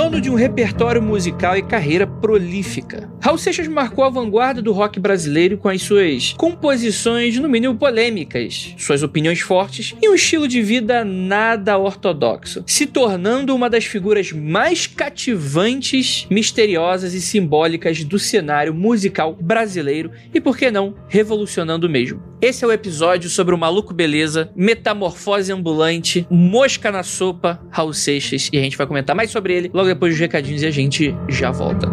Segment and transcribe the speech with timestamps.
[0.00, 3.10] dono de um repertório musical e carreira prolífica.
[3.20, 8.74] Raul Seixas marcou a vanguarda do rock brasileiro com as suas composições, no mínimo polêmicas,
[8.78, 14.32] suas opiniões fortes e um estilo de vida nada ortodoxo, se tornando uma das figuras
[14.32, 22.22] mais cativantes, misteriosas e simbólicas do cenário musical brasileiro e, por que não, revolucionando mesmo.
[22.40, 28.48] Esse é o episódio sobre o Maluco Beleza, Metamorfose Ambulante, Mosca na Sopa, Raul Seixas,
[28.50, 31.16] e a gente vai comentar mais sobre ele logo depois dos recadinhos e a gente
[31.28, 31.88] já volta.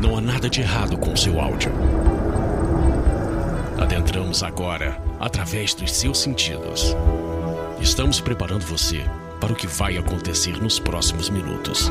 [0.00, 1.70] Não há nada de errado com seu áudio.
[3.78, 6.96] Adentramos agora através dos seus sentidos.
[7.80, 9.04] Estamos preparando você
[9.40, 11.90] para o que vai acontecer nos próximos minutos.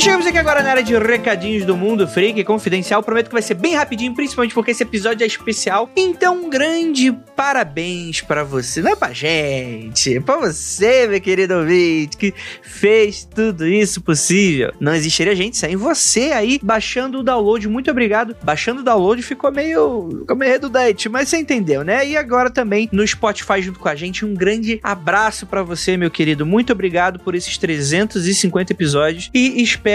[0.00, 3.02] E chegamos aqui agora na área de recadinhos do mundo freak confidencial.
[3.02, 5.90] Prometo que vai ser bem rapidinho, principalmente porque esse episódio é especial.
[5.94, 11.54] Então, um grande parabéns para você, não é pra gente, é pra você, meu querido
[11.54, 14.72] ouvinte, que fez tudo isso possível.
[14.80, 17.68] Não existiria gente sem você aí baixando o download.
[17.68, 18.34] Muito obrigado.
[18.42, 22.08] Baixando o download ficou meio, ficou meio redundante, mas você entendeu, né?
[22.08, 24.24] E agora também no Spotify junto com a gente.
[24.24, 26.46] Um grande abraço para você, meu querido.
[26.46, 29.89] Muito obrigado por esses 350 episódios e espero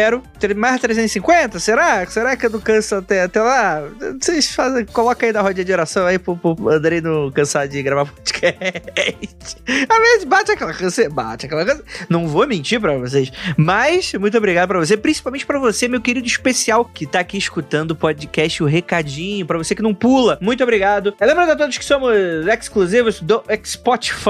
[0.55, 2.05] mais 350, será?
[2.05, 3.83] Será que eu não canso até, até lá?
[4.19, 7.81] Vocês fazem, coloca aí na roda de oração aí pro, pro Andrei não cansar de
[7.81, 9.57] gravar podcast.
[9.89, 11.85] Às vezes bate aquela canseira, bate aquela canseira.
[12.09, 16.27] Não vou mentir pra vocês, mas muito obrigado pra você, principalmente pra você, meu querido
[16.27, 20.37] especial, que tá aqui escutando o podcast O Recadinho, pra você que não pula.
[20.41, 21.13] Muito obrigado.
[21.19, 22.15] Lembrando a todos que somos
[22.47, 24.25] exclusivos do Spotify,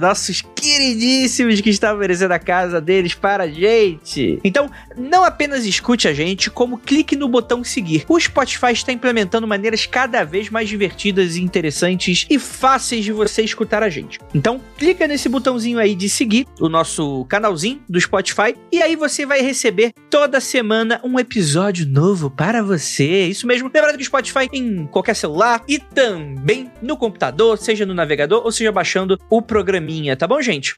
[0.00, 4.17] nossos queridíssimos que estão oferecendo a casa deles para a gente.
[4.44, 8.04] Então, não apenas escute a gente, como clique no botão seguir.
[8.08, 13.42] O Spotify está implementando maneiras cada vez mais divertidas e interessantes e fáceis de você
[13.42, 14.18] escutar a gente.
[14.34, 19.24] Então, clica nesse botãozinho aí de seguir o nosso canalzinho do Spotify e aí você
[19.24, 23.26] vai receber toda semana um episódio novo para você.
[23.26, 23.70] Isso mesmo.
[23.72, 28.52] Lembrando que o Spotify em qualquer celular e também no computador, seja no navegador ou
[28.52, 30.74] seja baixando o programinha, tá bom, gente?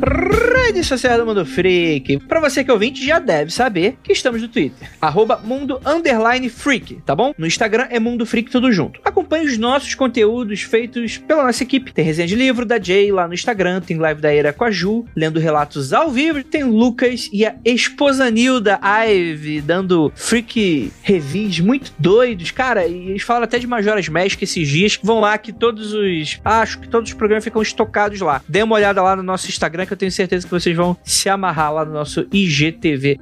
[0.00, 2.18] Rede Social do Mundo Freak.
[2.26, 4.88] Pra você que é ouvinte, já deve saber que estamos no Twitter.
[5.00, 5.80] Arroba Mundo
[6.50, 7.34] Freak, tá bom?
[7.36, 9.00] No Instagram é Mundo Freak tudo junto.
[9.04, 11.92] Acompanhe os nossos conteúdos feitos pela nossa equipe.
[11.92, 14.70] Tem resenha de livro da Jay lá no Instagram, tem live da Era com a
[14.70, 16.44] Ju, lendo relatos ao vivo.
[16.44, 22.50] Tem Lucas e a esposa Nilda Ive dando freak reviews muito doidos.
[22.50, 24.98] Cara, e eles falam até de Majora's Mask esses dias.
[25.02, 26.40] Vão lá que todos os...
[26.44, 28.42] Acho que todos os programas ficam estocados lá.
[28.46, 31.28] Dê uma olhada lá no nosso Instagram que eu tenho certeza que vocês vão se
[31.28, 33.18] amarrar lá no nosso IGTV.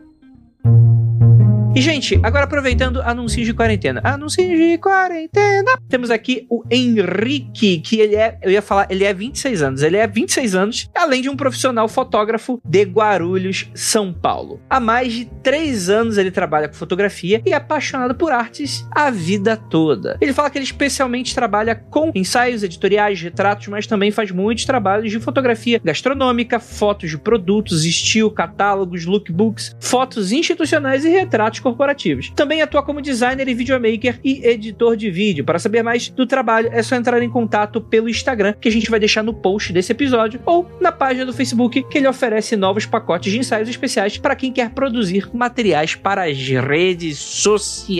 [1.77, 4.01] E, gente, agora aproveitando anúncios de quarentena.
[4.03, 5.73] Anúncios de quarentena.
[5.91, 9.83] Temos aqui o Henrique, que ele é, eu ia falar, ele é 26 anos.
[9.83, 14.59] Ele é 26 anos, além de um profissional fotógrafo de Guarulhos, São Paulo.
[14.71, 19.11] Há mais de 3 anos ele trabalha com fotografia e é apaixonado por artes a
[19.11, 20.17] vida toda.
[20.19, 25.11] Ele fala que ele especialmente trabalha com ensaios, editoriais, retratos, mas também faz muitos trabalhos
[25.11, 32.31] de fotografia gastronômica, fotos de produtos, estilo, catálogos, lookbooks, fotos institucionais e retratos corporativos.
[32.37, 35.45] Também atua como designer e videomaker e editor de vídeo.
[35.45, 38.89] Para saber mais do trabalho, é só entrar em contato pelo Instagram, que a gente
[38.89, 42.87] vai deixar no post desse episódio, ou na página do Facebook, que ele oferece novos
[42.87, 47.99] pacotes de ensaios especiais para quem quer produzir materiais para as redes sociais.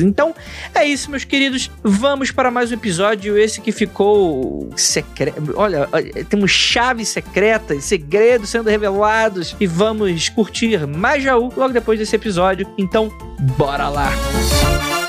[0.00, 0.32] Então,
[0.72, 1.70] é isso, meus queridos.
[1.82, 5.54] Vamos para mais um episódio, esse que ficou secreto.
[5.56, 5.88] Olha,
[6.28, 12.27] temos chaves secretas, segredos sendo revelados e vamos curtir mais Jaú logo depois desse episódio.
[12.76, 13.10] Então,
[13.56, 14.10] bora lá!
[14.10, 15.07] Longos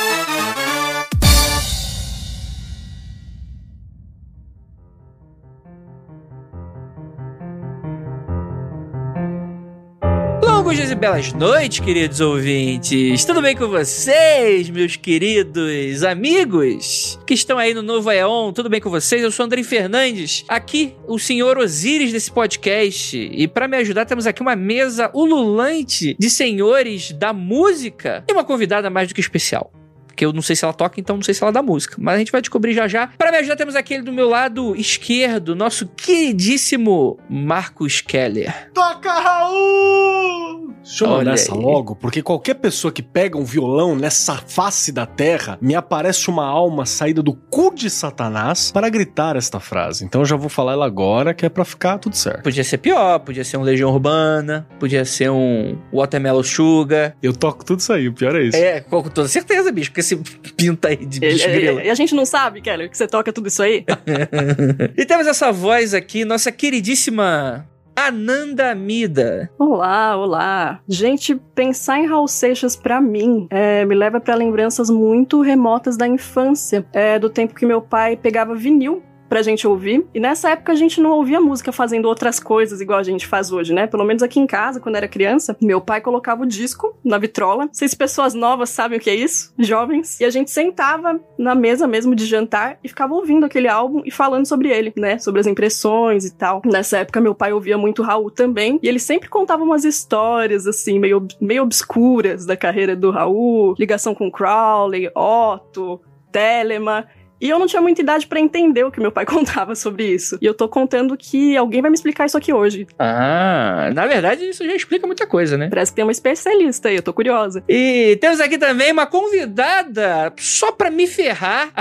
[10.75, 13.25] dias e belas noites, queridos ouvintes.
[13.25, 18.51] Tudo bem com vocês, meus queridos amigos que estão aí no Novo Aeon?
[18.54, 19.24] Tudo bem com vocês?
[19.24, 23.18] Eu sou André Fernandes, aqui o senhor Osiris desse podcast.
[23.18, 28.44] E para me ajudar, temos aqui uma mesa ululante de senhores da música e uma
[28.44, 29.72] convidada mais do que especial
[30.19, 31.95] porque eu não sei se ela toca, então não sei se ela dá música.
[31.98, 33.07] Mas a gente vai descobrir já já.
[33.07, 38.69] Para me ajudar, temos aquele do meu lado esquerdo, nosso queridíssimo Marcos Keller.
[38.74, 40.69] Toca, Raul!
[40.83, 41.62] Deixa eu nessa aí.
[41.62, 46.45] logo, porque qualquer pessoa que pega um violão nessa face da terra, me aparece uma
[46.45, 50.04] alma saída do cu de Satanás para gritar esta frase.
[50.04, 52.44] Então eu já vou falar ela agora, que é pra ficar tudo certo.
[52.44, 57.15] Podia ser pior, podia ser um Legião Urbana, podia ser um Watermelon Sugar.
[57.22, 58.57] Eu toco tudo isso aí, o pior é isso.
[58.57, 60.18] É, com toda certeza, bicho, porque esse
[60.58, 61.80] pinta aí de bicho E, grilo.
[61.80, 63.86] a gente não sabe, Keller, que você toca tudo isso aí?
[64.98, 69.50] E temos essa voz aqui, nossa queridíssima Ananda Mida.
[69.60, 70.80] Olá, olá.
[70.88, 76.08] Gente, pensar em Raul Seixas pra mim é, me leva pra lembranças muito remotas da
[76.08, 80.06] infância, é, do tempo que meu pai pegava vinil pra gente ouvir.
[80.14, 83.52] E nessa época a gente não ouvia música fazendo outras coisas igual a gente faz
[83.52, 83.86] hoje, né?
[83.86, 87.70] Pelo menos aqui em casa, quando era criança, meu pai colocava o disco na vitrola.
[87.72, 90.20] Se pessoas novas sabem o que é isso, jovens.
[90.20, 94.12] E a gente sentava na mesa mesmo de jantar e ficava ouvindo aquele álbum e
[94.12, 95.20] falando sobre ele, né?
[95.20, 96.62] Sobre as impressões e tal.
[96.66, 98.80] Nessa época meu pai ouvia muito Raul também.
[98.82, 103.75] E ele sempre contava umas histórias, assim, meio, meio obscuras da carreira do Raul.
[103.78, 106.02] Ligação com Crowley, Otto,
[106.32, 107.04] Telemann.
[107.41, 110.38] E eu não tinha muita idade pra entender o que meu pai contava sobre isso.
[110.41, 112.88] E eu tô contando que alguém vai me explicar isso aqui hoje.
[112.97, 115.69] Ah, na verdade isso já explica muita coisa, né?
[115.69, 117.63] Parece que tem uma especialista aí, eu tô curiosa.
[117.68, 121.71] E temos aqui também uma convidada, só pra me ferrar,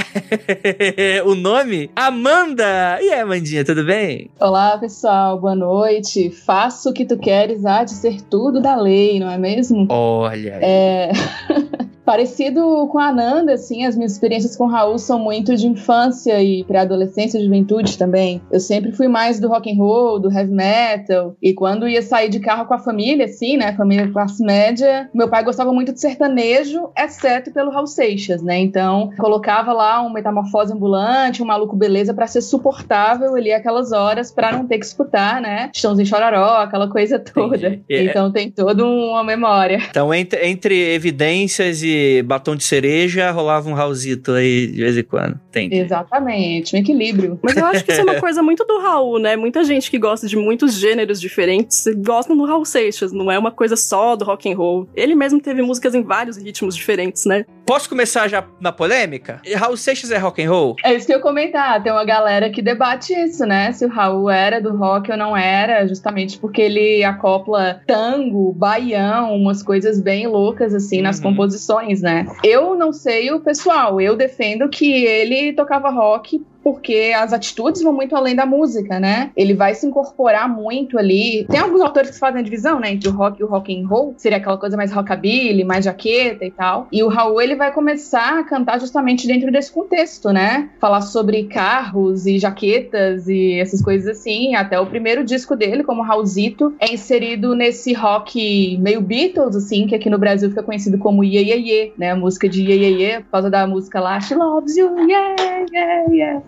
[1.26, 2.99] o nome, Amanda.
[3.00, 4.31] E aí, Amandinha, tudo bem?
[4.40, 6.31] Olá, pessoal, boa noite.
[6.31, 9.87] Faço o que tu queres, há de ser tudo da lei, não é mesmo?
[9.90, 10.62] Olha aí.
[10.62, 11.12] É.
[12.08, 16.43] Parecido com a Ananda, assim, as minhas experiências com o Raul são muito de infância
[16.43, 18.40] e pré-adolescência e juventude também.
[18.50, 22.31] Eu sempre fui mais do rock and roll, do heavy metal, e quando ia sair
[22.31, 26.00] de carro com a família, assim, né, família classe média, meu pai gostava muito de
[26.00, 28.58] sertanejo, exceto pelo Raul Seixas, né?
[28.58, 34.32] Então, colocava lá um metamorfose ambulante, um maluco beleza pra ser suportável ali aquelas horas
[34.32, 35.70] pra não ter que escutar, né?
[35.75, 37.69] Chãozinho chororó, aquela coisa toda.
[37.69, 37.84] Entendi.
[37.90, 38.02] É.
[38.05, 39.82] Então tem toda uma memória.
[39.90, 45.03] Então, entre, entre evidências e batom de cereja, rolava um Raulzito aí de vez em
[45.03, 45.39] quando.
[45.49, 45.77] Entendi.
[45.77, 47.39] Exatamente, um equilíbrio.
[47.43, 49.37] Mas eu acho que isso é uma coisa muito do Raul, né?
[49.37, 53.50] Muita gente que gosta de muitos gêneros diferentes gostam do Raul Seixas, não é uma
[53.50, 54.89] coisa só do rock and roll.
[54.95, 57.45] Ele mesmo teve músicas em vários ritmos diferentes, né?
[57.67, 59.43] Posso começar já na polêmica?
[59.56, 60.77] Raul Seixas é rock and roll?
[60.85, 61.83] É isso que eu ia comentar.
[61.83, 63.73] Tem uma galera que debate isso, né?
[63.73, 69.35] Se o Raul era do rock ou não era, justamente porque ele acopla tango, baião,
[69.35, 71.23] umas coisas bem loucas, assim, nas Uhum.
[72.03, 72.27] Né?
[72.43, 74.01] Eu não sei o pessoal.
[74.01, 79.31] Eu defendo que ele tocava rock porque as atitudes vão muito além da música, né?
[79.35, 81.47] Ele vai se incorporar muito ali.
[81.49, 83.87] Tem alguns autores que fazem a divisão, né, entre o rock e o rock and
[83.88, 86.87] roll, seria aquela coisa mais rockabilly, mais jaqueta e tal.
[86.93, 90.69] E o Raul ele vai começar a cantar justamente dentro desse contexto, né?
[90.79, 94.55] Falar sobre carros e jaquetas e essas coisas assim.
[94.55, 99.94] Até o primeiro disco dele, como Raulzito, é inserido nesse rock meio Beatles, assim, que
[99.94, 102.11] aqui no Brasil fica conhecido como Ye Ye Ye, né?
[102.11, 105.57] A música de Ye Ye Ye, por causa da música lá, She Loves You, Yeah,
[105.70, 106.40] Yeah, Yeah.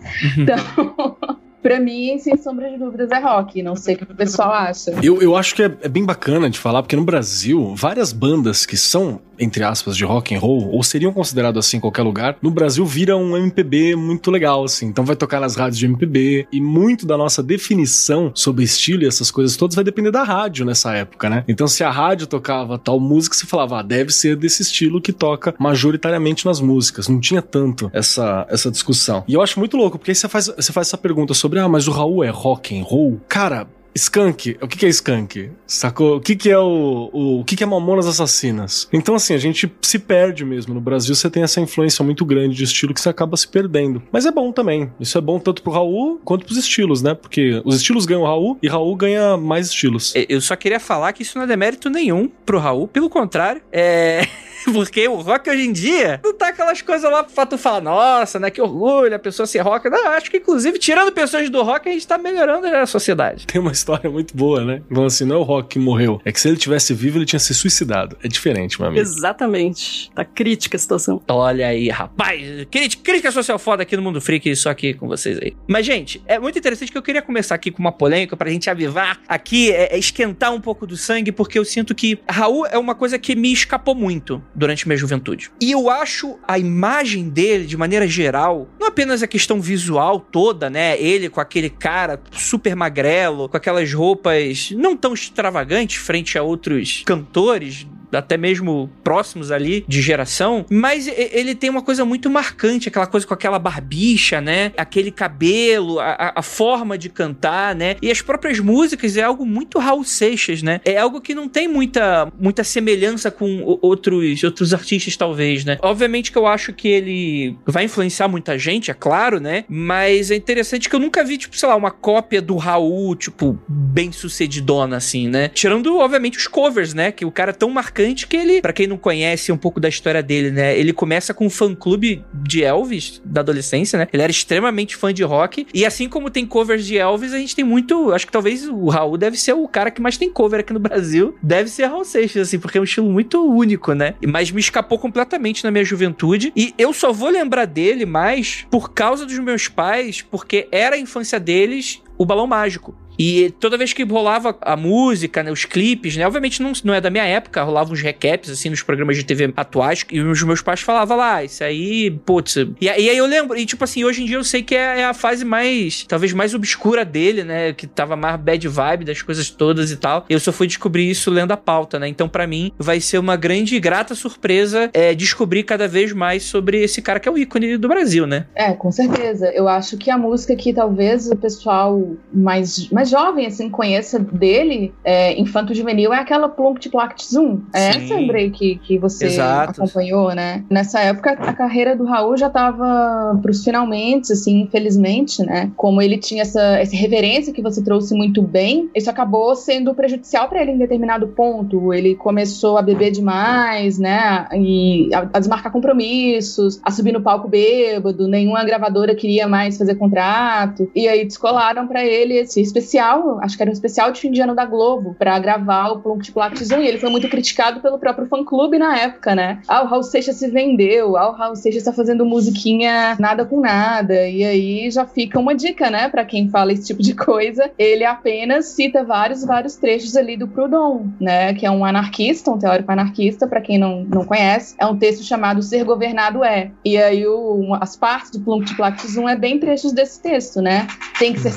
[1.61, 3.61] pra mim, sem sombra de dúvidas, é rock.
[3.61, 4.91] Não sei o que o pessoal acha.
[5.03, 8.65] Eu, eu acho que é, é bem bacana de falar, porque no Brasil, várias bandas
[8.65, 12.37] que são, entre aspas, de rock and roll, ou seriam consideradas assim em qualquer lugar,
[12.41, 14.87] no Brasil vira um MPB muito legal, assim.
[14.87, 19.07] Então vai tocar nas rádios de MPB, e muito da nossa definição sobre estilo e
[19.07, 21.43] essas coisas todas vai depender da rádio nessa época, né?
[21.47, 25.11] Então se a rádio tocava tal música, você falava, ah, deve ser desse estilo que
[25.11, 27.07] toca majoritariamente nas músicas.
[27.07, 29.23] Não tinha tanto essa, essa discussão.
[29.27, 31.67] E eu acho muito louco, porque aí você faz, você faz essa pergunta sobre, ah,
[31.67, 33.19] mas o Raul é rock and roll?
[33.27, 35.51] Cara, Skunk, o que, que é skunk?
[35.67, 36.17] Sacou?
[36.17, 37.39] O que, que é o, o.
[37.41, 38.87] O que, que é Mamonas Assassinas?
[38.93, 40.73] Então, assim, a gente se perde mesmo.
[40.73, 44.01] No Brasil você tem essa influência muito grande de estilo que você acaba se perdendo.
[44.11, 44.91] Mas é bom também.
[44.99, 47.13] Isso é bom tanto pro Raul quanto pros estilos, né?
[47.13, 50.13] Porque os estilos ganham o Raul e Raul ganha mais estilos.
[50.29, 54.25] Eu só queria falar que isso não é demérito nenhum pro Raul, pelo contrário, é.
[54.71, 58.39] Porque o rock hoje em dia não tá aquelas coisas lá pra tu falar, nossa,
[58.39, 58.51] né?
[58.51, 59.89] Que orgulho, a pessoa ser rock.
[59.89, 63.47] Não, acho que, inclusive, tirando pessoas do rock, a gente tá melhorando a sociedade.
[63.47, 64.81] Tem uma história muito boa, né?
[64.89, 66.21] Vão assim, não é o Rock que morreu.
[66.23, 68.17] É que se ele tivesse vivo, ele tinha se suicidado.
[68.23, 69.01] É diferente, meu amigo.
[69.01, 70.11] Exatamente.
[70.13, 71.21] Tá crítica a situação.
[71.27, 72.41] Olha aí, rapaz.
[72.69, 75.55] Crítica, crítica social foda aqui no Mundo Freak, só aqui com vocês aí.
[75.67, 78.69] Mas, gente, é muito interessante que eu queria começar aqui com uma polêmica pra gente
[78.69, 82.77] avivar aqui, é, é esquentar um pouco do sangue, porque eu sinto que Raul é
[82.77, 85.51] uma coisa que me escapou muito durante minha juventude.
[85.59, 90.69] E eu acho a imagem dele, de maneira geral, não apenas a questão visual toda,
[90.69, 90.99] né?
[91.01, 97.03] Ele com aquele cara super magrelo, com aquelas roupas não tão extravagantes frente a outros
[97.05, 103.07] cantores até mesmo próximos ali de geração, mas ele tem uma coisa muito marcante, aquela
[103.07, 104.71] coisa com aquela barbicha, né?
[104.77, 107.95] Aquele cabelo, a, a forma de cantar, né?
[108.01, 110.81] E as próprias músicas é algo muito Raul Seixas, né?
[110.83, 115.77] É algo que não tem muita, muita semelhança com outros, outros artistas, talvez, né?
[115.81, 119.65] Obviamente que eu acho que ele vai influenciar muita gente, é claro, né?
[119.67, 123.57] Mas é interessante que eu nunca vi, tipo, sei lá, uma cópia do Raul, tipo,
[123.67, 125.49] bem sucedidona, assim, né?
[125.49, 127.11] Tirando, obviamente, os covers, né?
[127.11, 129.89] Que o cara é tão marcante que ele, para quem não conhece um pouco da
[129.89, 130.77] história dele, né?
[130.77, 134.07] Ele começa com um fã-clube de Elvis da adolescência, né?
[134.11, 135.67] Ele era extremamente fã de rock.
[135.73, 138.11] E assim como tem covers de Elvis, a gente tem muito.
[138.11, 140.79] Acho que talvez o Raul deve ser o cara que mais tem cover aqui no
[140.79, 141.35] Brasil.
[141.41, 144.15] Deve ser Raul Seixas, assim, porque é um estilo muito único, né?
[144.25, 146.51] Mas me escapou completamente na minha juventude.
[146.55, 150.99] E eu só vou lembrar dele mais por causa dos meus pais, porque era a
[150.99, 152.93] infância deles o balão mágico.
[153.17, 156.25] E toda vez que rolava a música, né, os clipes, né?
[156.25, 159.53] Obviamente não, não é da minha época, rolavam uns recaps, assim, nos programas de TV
[159.55, 162.55] atuais, e os meus pais falavam lá, ah, isso aí, putz.
[162.57, 165.01] E, e, aí eu lembro, e tipo assim, hoje em dia eu sei que é,
[165.01, 167.73] é, a fase mais, talvez mais obscura dele, né?
[167.73, 170.25] Que tava mais bad vibe das coisas todas e tal.
[170.27, 172.07] Eu só fui descobrir isso lendo a pauta, né?
[172.07, 176.43] Então, para mim, vai ser uma grande e grata surpresa é, descobrir cada vez mais
[176.43, 178.47] sobre esse cara que é o ícone do Brasil, né?
[178.55, 179.51] É, com certeza.
[179.53, 184.93] Eu acho que a música que talvez o pessoal mais, mais jovem, assim, conheça dele,
[185.03, 187.61] é, Infanto Juvenil, é aquela Plunct Plact Zoom.
[187.73, 189.81] É essa, Andrei, que, que você Exato.
[189.81, 190.63] acompanhou, né?
[190.69, 195.71] Nessa época, a carreira do Raul já tava pros finalmente, assim, infelizmente, né?
[195.75, 200.47] Como ele tinha essa, essa reverência que você trouxe muito bem, isso acabou sendo prejudicial
[200.47, 201.93] para ele em determinado ponto.
[201.93, 204.47] Ele começou a beber demais, né?
[204.53, 209.95] E a, a desmarcar compromissos, a subir no palco bêbado, nenhuma gravadora queria mais fazer
[209.95, 210.89] contrato.
[210.95, 214.41] E aí descolaram para ele esse especial acho que era um especial de fim de
[214.41, 216.81] ano da Globo, para gravar o Plunk Platinum.
[216.81, 219.61] E ele foi muito criticado pelo próprio fã-clube na época, né?
[219.67, 223.59] Ah, o Raul Seixas se vendeu, ah, o Raul Seixas tá fazendo musiquinha nada com
[223.59, 224.27] nada.
[224.27, 227.71] E aí já fica uma dica, né, para quem fala esse tipo de coisa.
[227.77, 232.59] Ele apenas cita vários, vários trechos ali do Proudhon, né, que é um anarquista, um
[232.59, 234.75] teórico anarquista, para quem não, não conhece.
[234.77, 236.71] É um texto chamado Ser Governado É.
[236.85, 240.87] E aí o, as partes do Plunk Platinum é bem trechos desse texto, né?
[241.17, 241.53] Tem que ser uhum.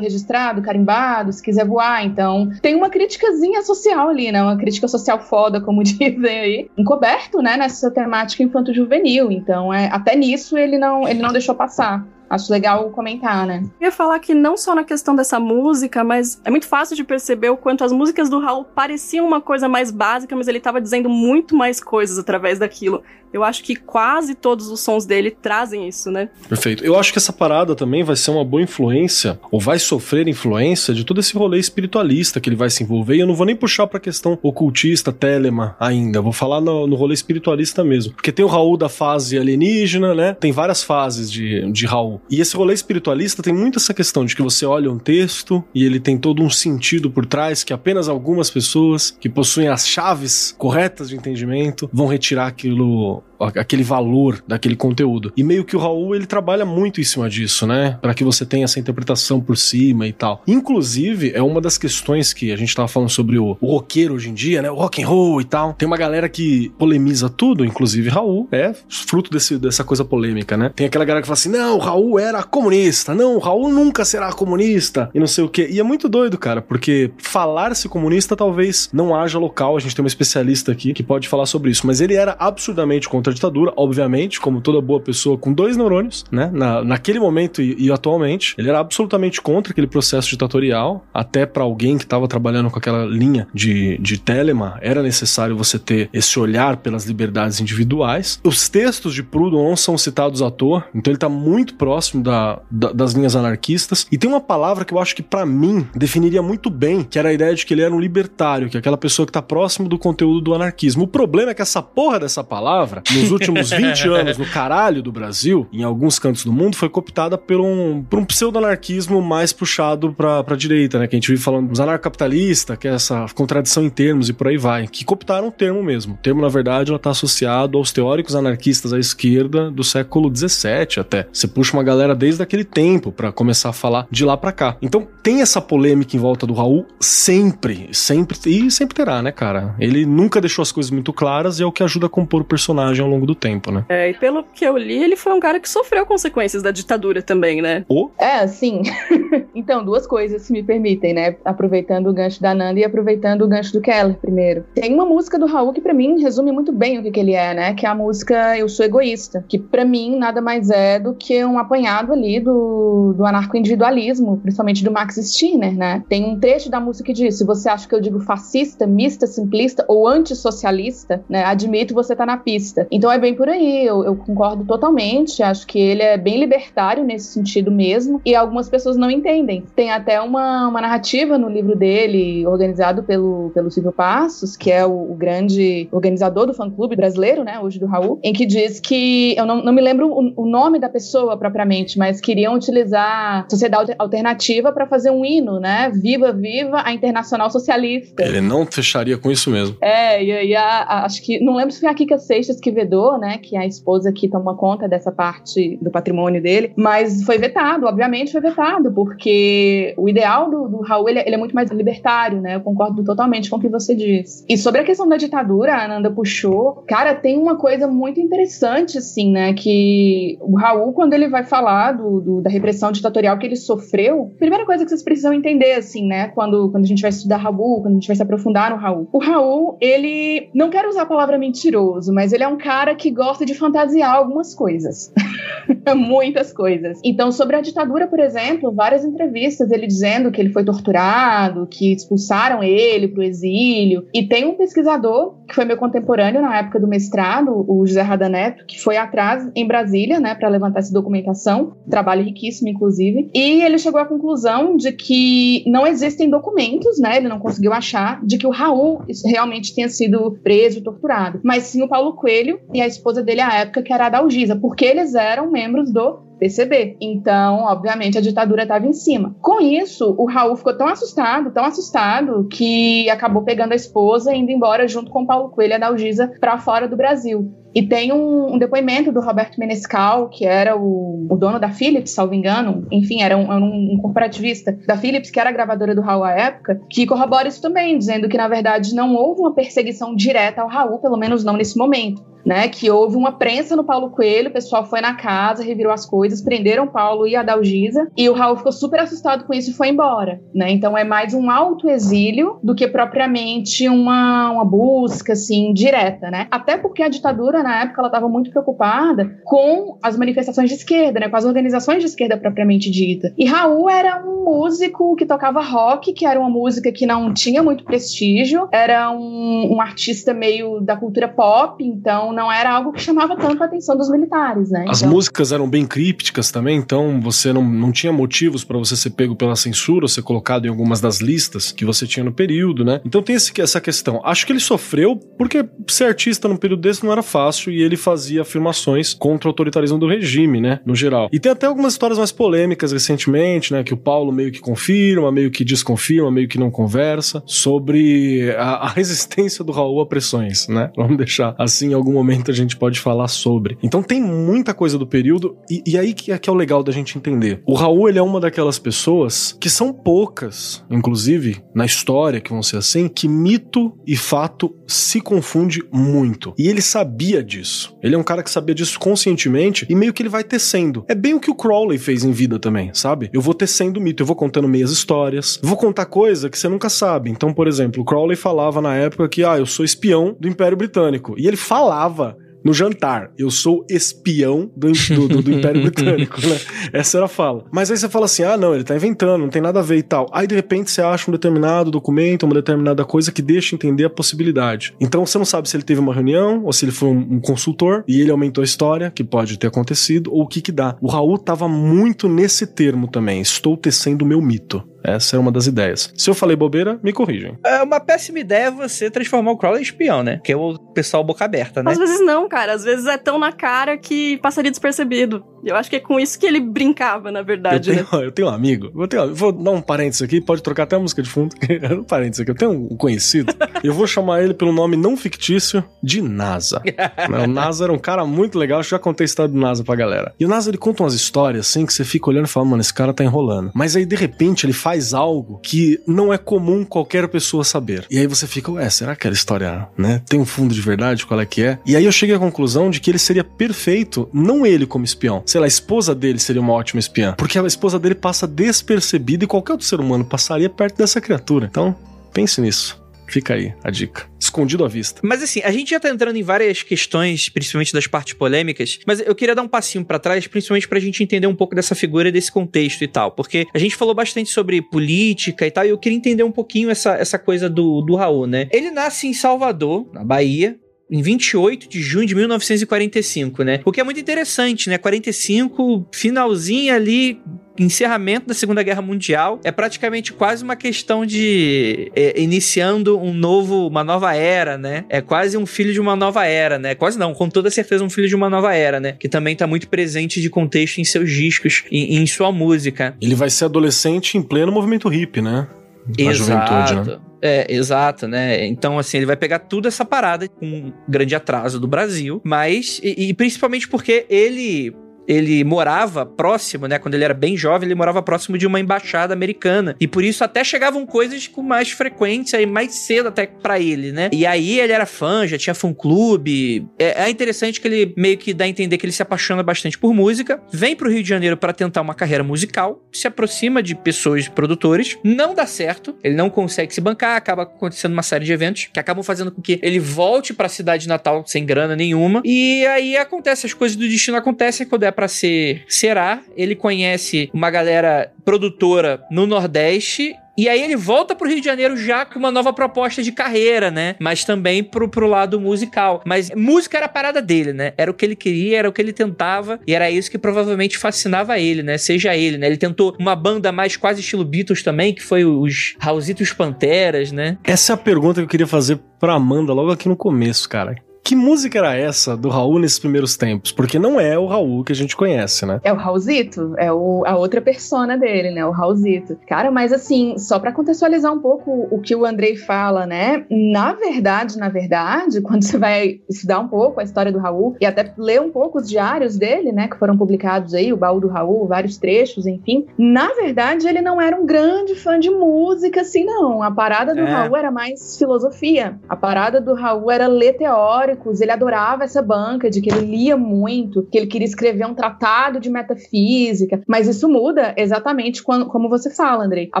[0.00, 2.04] Registrado, carimbado carimbado, se quiser voar.
[2.04, 4.42] Então, tem uma criticazinha social ali, né?
[4.42, 9.30] Uma crítica social foda, como dizem aí, encoberto, né, nessa temática infanto-juvenil.
[9.30, 12.04] Então, é, até nisso ele não, ele não deixou passar.
[12.28, 13.62] Acho legal comentar, né?
[13.78, 17.04] Eu ia falar que não só na questão dessa música, mas é muito fácil de
[17.04, 20.80] perceber o quanto as músicas do Raul pareciam uma coisa mais básica, mas ele estava
[20.80, 23.02] dizendo muito mais coisas através daquilo.
[23.32, 26.28] Eu acho que quase todos os sons dele trazem isso, né?
[26.48, 26.84] Perfeito.
[26.84, 30.94] Eu acho que essa parada também vai ser uma boa influência, ou vai sofrer influência
[30.94, 33.16] de todo esse rolê espiritualista que ele vai se envolver.
[33.16, 36.20] E eu não vou nem puxar pra questão ocultista, telema ainda.
[36.20, 38.12] vou falar no, no rolê espiritualista mesmo.
[38.14, 40.34] Porque tem o Raul da fase alienígena, né?
[40.34, 42.20] Tem várias fases de, de Raul.
[42.30, 45.84] E esse rolê espiritualista tem muito essa questão de que você olha um texto e
[45.84, 50.54] ele tem todo um sentido por trás que apenas algumas pessoas que possuem as chaves
[50.58, 53.31] corretas de entendimento vão retirar aquilo out.
[53.42, 55.32] Aquele valor daquele conteúdo.
[55.36, 57.98] E meio que o Raul ele trabalha muito em cima disso, né?
[58.00, 60.42] Para que você tenha essa interpretação por cima e tal.
[60.46, 64.30] Inclusive, é uma das questões que a gente tava falando sobre o, o roqueiro hoje
[64.30, 64.70] em dia, né?
[64.70, 65.74] O rock and roll e tal.
[65.74, 70.70] Tem uma galera que polemiza tudo, inclusive Raul é fruto desse, dessa coisa polêmica, né?
[70.74, 74.04] Tem aquela galera que fala assim: não, o Raul era comunista, não, o Raul nunca
[74.04, 75.66] será comunista e não sei o que.
[75.66, 79.76] E é muito doido, cara, porque falar-se comunista talvez não haja local.
[79.76, 83.08] A gente tem uma especialista aqui que pode falar sobre isso, mas ele era absurdamente
[83.08, 86.50] contra a ditadura, obviamente, como toda boa pessoa com dois neurônios, né?
[86.52, 91.62] Na, naquele momento e, e atualmente, ele era absolutamente contra aquele processo ditatorial, até para
[91.62, 96.38] alguém que estava trabalhando com aquela linha de, de Telema, era necessário você ter esse
[96.38, 98.40] olhar pelas liberdades individuais.
[98.44, 102.60] Os textos de Proudhon não são citados à toa, então ele está muito próximo da,
[102.70, 104.06] da, das linhas anarquistas.
[104.10, 107.28] E tem uma palavra que eu acho que para mim definiria muito bem, que era
[107.28, 109.88] a ideia de que ele era um libertário, que é aquela pessoa que está próximo
[109.88, 111.04] do conteúdo do anarquismo.
[111.04, 115.02] O problema é que essa porra dessa palavra, no nos últimos 20 anos no caralho
[115.02, 119.52] do Brasil, em alguns cantos do mundo, foi cooptada por um, por um pseudo-anarquismo mais
[119.52, 121.06] puxado pra, pra direita, né?
[121.06, 124.48] Que a gente vive falando dos anarcapitalistas, que é essa contradição em termos e por
[124.48, 126.14] aí vai, que cooptaram o termo mesmo.
[126.14, 131.00] O termo, na verdade, ela tá associado aos teóricos anarquistas à esquerda do século 17
[131.00, 131.26] até.
[131.32, 134.76] Você puxa uma galera desde aquele tempo para começar a falar de lá para cá.
[134.80, 139.74] Então, tem essa polêmica em volta do Raul sempre, sempre, e sempre terá, né, cara?
[139.78, 142.44] Ele nunca deixou as coisas muito claras e é o que ajuda a compor o
[142.44, 143.84] personagem ao longo do tempo, né?
[143.88, 147.22] É, e pelo que eu li, ele foi um cara que sofreu consequências da ditadura
[147.22, 147.84] também, né?
[147.88, 148.10] Oh.
[148.18, 148.82] É, sim.
[149.54, 151.36] então, duas coisas, se me permitem, né?
[151.44, 154.64] Aproveitando o gancho da Nanda e aproveitando o gancho do Keller primeiro.
[154.74, 157.34] Tem uma música do Raul que para mim resume muito bem o que, que ele
[157.34, 157.74] é, né?
[157.74, 161.44] Que é a música Eu Sou Egoísta, que para mim nada mais é do que
[161.44, 166.02] um apanhado ali do, do anarco-individualismo, principalmente do Max Stirner, né?
[166.08, 169.26] Tem um trecho da música que diz: se você acha que eu digo fascista, mista,
[169.26, 171.44] simplista ou antissocialista, né?
[171.44, 172.86] Admito você tá na pista.
[172.92, 175.42] Então é bem por aí, eu, eu concordo totalmente.
[175.42, 179.64] Acho que ele é bem libertário nesse sentido mesmo, e algumas pessoas não entendem.
[179.74, 184.84] Tem até uma, uma narrativa no livro dele, organizado pelo, pelo Silvio Passos, que é
[184.84, 187.58] o, o grande organizador do fã-clube brasileiro, né?
[187.60, 190.78] Hoje do Raul, em que diz que, eu não, não me lembro o, o nome
[190.78, 195.90] da pessoa propriamente, mas queriam utilizar sociedade alternativa para fazer um hino, né?
[195.94, 198.22] Viva, viva a Internacional Socialista.
[198.22, 199.76] Ele não fecharia com isso mesmo.
[199.80, 201.42] É, e aí acho que.
[201.42, 202.70] Não lembro se foi a Kika Seixas que
[203.18, 203.38] né?
[203.38, 206.72] Que é a esposa que toma conta dessa parte do patrimônio dele.
[206.76, 211.34] Mas foi vetado, obviamente foi vetado, porque o ideal do, do Raul ele, é, ele,
[211.34, 212.56] é muito mais libertário, né?
[212.56, 214.44] Eu concordo totalmente com o que você diz.
[214.48, 216.84] E sobre a questão da ditadura, a Ananda puxou.
[216.86, 219.52] Cara, tem uma coisa muito interessante, assim, né?
[219.52, 224.32] Que o Raul, quando ele vai falar do, do, da repressão ditatorial que ele sofreu,
[224.38, 226.28] primeira coisa que vocês precisam entender, assim, né?
[226.28, 229.08] Quando, quando a gente vai estudar Raul, quando a gente vai se aprofundar no Raul.
[229.12, 230.50] O Raul, ele.
[230.54, 234.14] Não quero usar a palavra mentiroso, mas ele é um cara que gosta de fantasiar
[234.14, 235.12] algumas coisas.
[235.96, 237.00] Muitas coisas.
[237.04, 241.92] Então, sobre a ditadura, por exemplo, várias entrevistas ele dizendo que ele foi torturado, que
[241.92, 244.06] expulsaram ele pro exílio.
[244.12, 248.64] E tem um pesquisador que foi meu contemporâneo na época do mestrado, o José Radaneto,
[248.66, 253.30] que foi atrás em Brasília, né, para levantar essa documentação, trabalho riquíssimo, inclusive.
[253.34, 258.24] E ele chegou à conclusão de que não existem documentos, né, ele não conseguiu achar,
[258.24, 261.40] de que o Raul realmente tenha sido preso torturado.
[261.42, 264.56] Mas sim o Paulo Coelho e a esposa dele à época, que era a Dalgisa,
[264.56, 266.96] porque eles eram membros do PCB.
[267.00, 269.36] Então, obviamente, a ditadura estava em cima.
[269.40, 274.38] Com isso, o Raul ficou tão assustado, tão assustado, que acabou pegando a esposa e
[274.38, 277.61] indo embora junto com o Paulo Coelho e a Dalgisa para fora do Brasil.
[277.74, 282.12] E tem um, um, depoimento do Roberto Menescal, que era o, o, dono da Philips,
[282.12, 286.00] salvo engano, enfim, era, um, era um, corporativista da Philips, que era a gravadora do
[286.00, 290.14] Raul à época, que corrobora isso também, dizendo que, na verdade, não houve uma perseguição
[290.14, 294.10] direta ao Raul, pelo menos não nesse momento né, que houve uma prensa no Paulo
[294.10, 298.28] Coelho, o pessoal foi na casa, revirou as coisas, prenderam Paulo e a Dalgisa, e
[298.28, 300.70] o Raul ficou super assustado com isso e foi embora, né?
[300.70, 306.46] Então é mais um autoexílio do que propriamente uma, uma busca assim direta, né?
[306.50, 311.20] Até porque a ditadura na época ela estava muito preocupada com as manifestações de esquerda,
[311.20, 313.32] né, com as organizações de esquerda propriamente dita.
[313.36, 317.62] E Raul era um músico que tocava rock, que era uma música que não tinha
[317.62, 323.00] muito prestígio, era um, um artista meio da cultura pop, então não era algo que
[323.00, 324.84] chamava tanto a atenção dos militares, né?
[324.88, 325.12] As então...
[325.12, 329.36] músicas eram bem crípticas também, então você não, não tinha motivos para você ser pego
[329.36, 333.00] pela censura, ser colocado em algumas das listas que você tinha no período, né?
[333.04, 334.20] Então tem esse, essa questão.
[334.24, 337.96] Acho que ele sofreu porque ser artista num período desse não era fácil e ele
[337.96, 340.80] fazia afirmações contra o autoritarismo do regime, né?
[340.84, 341.28] No geral.
[341.32, 343.82] E tem até algumas histórias mais polêmicas recentemente, né?
[343.82, 348.86] Que o Paulo meio que confirma, meio que desconfirma, meio que não conversa sobre a,
[348.86, 350.90] a resistência do Raul a pressões, né?
[350.96, 353.76] Vamos deixar assim em algum momento a gente pode falar sobre.
[353.82, 356.82] Então tem muita coisa do período, e, e aí que é, que é o legal
[356.82, 357.62] da gente entender.
[357.66, 362.62] O Raul, ele é uma daquelas pessoas que são poucas, inclusive na história, que vão
[362.62, 366.54] ser assim, que mito e fato se confunde muito.
[366.58, 367.96] E ele sabia disso.
[368.02, 371.04] Ele é um cara que sabia disso conscientemente e meio que ele vai tecendo.
[371.08, 373.30] É bem o que o Crowley fez em vida também, sabe?
[373.32, 376.88] Eu vou tecendo mito, eu vou contando meias histórias, vou contar coisa que você nunca
[376.88, 377.30] sabe.
[377.30, 380.76] Então, por exemplo, o Crowley falava na época que, ah, eu sou espião do Império
[380.76, 381.34] Britânico.
[381.38, 383.30] E ele falava no jantar.
[383.38, 386.58] Eu sou espião do, do, do, do Império Britânico, né?
[386.92, 387.64] Essa era a fala.
[387.72, 389.98] Mas aí você fala assim: ah, não, ele tá inventando, não tem nada a ver
[389.98, 390.28] e tal.
[390.32, 394.10] Aí de repente você acha um determinado documento, uma determinada coisa que deixa entender a
[394.10, 394.94] possibilidade.
[395.00, 397.40] Então você não sabe se ele teve uma reunião ou se ele foi um, um
[397.40, 400.96] consultor e ele aumentou a história, que pode ter acontecido, ou o que que dá.
[401.00, 403.40] O Raul tava muito nesse termo também.
[403.40, 404.82] Estou tecendo o meu mito.
[405.04, 406.12] Essa é uma das ideias.
[406.16, 407.58] Se eu falei bobeira, me corrijam.
[407.64, 410.40] É uma péssima ideia você transformar o Crowley em espião, né?
[410.42, 411.92] Que é o pessoal boca aberta, né?
[411.92, 412.72] Às vezes não, cara.
[412.72, 415.44] Às vezes é tão na cara que passaria despercebido.
[415.64, 418.04] Eu acho que é com isso que ele brincava, na verdade, eu né?
[418.10, 420.96] tenho, Eu tenho um amigo, eu tenho, vou dar um parênteses aqui, pode trocar até
[420.96, 421.54] a música de fundo.
[421.98, 425.84] um parênteses aqui, eu tenho um conhecido, eu vou chamar ele pelo nome não fictício
[426.02, 426.82] de NASA.
[427.44, 429.94] o NASA era um cara muito legal, eu já contei a história do NASA pra
[429.94, 430.34] galera.
[430.38, 432.80] E o NASA, ele conta umas histórias, assim, que você fica olhando e fala, mano,
[432.80, 433.70] esse cara tá enrolando.
[433.72, 438.06] Mas aí, de repente, ele faz algo que não é comum qualquer pessoa saber.
[438.10, 440.22] E aí você fica, ué, será que era história, né?
[440.28, 441.78] Tem um fundo de verdade, qual é que é?
[441.86, 445.42] E aí eu cheguei à conclusão de que ele seria perfeito, não ele como espião.
[445.46, 447.34] Sei lá, a esposa dele seria uma ótima espiã.
[447.36, 451.66] Porque a esposa dele passa despercebida e qualquer outro ser humano passaria perto dessa criatura.
[451.70, 451.96] Então,
[452.32, 453.01] pense nisso.
[453.32, 454.30] Fica aí a dica.
[454.38, 455.22] Escondido à vista.
[455.24, 459.20] Mas assim, a gente já tá entrando em várias questões, principalmente das partes polêmicas, mas
[459.20, 462.30] eu queria dar um passinho para trás, principalmente pra gente entender um pouco dessa figura,
[462.30, 463.30] desse contexto e tal.
[463.30, 466.90] Porque a gente falou bastante sobre política e tal, e eu queria entender um pouquinho
[466.90, 468.68] essa, essa coisa do, do Raul, né?
[468.70, 470.78] Ele nasce em Salvador, na Bahia,
[471.12, 473.80] em 28 de junho de 1945, né?
[473.84, 474.96] O que é muito interessante, né?
[474.96, 477.38] 45, finalzinho ali,
[477.78, 483.86] encerramento da Segunda Guerra Mundial é praticamente quase uma questão de é, iniciando um novo,
[483.86, 485.04] uma nova era, né?
[485.10, 486.94] É quase um filho de uma nova era, né?
[486.94, 489.12] Quase não, com toda certeza um filho de uma nova era, né?
[489.12, 493.14] Que também tá muito presente de contexto em seus discos e em sua música.
[493.20, 495.68] Ele vai ser adolescente em pleno movimento hippie, né?
[496.16, 496.34] Exato.
[496.34, 497.20] juventude, né?
[497.44, 498.64] É, exato, né?
[498.66, 503.00] Então, assim, ele vai pegar tudo essa parada com um grande atraso do Brasil, mas,
[503.02, 504.94] e, e principalmente porque ele
[505.32, 506.98] ele morava próximo, né?
[506.98, 509.96] Quando ele era bem jovem, ele morava próximo de uma embaixada americana.
[510.00, 514.12] E por isso até chegavam coisas com mais frequência e mais cedo até para ele,
[514.12, 514.30] né?
[514.32, 516.86] E aí ele era fã, já tinha fã-clube.
[516.98, 519.98] É, é, interessante que ele meio que dá a entender que ele se apaixona bastante
[519.98, 523.94] por música, vem pro Rio de Janeiro para tentar uma carreira musical, se aproxima de
[523.94, 528.52] pessoas produtores, não dá certo, ele não consegue se bancar, acaba acontecendo uma série de
[528.52, 532.42] eventos que acabam fazendo com que ele volte para a cidade natal sem grana nenhuma.
[532.44, 536.40] E aí acontece, as coisas do destino acontecem quando é para ser será.
[536.56, 541.96] Ele conhece uma galera produtora no Nordeste e aí ele volta pro Rio de Janeiro
[541.96, 544.16] já com uma nova proposta de carreira, né?
[544.18, 546.22] Mas também pro, pro lado musical.
[546.26, 547.94] Mas música era a parada dele, né?
[547.96, 549.78] Era o que ele queria, era o que ele tentava.
[549.86, 551.96] E era isso que provavelmente fascinava ele, né?
[551.96, 552.66] Seja ele, né?
[552.66, 557.56] Ele tentou uma banda mais quase estilo Beatles também, que foi os Raulzitos Panteras, né?
[557.62, 560.96] Essa é a pergunta que eu queria fazer pra Amanda logo aqui no começo, cara
[561.22, 563.70] que música era essa do Raul nesses primeiros tempos?
[563.70, 565.80] Porque não é o Raul que a gente conhece, né?
[565.84, 568.66] É o Raulzito, é o, a outra persona dele, né?
[568.66, 569.38] O Raulzito.
[569.46, 573.44] Cara, mas assim, só para contextualizar um pouco o que o Andrei fala, né?
[573.48, 577.86] Na verdade, na verdade, quando você vai estudar um pouco a história do Raul e
[577.86, 579.88] até ler um pouco os diários dele, né?
[579.88, 582.86] Que foram publicados aí, o baú do Raul, vários trechos, enfim.
[582.98, 586.62] Na verdade, ele não era um grande fã de música, assim, não.
[586.62, 587.30] A parada do é.
[587.30, 588.98] Raul era mais filosofia.
[589.08, 593.36] A parada do Raul era ler teórico ele adorava essa banca de que ele lia
[593.36, 598.88] muito, que ele queria escrever um tratado de metafísica, mas isso muda exatamente quando, como
[598.88, 599.68] você fala, Andrei.
[599.72, 599.80] A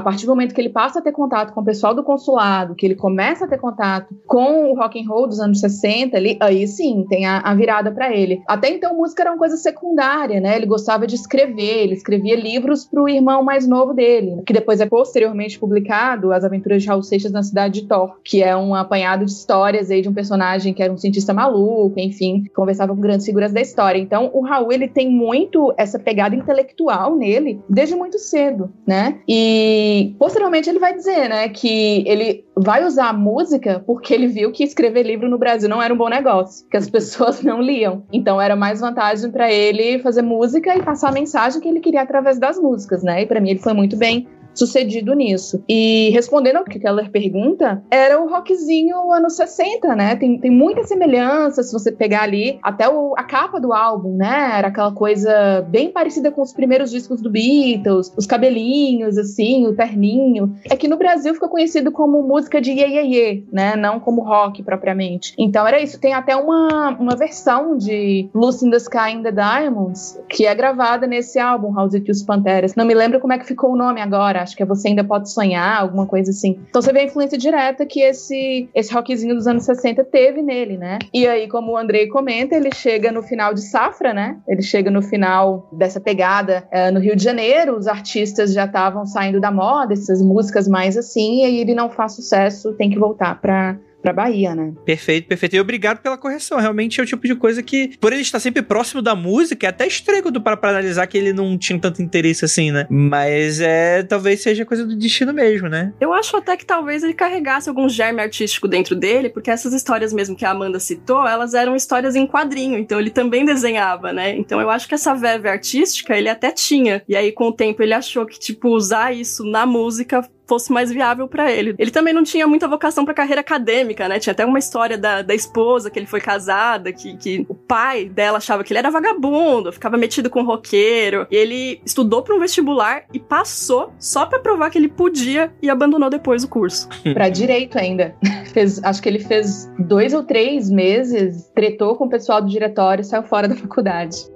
[0.00, 2.86] partir do momento que ele passa a ter contato com o pessoal do consulado, que
[2.86, 6.66] ele começa a ter contato com o rock and roll dos anos 60, ali, aí
[6.66, 8.42] sim, tem a, a virada para ele.
[8.46, 10.56] Até então, música era uma coisa secundária, né?
[10.56, 14.86] Ele gostava de escrever, ele escrevia livros pro irmão mais novo dele, que depois é
[14.86, 19.24] posteriormente publicado, As Aventuras de Raul Seixas na Cidade de Thor, que é um apanhado
[19.24, 23.00] de histórias aí de um personagem que era um cientista cientista maluco, enfim, conversava com
[23.00, 23.98] grandes figuras da história.
[23.98, 29.20] Então, o Raul, ele tem muito essa pegada intelectual nele desde muito cedo, né?
[29.28, 34.52] E posteriormente ele vai dizer, né, que ele vai usar a música porque ele viu
[34.52, 38.02] que escrever livro no Brasil não era um bom negócio, que as pessoas não liam.
[38.12, 42.02] Então era mais vantagem para ele fazer música e passar a mensagem que ele queria
[42.02, 43.22] através das músicas, né?
[43.22, 45.62] E para mim ele foi muito bem sucedido nisso.
[45.68, 50.16] E respondendo ao que Keller pergunta, era o rockzinho anos 60, né?
[50.16, 54.58] Tem, tem muita semelhança, se você pegar ali, até o, a capa do álbum, né?
[54.58, 59.74] Era aquela coisa bem parecida com os primeiros discos do Beatles, os cabelinhos, assim, o
[59.74, 60.54] terninho.
[60.70, 63.76] É que no Brasil ficou conhecido como música de Ye, Ye, Ye né?
[63.76, 65.34] Não como rock propriamente.
[65.38, 66.00] Então era isso.
[66.00, 70.54] Tem até uma, uma versão de Lucy in the Sky and the Diamonds, que é
[70.54, 72.74] gravada nesse álbum, House of os Panteras.
[72.74, 75.04] Não me lembro como é que ficou o nome agora, acho que é Você Ainda
[75.04, 76.58] Pode Sonhar, alguma coisa assim.
[76.68, 80.76] Então você vê a influência direta que esse, esse rockzinho dos anos 60 teve nele,
[80.76, 80.98] né?
[81.12, 84.38] E aí, como o Andrei comenta, ele chega no final de Safra, né?
[84.46, 89.06] Ele chega no final dessa pegada é, no Rio de Janeiro, os artistas já estavam
[89.06, 92.98] saindo da moda, essas músicas mais assim, e aí ele não faz sucesso, tem que
[92.98, 94.72] voltar para pra Bahia, né?
[94.84, 95.56] Perfeito, perfeito.
[95.56, 96.58] E obrigado pela correção.
[96.58, 99.70] Realmente é o tipo de coisa que, por ele estar sempre próximo da música, é
[99.70, 102.86] até estranho quando para pra analisar que ele não tinha tanto interesse assim, né?
[102.90, 105.92] Mas é, talvez seja coisa do destino mesmo, né?
[106.00, 110.12] Eu acho até que talvez ele carregasse algum germe artístico dentro dele, porque essas histórias
[110.12, 114.36] mesmo que a Amanda citou, elas eram histórias em quadrinho, então ele também desenhava, né?
[114.36, 117.02] Então eu acho que essa verve artística ele até tinha.
[117.08, 120.92] E aí com o tempo ele achou que, tipo, usar isso na música fosse mais
[120.92, 121.74] viável para ele.
[121.78, 124.18] Ele também não tinha muita vocação para carreira acadêmica, né?
[124.18, 128.04] Tinha até uma história da, da esposa que ele foi casada, que, que o pai
[128.04, 131.26] dela achava que ele era vagabundo, ficava metido com roqueiro.
[131.30, 136.10] Ele estudou para um vestibular e passou só para provar que ele podia e abandonou
[136.10, 136.86] depois o curso.
[137.14, 138.14] para direito ainda.
[138.52, 143.00] Fez, acho que ele fez dois ou três meses, tretou com o pessoal do diretório
[143.00, 144.26] e saiu fora da faculdade.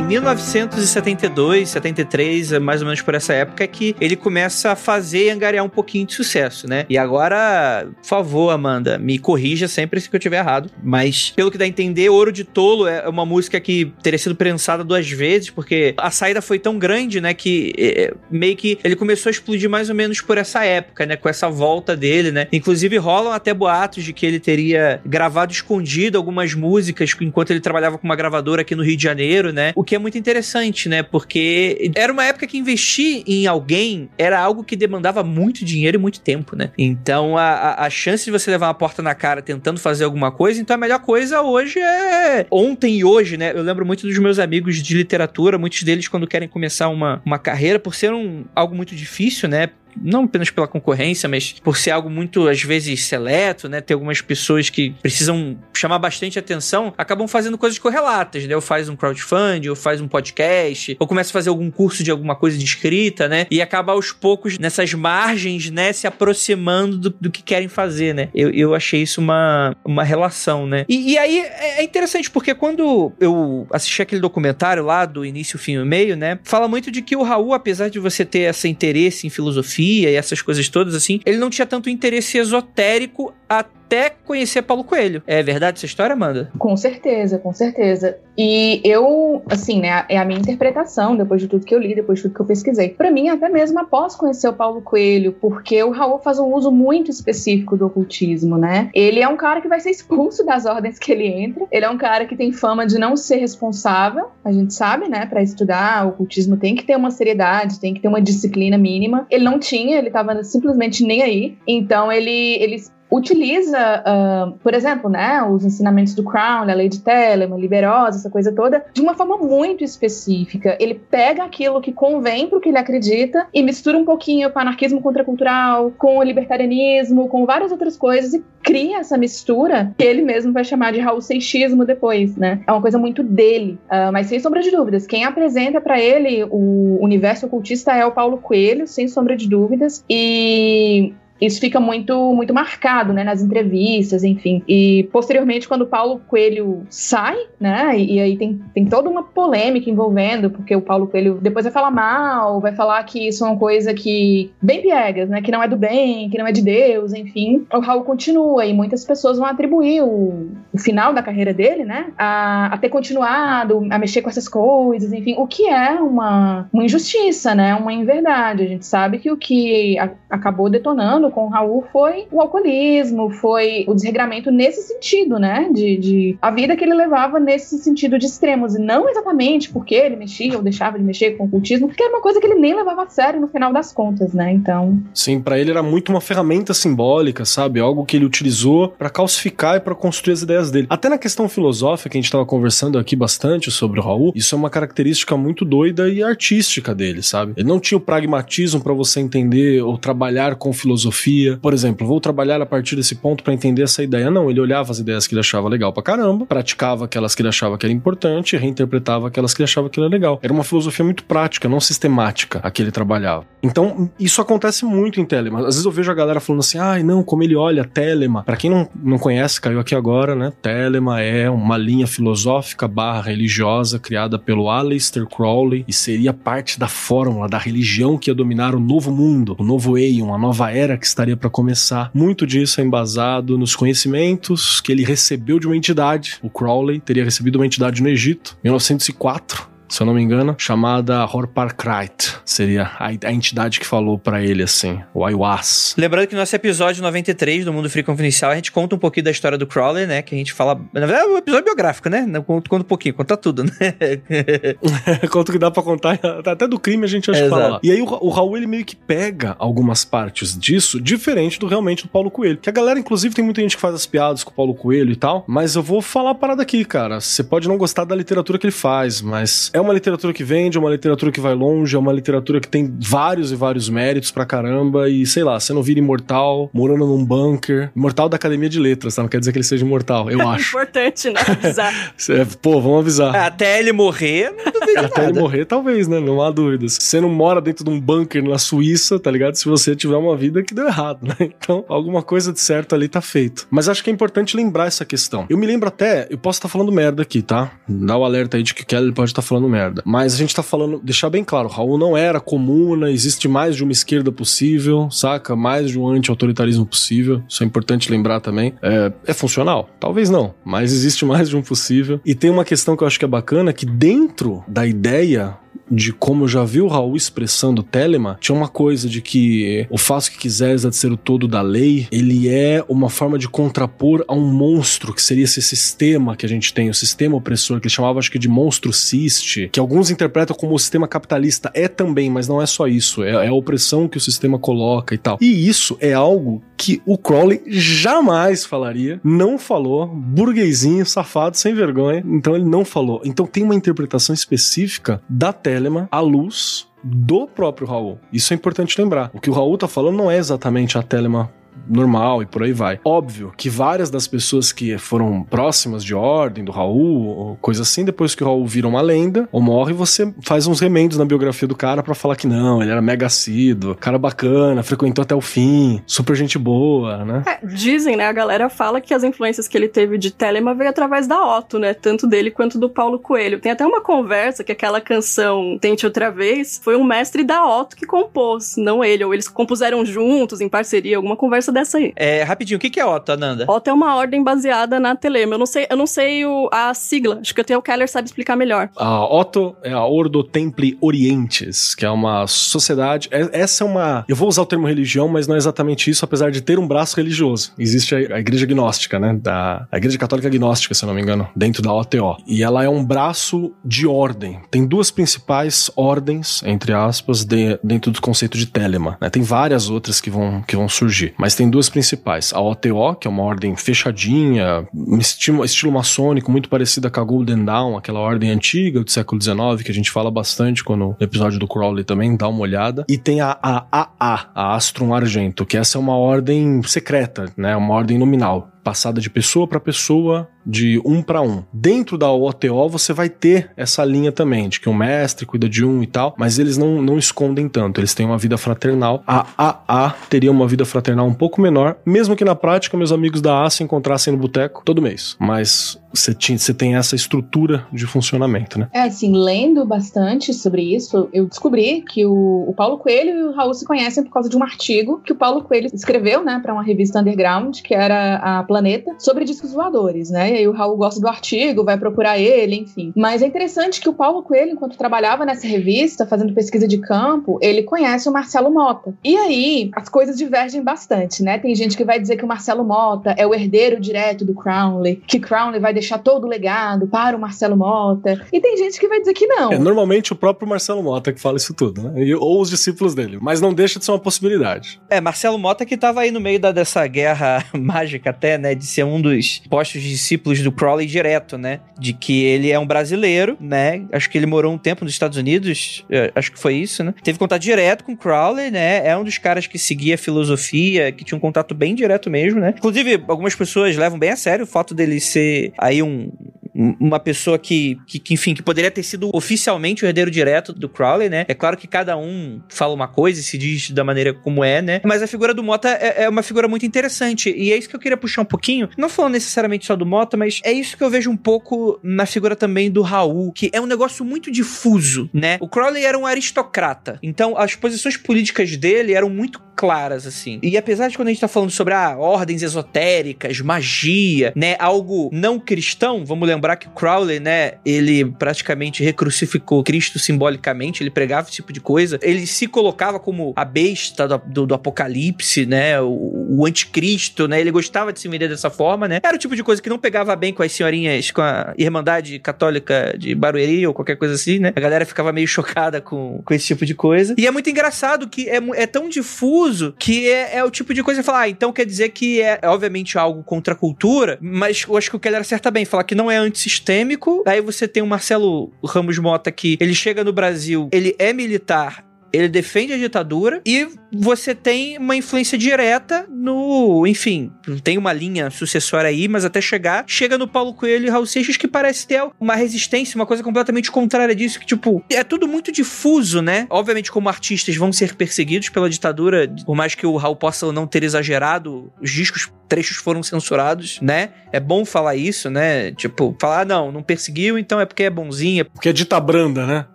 [0.00, 5.26] Em 1972, 73, mais ou menos por essa época, é que ele começa a fazer
[5.26, 6.86] e angariar um pouquinho de sucesso, né?
[6.88, 10.70] E agora, por favor, Amanda, me corrija sempre se eu tiver errado.
[10.82, 14.34] Mas, pelo que dá a entender, Ouro de Tolo é uma música que teria sido
[14.34, 17.34] prensada duas vezes, porque a saída foi tão grande, né?
[17.34, 21.14] Que é, meio que ele começou a explodir mais ou menos por essa época, né?
[21.14, 22.48] Com essa volta dele, né?
[22.50, 27.98] Inclusive, rolam até boatos de que ele teria gravado escondido algumas músicas enquanto ele trabalhava
[27.98, 29.72] com uma gravadora aqui no Rio de Janeiro, né?
[29.76, 31.02] O que é muito interessante, né?
[31.02, 36.00] Porque era uma época que investir em alguém era algo que demandava muito dinheiro e
[36.00, 36.70] muito tempo, né?
[36.78, 40.60] Então a, a chance de você levar uma porta na cara tentando fazer alguma coisa,
[40.60, 43.50] então a melhor coisa hoje é ontem e hoje, né?
[43.52, 47.40] Eu lembro muito dos meus amigos de literatura, muitos deles quando querem começar uma, uma
[47.40, 49.70] carreira, por ser um, algo muito difícil, né?
[50.00, 53.80] Não apenas pela concorrência, mas por ser algo muito, às vezes, seleto, né?
[53.80, 58.54] Ter algumas pessoas que precisam chamar bastante atenção, acabam fazendo coisas correlatas, né?
[58.54, 62.10] Ou faz um crowdfunding, ou faz um podcast, ou começa a fazer algum curso de
[62.10, 63.46] alguma coisa de escrita, né?
[63.50, 65.92] E acaba aos poucos nessas margens, né?
[65.92, 68.28] Se aproximando do, do que querem fazer, né?
[68.34, 70.84] Eu, eu achei isso uma, uma relação, né?
[70.88, 75.58] E, e aí é, é interessante, porque quando eu assisti aquele documentário lá do início,
[75.58, 76.38] fim e meio, né?
[76.44, 80.06] Fala muito de que o Raul, apesar de você ter esse interesse em filosofia, e
[80.06, 83.79] essas coisas todas, assim, ele não tinha tanto interesse esotérico até
[84.24, 85.22] conhecer Paulo Coelho.
[85.26, 86.50] É verdade essa história, Amanda?
[86.58, 88.16] Com certeza, com certeza.
[88.38, 92.18] E eu, assim, né, é a minha interpretação, depois de tudo que eu li, depois
[92.18, 92.90] de tudo que eu pesquisei.
[92.90, 96.70] Para mim, até mesmo após conhecer o Paulo Coelho, porque o Raul faz um uso
[96.70, 98.88] muito específico do ocultismo, né?
[98.94, 101.66] Ele é um cara que vai ser expulso das ordens que ele entra.
[101.70, 104.28] Ele é um cara que tem fama de não ser responsável.
[104.44, 108.00] A gente sabe, né, para estudar o ocultismo tem que ter uma seriedade, tem que
[108.00, 109.26] ter uma disciplina mínima.
[109.30, 111.58] Ele não tinha, ele tava simplesmente nem aí.
[111.66, 112.76] Então ele, ele
[113.10, 118.30] utiliza, uh, por exemplo, né, os ensinamentos do Crown, a lei de Telemann, Liberosa, essa
[118.30, 120.76] coisa toda, de uma forma muito específica.
[120.80, 124.58] Ele pega aquilo que convém para o que ele acredita e mistura um pouquinho com
[124.58, 130.04] o anarquismo contracultural, com o libertarianismo, com várias outras coisas e cria essa mistura que
[130.04, 132.60] ele mesmo vai chamar de Raul Seixismo depois, né?
[132.66, 135.06] É uma coisa muito dele, uh, mas sem sombra de dúvidas.
[135.06, 140.04] Quem apresenta para ele o universo ocultista é o Paulo Coelho, sem sombra de dúvidas.
[140.08, 144.62] E isso fica muito muito marcado, né, nas entrevistas, enfim.
[144.68, 149.22] E posteriormente, quando o Paulo Coelho sai, né, e, e, aí tem, tem toda uma
[149.22, 153.48] polêmica envolvendo, porque o Paulo Coelho depois vai falar mal, vai falar que isso é
[153.48, 156.62] uma coisa que, bem piegas, né, que não é do bem, que não é de
[156.62, 157.66] Deus, enfim.
[157.72, 162.12] O Raul continua e muitas pessoas vão atribuir o, o final da carreira dele, né,
[162.18, 166.84] a, a, ter continuado, a mexer com essas coisas, enfim, o que é uma, uma
[166.84, 168.62] injustiça, né, uma inverdade.
[168.62, 173.30] A gente sabe que o que a, acabou detonando com o Raul foi o alcoolismo,
[173.30, 175.68] foi o desregramento nesse sentido, né?
[175.72, 178.74] De, de a vida que ele levava nesse sentido de extremos.
[178.74, 182.12] E não exatamente porque ele mexia ou deixava de mexer com o ocultismo, porque era
[182.12, 184.52] uma coisa que ele nem levava a sério no final das contas, né?
[184.52, 185.00] Então.
[185.14, 187.80] Sim, para ele era muito uma ferramenta simbólica, sabe?
[187.80, 190.86] Algo que ele utilizou para calcificar e para construir as ideias dele.
[190.90, 194.54] Até na questão filosófica, que a gente tava conversando aqui bastante sobre o Raul, isso
[194.54, 197.52] é uma característica muito doida e artística dele, sabe?
[197.56, 201.58] Ele não tinha o pragmatismo para você entender ou trabalhar com filosofia filosofia.
[201.60, 204.30] Por exemplo, vou trabalhar a partir desse ponto para entender essa ideia.
[204.30, 207.48] Não, ele olhava as ideias que ele achava legal pra caramba, praticava aquelas que ele
[207.48, 210.38] achava que era importante reinterpretava aquelas que ele achava que era legal.
[210.42, 213.44] Era uma filosofia muito prática, não sistemática, a que ele trabalhava.
[213.62, 215.60] Então, isso acontece muito em Telema.
[215.60, 218.42] Às vezes eu vejo a galera falando assim, ai, ah, não, como ele olha Telema.
[218.42, 220.52] Para quem não, não conhece, caiu aqui agora, né?
[220.62, 226.88] Telema é uma linha filosófica barra religiosa criada pelo Aleister Crowley e seria parte da
[226.88, 230.96] fórmula da religião que ia dominar o novo mundo, o novo Eion, a nova era
[231.00, 232.10] que estaria para começar.
[232.14, 236.38] Muito disso é embasado nos conhecimentos que ele recebeu de uma entidade.
[236.42, 240.54] O Crowley teria recebido uma entidade no Egito, em 1904 se eu não me engano,
[240.56, 242.36] chamada Horparkrite.
[242.44, 245.94] Seria a, a entidade que falou para ele assim, o Aiwas.
[245.98, 249.24] Lembrando que no nosso episódio 93 do Mundo Free Confidencial, a gente conta um pouquinho
[249.24, 250.22] da história do Crowley, né?
[250.22, 250.80] Que a gente fala.
[250.92, 252.24] Na verdade, é um episódio biográfico, né?
[252.46, 253.72] Conta, conta um pouquinho, conta tudo, né?
[255.28, 256.18] conta o que dá pra contar.
[256.46, 257.80] Até do crime a gente acha que fala lá.
[257.82, 262.04] E aí o, o Raul, ele meio que pega algumas partes disso, diferente do realmente
[262.04, 262.58] do Paulo Coelho.
[262.58, 265.10] Que a galera, inclusive, tem muita gente que faz as piadas com o Paulo Coelho
[265.10, 265.44] e tal.
[265.48, 267.20] Mas eu vou falar a parada aqui, cara.
[267.20, 270.76] Você pode não gostar da literatura que ele faz, mas é uma literatura que vende,
[270.76, 274.30] é uma literatura que vai longe, é uma literatura que tem vários e vários méritos
[274.30, 275.08] pra caramba.
[275.08, 277.90] E sei lá, você não vira imortal, morando num bunker.
[277.96, 279.22] Imortal da Academia de Letras, tá?
[279.22, 280.70] Não quer dizer que ele seja imortal, eu acho.
[280.70, 281.40] Importante, né?
[281.48, 282.14] Avisar.
[282.60, 283.34] Pô, vamos avisar.
[283.34, 285.32] Até ele morrer, não duvido Até nada.
[285.32, 286.20] ele morrer, talvez, né?
[286.20, 286.98] Não há dúvidas.
[287.00, 289.54] Você não mora dentro de um bunker na Suíça, tá ligado?
[289.54, 291.36] Se você tiver uma vida que deu errado, né?
[291.62, 293.66] Então, alguma coisa de certo ali tá feito.
[293.70, 295.46] Mas acho que é importante lembrar essa questão.
[295.48, 297.70] Eu me lembro até, eu posso estar tá falando merda aqui, tá?
[297.86, 300.02] Dá o alerta aí de que o Kelly pode estar tá falando merda.
[300.04, 303.82] Mas a gente tá falando, deixar bem claro, Raul não era comuna, existe mais de
[303.82, 305.56] uma esquerda possível, saca?
[305.56, 307.42] Mais de um anti-autoritarismo possível.
[307.48, 308.74] Isso é importante lembrar também.
[308.82, 309.88] É, é funcional?
[309.98, 312.20] Talvez não, mas existe mais de um possível.
[312.24, 315.56] E tem uma questão que eu acho que é bacana, que dentro da ideia
[315.90, 319.98] de como eu já vi o Raul expressando Telema, tinha uma coisa de que o
[319.98, 323.48] faço que quiseres é de ser o todo da lei, ele é uma forma de
[323.48, 327.80] contrapor a um monstro, que seria esse sistema que a gente tem, o sistema opressor,
[327.80, 331.70] que ele chamava acho que de monstro ciste, que alguns interpretam como o sistema capitalista,
[331.74, 335.14] é também, mas não é só isso, é, é a opressão que o sistema coloca
[335.14, 335.38] e tal.
[335.40, 342.24] E isso é algo que o Crowley jamais falaria, não falou, burguesinho, safado, sem vergonha,
[342.26, 343.20] então ele não falou.
[343.24, 348.18] Então tem uma interpretação específica da Telema à luz do próprio Raul.
[348.32, 349.30] Isso é importante lembrar.
[349.32, 351.50] O que o Raul tá falando não é exatamente a Telema
[351.90, 353.00] normal e por aí vai.
[353.04, 358.04] Óbvio que várias das pessoas que foram próximas de ordem do Raul, ou coisa assim,
[358.04, 361.66] depois que o Raul vira uma lenda ou morre, você faz uns remendos na biografia
[361.66, 365.40] do cara para falar que não, ele era mega assíduo, cara bacana, frequentou até o
[365.40, 367.42] fim, super gente boa, né?
[367.46, 368.26] É, dizem, né?
[368.26, 371.78] A galera fala que as influências que ele teve de Telema veio através da Otto,
[371.78, 371.94] né?
[371.94, 373.60] Tanto dele quanto do Paulo Coelho.
[373.60, 377.96] Tem até uma conversa que aquela canção Tente Outra Vez foi um mestre da Otto
[377.96, 379.24] que compôs, não ele.
[379.24, 382.12] Ou eles compuseram juntos, em parceria, alguma conversa dessa aí.
[382.16, 383.64] É, rapidinho, o que é Otto, Ananda?
[383.68, 385.54] Otto é uma ordem baseada na Telema.
[385.54, 387.38] Eu não sei, eu não sei o, a sigla.
[387.40, 388.90] Acho que até o Keller sabe explicar melhor.
[388.96, 393.28] A Otto é a Ordo Templi Orientes, que é uma sociedade.
[393.30, 394.24] é- Essa é uma.
[394.28, 396.86] Eu vou usar o termo religião, mas não é exatamente isso, apesar de ter um
[396.86, 397.72] braço religioso.
[397.78, 399.38] Existe a, a igreja gnóstica, né?
[399.40, 402.36] Da, a igreja católica gnóstica, se eu não me engano, dentro da OTO.
[402.46, 404.60] E ela é um braço de ordem.
[404.70, 409.16] Tem duas principais ordens, entre aspas, de- dentro do conceito de Telema.
[409.20, 409.30] né?
[409.30, 412.52] Tem várias outras que vão, que vão surgir, mas tem duas principais.
[412.52, 414.86] A OTO, que é uma ordem fechadinha,
[415.18, 419.82] estilo, estilo maçônico, muito parecida com a Golden Dawn, aquela ordem antiga do século XIX,
[419.84, 423.04] que a gente fala bastante quando no episódio do Crowley também, dá uma olhada.
[423.08, 427.74] E tem a AAA, a Astrum Argento, que essa é uma ordem secreta, né?
[427.76, 431.64] Uma ordem nominal passada de pessoa para pessoa, de um para um.
[431.72, 435.84] Dentro da OTO você vai ter essa linha também, de que um mestre cuida de
[435.84, 439.22] um e tal, mas eles não, não escondem tanto, eles têm uma vida fraternal.
[439.26, 443.40] A AA teria uma vida fraternal um pouco menor, mesmo que na prática meus amigos
[443.40, 445.36] da A se encontrassem no boteco todo mês.
[445.38, 448.88] Mas você tinha- você tem essa estrutura de funcionamento, né?
[448.92, 453.52] É, assim, lendo bastante sobre isso, eu descobri que o, o Paulo Coelho e o
[453.52, 456.72] Raul se conhecem por causa de um artigo que o Paulo Coelho escreveu, né, para
[456.72, 460.52] uma revista underground, que era a Planeta, sobre discos voadores, né?
[460.52, 463.12] E aí o Raul gosta do artigo, vai procurar ele, enfim.
[463.16, 467.58] Mas é interessante que o Paulo Coelho, enquanto trabalhava nessa revista, fazendo pesquisa de campo,
[467.62, 469.14] ele conhece o Marcelo Mota.
[469.24, 471.58] E aí, as coisas divergem bastante, né?
[471.58, 475.16] Tem gente que vai dizer que o Marcelo Mota é o herdeiro direto do Crowley,
[475.26, 478.44] que Crowley vai deixar todo o legado para o Marcelo Mota.
[478.52, 479.72] E tem gente que vai dizer que não.
[479.72, 482.22] É normalmente o próprio Marcelo Mota que fala isso tudo, né?
[482.24, 483.38] E- ou os discípulos dele.
[483.40, 485.00] Mas não deixa de ser uma possibilidade.
[485.08, 488.86] É, Marcelo Mota que tava aí no meio da, dessa guerra mágica até, né, de
[488.86, 491.80] ser um dos postos discípulos do Crowley direto, né?
[491.98, 494.02] De que ele é um brasileiro, né?
[494.12, 497.14] Acho que ele morou um tempo nos Estados Unidos, eh, acho que foi isso, né?
[497.22, 499.06] Teve contato direto com o Crowley, né?
[499.06, 502.74] É um dos caras que seguia filosofia, que tinha um contato bem direto mesmo, né?
[502.76, 506.30] Inclusive, algumas pessoas levam bem a sério o fato dele ser aí um,
[506.74, 510.72] um- uma pessoa que, que, que, enfim, que poderia ter sido oficialmente o herdeiro direto
[510.72, 511.44] do Crowley, né?
[511.48, 514.80] É claro que cada um fala uma coisa e se diz da maneira como é,
[514.80, 515.00] né?
[515.04, 517.50] Mas a figura do Mota é, é uma figura muito interessante.
[517.50, 518.88] E é isso que eu queria puxar um pouquinho.
[518.96, 522.24] Não falando necessariamente só do Mota, mas é isso que eu vejo um pouco na
[522.26, 525.58] figura também do Raul, que é um negócio muito difuso, né?
[525.60, 527.18] O Crowley era um aristocrata.
[527.22, 530.58] Então, as posições políticas dele eram muito claras, assim.
[530.62, 535.30] E apesar de quando a gente tá falando sobre ah, ordens esotéricas, magia, né, algo
[535.32, 541.56] não cristão, vamos lembrar que Crowley, né, ele praticamente recrucificou Cristo simbolicamente, ele pregava esse
[541.56, 546.58] tipo de coisa, ele se colocava como a besta do, do, do apocalipse, né, o,
[546.58, 549.64] o, anticristo, né, ele gostava de se vender dessa forma, né, era o tipo de
[549.64, 553.94] coisa que não pegava bem com as senhorinhas, com a Irmandade Católica de Barueri ou
[553.94, 557.34] qualquer coisa assim, né, a galera ficava meio chocada com, com esse tipo de coisa.
[557.38, 561.02] E é muito engraçado que é, é tão difuso que é, é o tipo de
[561.02, 564.38] coisa que falar, ah, então quer dizer que é, é obviamente algo contra a cultura,
[564.40, 567.42] mas eu acho que o Keller acerta bem, falar que não é antissistêmico.
[567.46, 572.04] Aí você tem o Marcelo Ramos Mota que ele chega no Brasil, ele é militar,
[572.32, 577.06] ele defende a ditadura e você tem uma influência direta no.
[577.06, 577.52] Enfim,
[577.82, 581.56] tem uma linha sucessória aí, mas até chegar, chega no Paulo Coelho e Raul Seixas
[581.56, 585.70] que parece ter uma resistência, uma coisa completamente contrária disso, que, tipo, é tudo muito
[585.70, 586.66] difuso, né?
[586.70, 590.86] Obviamente, como artistas vão ser perseguidos pela ditadura, por mais que o Raul possa não
[590.86, 594.30] ter exagerado, os discos trechos foram censurados, né?
[594.52, 595.90] É bom falar isso, né?
[595.90, 598.64] Tipo, falar, ah, não, não perseguiu, então é porque é bonzinha.
[598.64, 599.86] Porque é dita branda, né?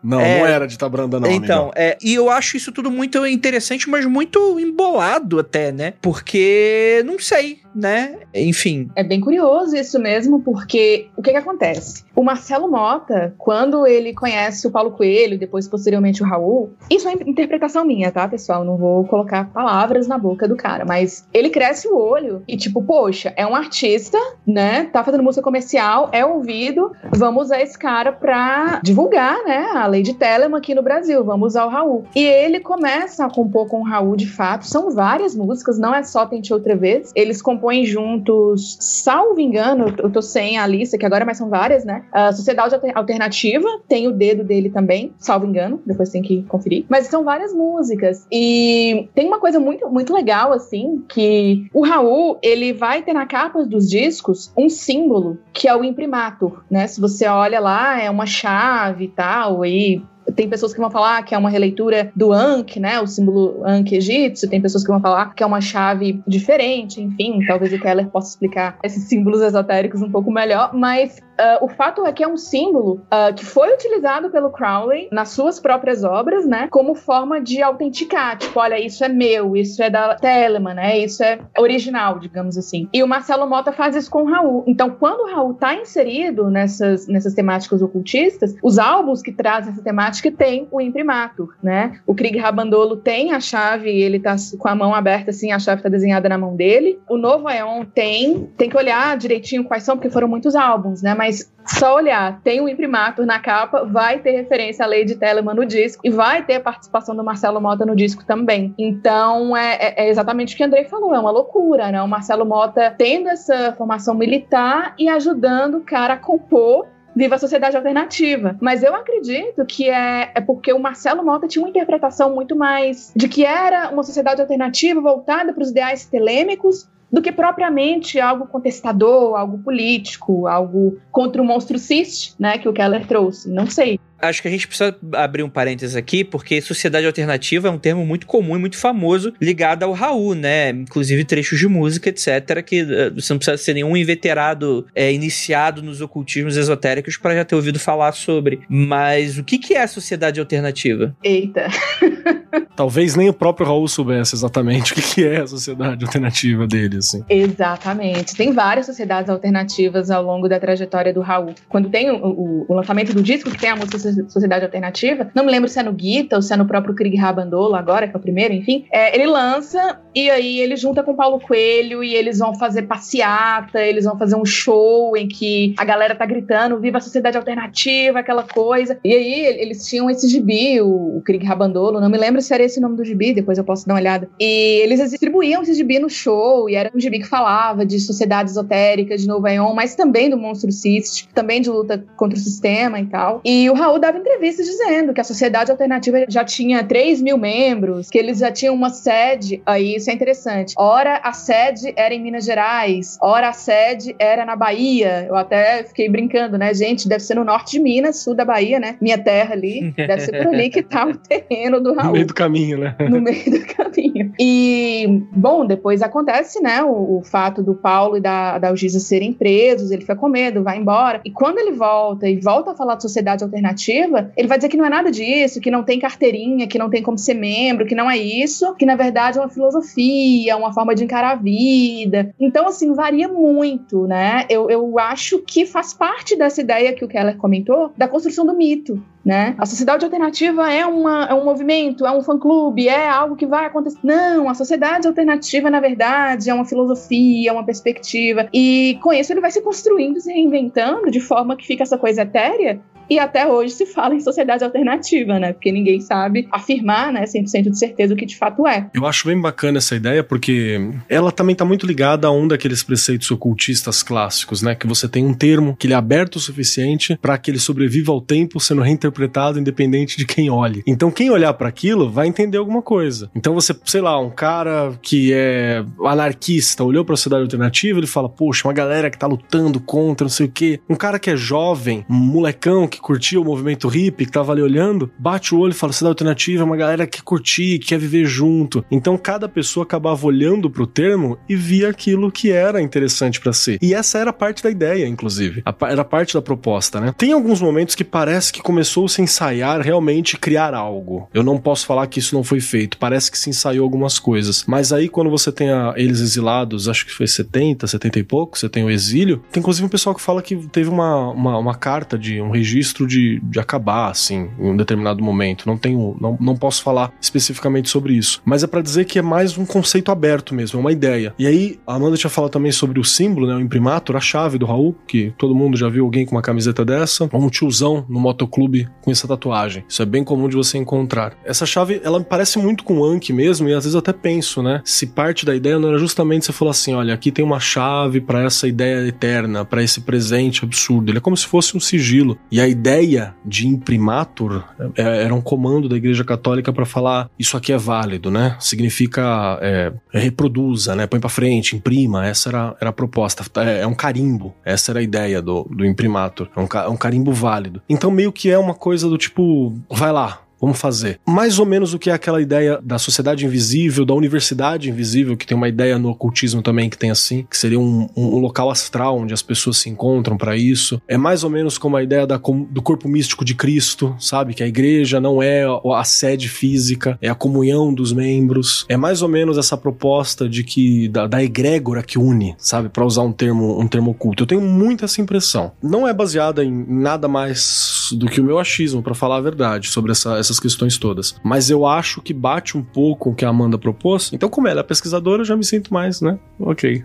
[0.04, 0.40] Não, é...
[0.40, 1.32] não era dita branda, não.
[1.32, 5.94] Então, é, e eu acho isso tudo muito interessante, mas muito embolado até, né?
[6.02, 8.20] Porque, não sei, né?
[8.34, 8.90] Enfim.
[8.96, 12.06] É bem curioso isso mesmo, porque o que que acontece?
[12.16, 17.14] O Marcelo Mota, quando ele conhece o Paulo Coelho, depois posteriormente o Raul, isso é
[17.26, 18.64] interpretação minha, tá, pessoal?
[18.64, 22.82] Não vou colocar palavras na boca do cara, mas ele cresce o olho e tipo,
[22.82, 24.86] poxa, é um artista, né?
[24.86, 29.72] Tá fazendo música comercial, é ouvido, vamos usar esse cara pra divulgar, né?
[29.76, 32.06] A lei de Telemann aqui no Brasil, vamos usar o Raul.
[32.16, 36.04] E ele começa a compor com o Raul de fato, são várias músicas, não é
[36.04, 37.12] só Tente Outra Vez.
[37.16, 41.86] Eles compõem juntos, salvo engano, eu tô sem a lista, que agora mas são várias,
[41.86, 42.04] né?
[42.12, 46.86] A Sociedade Alternativa tem o dedo dele também, salvo engano, depois tem que conferir.
[46.90, 48.28] Mas são várias músicas.
[48.32, 53.26] E tem uma coisa muito, muito legal, assim, que o Raul, ele vai ter na
[53.26, 56.88] capa dos discos um símbolo que é o imprimatur, né?
[56.88, 60.04] Se você olha lá, é uma chave e tal, e
[60.36, 63.94] tem pessoas que vão falar que é uma releitura do Ankh, né, o símbolo Ankh
[63.94, 68.08] egípcio, tem pessoas que vão falar que é uma chave diferente, enfim, talvez o Keller
[68.08, 72.28] possa explicar esses símbolos esotéricos um pouco melhor, mas Uh, o fato é que é
[72.28, 76.68] um símbolo uh, que foi utilizado pelo Crowley nas suas próprias obras, né?
[76.72, 78.38] Como forma de autenticar.
[78.38, 80.98] Tipo, olha, isso é meu, isso é da Telemann, né?
[80.98, 82.88] Isso é original, digamos assim.
[82.94, 84.64] E o Marcelo Mota faz isso com o Raul.
[84.66, 89.82] Então, quando o Raul tá inserido nessas, nessas temáticas ocultistas, os álbuns que trazem essa
[89.82, 92.00] temática tem o imprimatur, né?
[92.08, 95.82] O Krieg Rabandolo tem a chave, ele tá com a mão aberta assim, a chave
[95.82, 96.98] tá desenhada na mão dele.
[97.10, 101.14] O Novo Aeon tem, tem que olhar direitinho quais são, porque foram muitos álbuns, né?
[101.14, 105.16] Mas mas só olhar, tem o imprimatur na capa, vai ter referência à lei de
[105.16, 108.76] Telemann no disco e vai ter a participação do Marcelo Mota no disco também.
[108.78, 112.00] Então é, é, é exatamente o que o Andrei falou, é uma loucura, né?
[112.04, 117.40] O Marcelo Mota tendo essa formação militar e ajudando o cara a compor Viva a
[117.40, 118.58] Sociedade Alternativa.
[118.60, 123.14] Mas eu acredito que é, é porque o Marcelo Mota tinha uma interpretação muito mais
[123.16, 128.46] de que era uma sociedade alternativa voltada para os ideais telêmicos do que propriamente algo
[128.46, 133.50] contestador, algo político, algo contra o monstro cis, né, que o Keller trouxe.
[133.50, 134.02] Não sei.
[134.22, 138.06] Acho que a gente precisa abrir um parênteses aqui, porque sociedade alternativa é um termo
[138.06, 140.70] muito comum e muito famoso ligado ao Raul, né?
[140.70, 145.82] Inclusive trechos de música, etc., que uh, você não precisa ser nenhum inveterado é, iniciado
[145.82, 148.62] nos ocultismos esotéricos para já ter ouvido falar sobre.
[148.70, 151.16] Mas o que, que é a sociedade alternativa?
[151.24, 151.68] Eita.
[152.76, 156.98] Talvez nem o próprio Raul soubesse exatamente o que, que é a sociedade alternativa dele,
[156.98, 157.24] assim.
[157.30, 158.36] Exatamente.
[158.36, 161.54] Tem várias sociedades alternativas ao longo da trajetória do Raul.
[161.70, 163.98] Quando tem o, o, o lançamento do disco, que tem a música
[164.28, 165.30] Sociedade Alternativa.
[165.36, 168.08] Não me lembro se é no Gita ou se é no próprio Krieg Rabandolo agora,
[168.08, 168.86] que é o primeiro, enfim.
[168.92, 173.82] É, ele lança e aí ele junta com Paulo Coelho e eles vão fazer passeata,
[173.82, 178.20] eles vão fazer um show em que a galera tá gritando viva a Sociedade Alternativa,
[178.20, 178.98] aquela coisa.
[179.04, 182.64] E aí eles tinham esse gibi, o, o Krieg Rabandolo, não me lembro se era
[182.64, 184.30] esse o nome do gibi, depois eu posso dar uma olhada.
[184.40, 188.50] E eles distribuíam esse gibi no show e era um gibi que falava de sociedade
[188.50, 193.00] esotérica, de Nova Ion, mas também do Monstro Cyst, também de luta contra o sistema
[193.00, 193.42] e tal.
[193.44, 198.10] E o Raul Dava entrevistas dizendo que a Sociedade Alternativa já tinha 3 mil membros,
[198.10, 199.62] que eles já tinham uma sede.
[199.66, 200.74] Aí isso é interessante.
[200.78, 205.26] Ora a sede era em Minas Gerais, ora a sede era na Bahia.
[205.28, 207.08] Eu até fiquei brincando, né, gente?
[207.08, 208.98] Deve ser no norte de Minas, sul da Bahia, né?
[209.02, 209.94] Minha terra ali.
[209.96, 212.08] Deve ser por ali que tá o terreno do Raul.
[212.08, 212.96] No meio do caminho, né?
[213.00, 214.34] No meio do caminho.
[214.40, 219.34] E, bom, depois acontece, né, o, o fato do Paulo e da, da Algisa serem
[219.34, 221.22] presos, ele fica com medo, vai embora.
[221.24, 224.78] E quando ele volta e volta a falar de sociedade alternativa, ele vai dizer que
[224.78, 227.96] não é nada disso, que não tem carteirinha, que não tem como ser membro, que
[227.96, 232.34] não é isso, que na verdade é uma filosofia, uma forma de encarar a vida.
[232.40, 234.46] Então, assim, varia muito, né?
[234.50, 238.56] Eu, eu acho que faz parte dessa ideia que o Keller comentou, da construção do
[238.56, 239.02] mito.
[239.26, 239.56] Né?
[239.58, 243.66] A sociedade alternativa é, uma, é um movimento, é um fã-clube, é algo que vai
[243.66, 243.98] acontecer.
[244.04, 248.48] Não, a sociedade alternativa, na verdade, é uma filosofia, é uma perspectiva.
[248.54, 252.22] E com isso ele vai se construindo, se reinventando de forma que fica essa coisa
[252.22, 252.80] etérea
[253.10, 255.54] e até hoje se fala em sociedade alternativa, né?
[255.54, 258.90] Porque ninguém sabe afirmar, né, 100% de certeza o que de fato é.
[258.94, 262.84] Eu acho bem bacana essa ideia, porque ela também está muito ligada a um daqueles
[262.84, 264.76] preceitos ocultistas clássicos, né?
[264.76, 268.12] Que você tem um termo que ele é aberto o suficiente para que ele sobreviva
[268.12, 270.84] ao tempo sendo reinterpretado independente de quem olhe.
[270.88, 273.30] Então, quem olhar para aquilo vai entender alguma coisa.
[273.36, 278.08] Então, você, sei lá, um cara que é anarquista olhou para a sociedade alternativa, ele
[278.08, 280.80] fala: Poxa, uma galera que tá lutando contra, não sei o quê.
[280.90, 284.62] Um cara que é jovem, um molecão que curtia o movimento hippie, que tava ali
[284.62, 288.00] olhando, bate o olho e fala: cidade alternativa é uma galera que curtir, que quer
[288.00, 288.84] viver junto.
[288.90, 293.78] Então cada pessoa acabava olhando pro termo e via aquilo que era interessante para ser.
[293.82, 295.64] E essa era parte da ideia, inclusive.
[295.82, 297.14] Era parte da proposta, né?
[297.18, 301.30] Tem alguns momentos que parece que começou -se a ensaiar realmente criar algo.
[301.34, 302.98] Eu não posso falar que isso não foi feito.
[302.98, 304.64] Parece que se ensaiou algumas coisas.
[304.68, 308.58] Mas aí quando você tem a, eles exilados, acho que foi 70, 70 e pouco,
[308.58, 309.42] você tem o exílio.
[309.52, 312.85] Tem inclusive um pessoal que fala que teve uma, uma, uma carta de um registro
[312.94, 315.68] de, de acabar, assim, em um determinado momento.
[315.68, 318.42] Não tenho, não, não posso falar especificamente sobre isso.
[318.46, 321.34] Mas é para dizer que é mais um conceito aberto mesmo, é uma ideia.
[321.38, 324.58] E aí, a Amanda tinha falado também sobre o símbolo, né, o imprimatur, a chave
[324.58, 328.06] do Raul, que todo mundo já viu alguém com uma camiseta dessa, ou um tiozão
[328.10, 329.84] no motoclube com essa tatuagem.
[329.88, 331.38] Isso é bem comum de você encontrar.
[331.44, 334.62] Essa chave, ela me parece muito com o Anki mesmo, e às vezes até penso,
[334.62, 337.60] né, se parte da ideia não era justamente você falar assim, olha, aqui tem uma
[337.60, 341.10] chave para essa ideia eterna, para esse presente absurdo.
[341.10, 342.38] Ele é como se fosse um sigilo.
[342.52, 344.64] E aí ideia de imprimatur
[344.96, 348.56] é, era um comando da Igreja Católica para falar isso aqui é válido, né?
[348.60, 351.08] Significa é, reproduza, né?
[351.08, 352.26] Põe para frente, imprima.
[352.26, 353.44] Essa era, era a proposta.
[353.62, 354.54] É, é, um carimbo.
[354.64, 356.50] Essa era a ideia do, do imprimatur.
[356.56, 357.82] É um, é um carimbo válido.
[357.90, 361.20] Então meio que é uma coisa do tipo, vai lá, Vamos fazer.
[361.26, 365.46] Mais ou menos o que é aquela ideia da sociedade invisível, da universidade invisível, que
[365.46, 369.18] tem uma ideia no ocultismo também que tem assim, que seria um, um local astral
[369.18, 371.02] onde as pessoas se encontram para isso.
[371.08, 374.54] É mais ou menos como a ideia da, do corpo místico de Cristo, sabe?
[374.54, 378.86] Que a igreja não é a sede física, é a comunhão dos membros.
[378.90, 382.90] É mais ou menos essa proposta de que da, da egrégora que une, sabe?
[382.90, 384.44] Para usar um termo, um termo oculto.
[384.44, 385.72] Eu tenho muito essa impressão.
[385.82, 389.90] Não é baseada em nada mais do que o meu achismo, para falar a verdade,
[389.90, 391.36] sobre essa essas questões todas.
[391.44, 394.32] Mas eu acho que bate um pouco o que a Amanda propôs.
[394.34, 396.38] Então, como ela é pesquisadora, eu já me sinto mais, né?
[396.60, 397.04] Ok.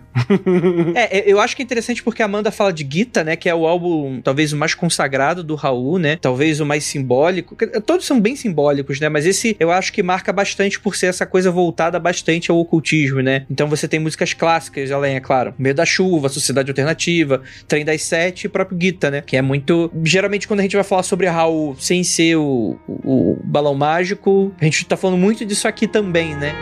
[0.95, 3.35] é, eu acho que é interessante porque a Amanda fala de Gita, né?
[3.35, 6.17] Que é o álbum talvez o mais consagrado do Raul, né?
[6.17, 7.55] Talvez o mais simbólico.
[7.85, 9.09] Todos são bem simbólicos, né?
[9.09, 13.21] Mas esse eu acho que marca bastante por ser essa coisa voltada bastante ao ocultismo,
[13.21, 13.45] né?
[13.49, 18.03] Então você tem músicas clássicas, além, é claro, Meio da Chuva, Sociedade Alternativa, Trem das
[18.03, 19.21] Sete e próprio Gita, né?
[19.21, 19.91] Que é muito.
[20.03, 24.51] Geralmente, quando a gente vai falar sobre Raul sem ser o, o balão mágico.
[24.59, 26.53] A gente tá falando muito disso aqui também, né?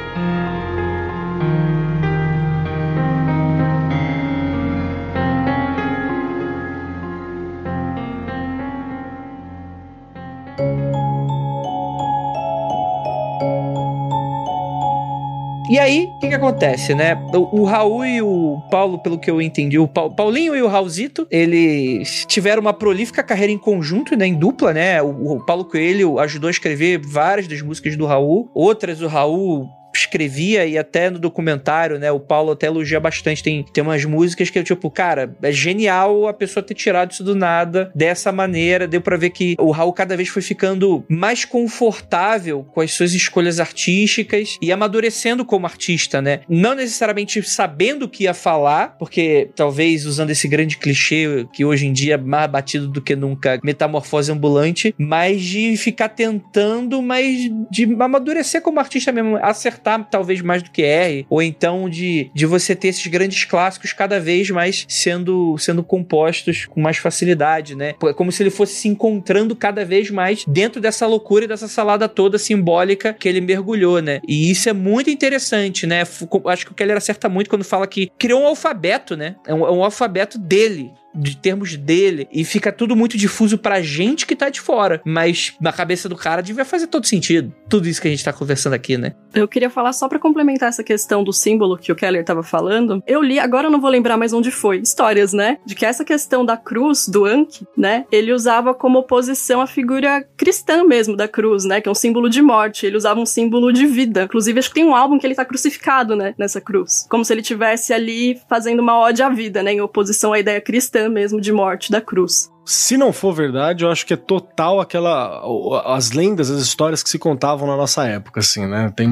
[15.70, 17.14] E aí, o que, que acontece, né?
[17.32, 20.68] O, o, Raul e o Paulo, pelo que eu entendi, o pa Paulinho e o
[20.68, 24.26] Raulzito, eles tiveram uma prolífica carreira em conjunto, né?
[24.26, 25.00] Em dupla, né?
[25.00, 28.50] O, o Paulo Coelho ajudou a escrever várias das músicas do Raul.
[28.56, 33.44] Outras o Raul escrevia e até no documentário, né, o Paulo até elogia bastante.
[33.44, 37.24] Tem, tem umas músicas que eu, tipo, cara, é genial a pessoa ter tirado isso
[37.24, 38.88] do nada dessa maneira.
[38.88, 43.14] Deu para ver que o Raul cada vez foi ficando mais confortável com as suas
[43.14, 46.42] escolhas artísticas e amadurecendo como artista, né?
[46.48, 51.88] Não necessariamente sabendo o que ia falar, porque talvez usando esse grande clichê que hoje
[51.88, 57.50] em dia é mais batido do que nunca, metamorfose ambulante, mas de ficar tentando, mas
[57.72, 62.46] de amadurecer como artista mesmo, acertar talvez mais do que R, ou então de, de
[62.46, 67.96] você ter esses grandes clássicos cada vez mais sendo, sendo compostos com mais facilidade, né?
[68.04, 71.68] É como se ele fosse se encontrando cada vez mais dentro dessa loucura e dessa
[71.68, 74.20] salada toda simbólica que ele mergulhou, né?
[74.28, 76.04] E isso é muito interessante, né?
[76.46, 79.36] Acho que o Keller acerta muito quando fala que criou um alfabeto, né?
[79.48, 83.82] É um, é um alfabeto dele, de termos dele, e fica tudo muito difuso pra
[83.82, 85.02] gente que tá de fora.
[85.06, 87.54] Mas na cabeça do cara devia fazer todo sentido.
[87.68, 89.14] Tudo isso que a gente tá conversando aqui, né?
[89.34, 93.04] Eu queria falar só para complementar essa questão do símbolo que o Keller tava falando.
[93.06, 95.58] Eu li, agora eu não vou lembrar mais onde foi, histórias, né?
[95.66, 98.06] De que essa questão da cruz, do Anki, né?
[98.12, 101.82] Ele usava como oposição a figura cristã mesmo da cruz, né?
[101.82, 102.86] Que é um símbolo de morte.
[102.86, 104.24] Ele usava um símbolo de vida.
[104.24, 106.34] Inclusive, acho que tem um álbum que ele tá crucificado, né?
[106.38, 107.06] Nessa cruz.
[107.10, 109.74] Como se ele tivesse ali fazendo uma ode à vida, né?
[109.74, 112.52] Em oposição à ideia cristã mesmo de morte da cruz.
[112.66, 115.42] Se não for verdade, eu acho que é total aquela.
[115.86, 118.94] As lendas, as histórias que se contavam na nossa época, assim, né?
[118.96, 119.10] Tem,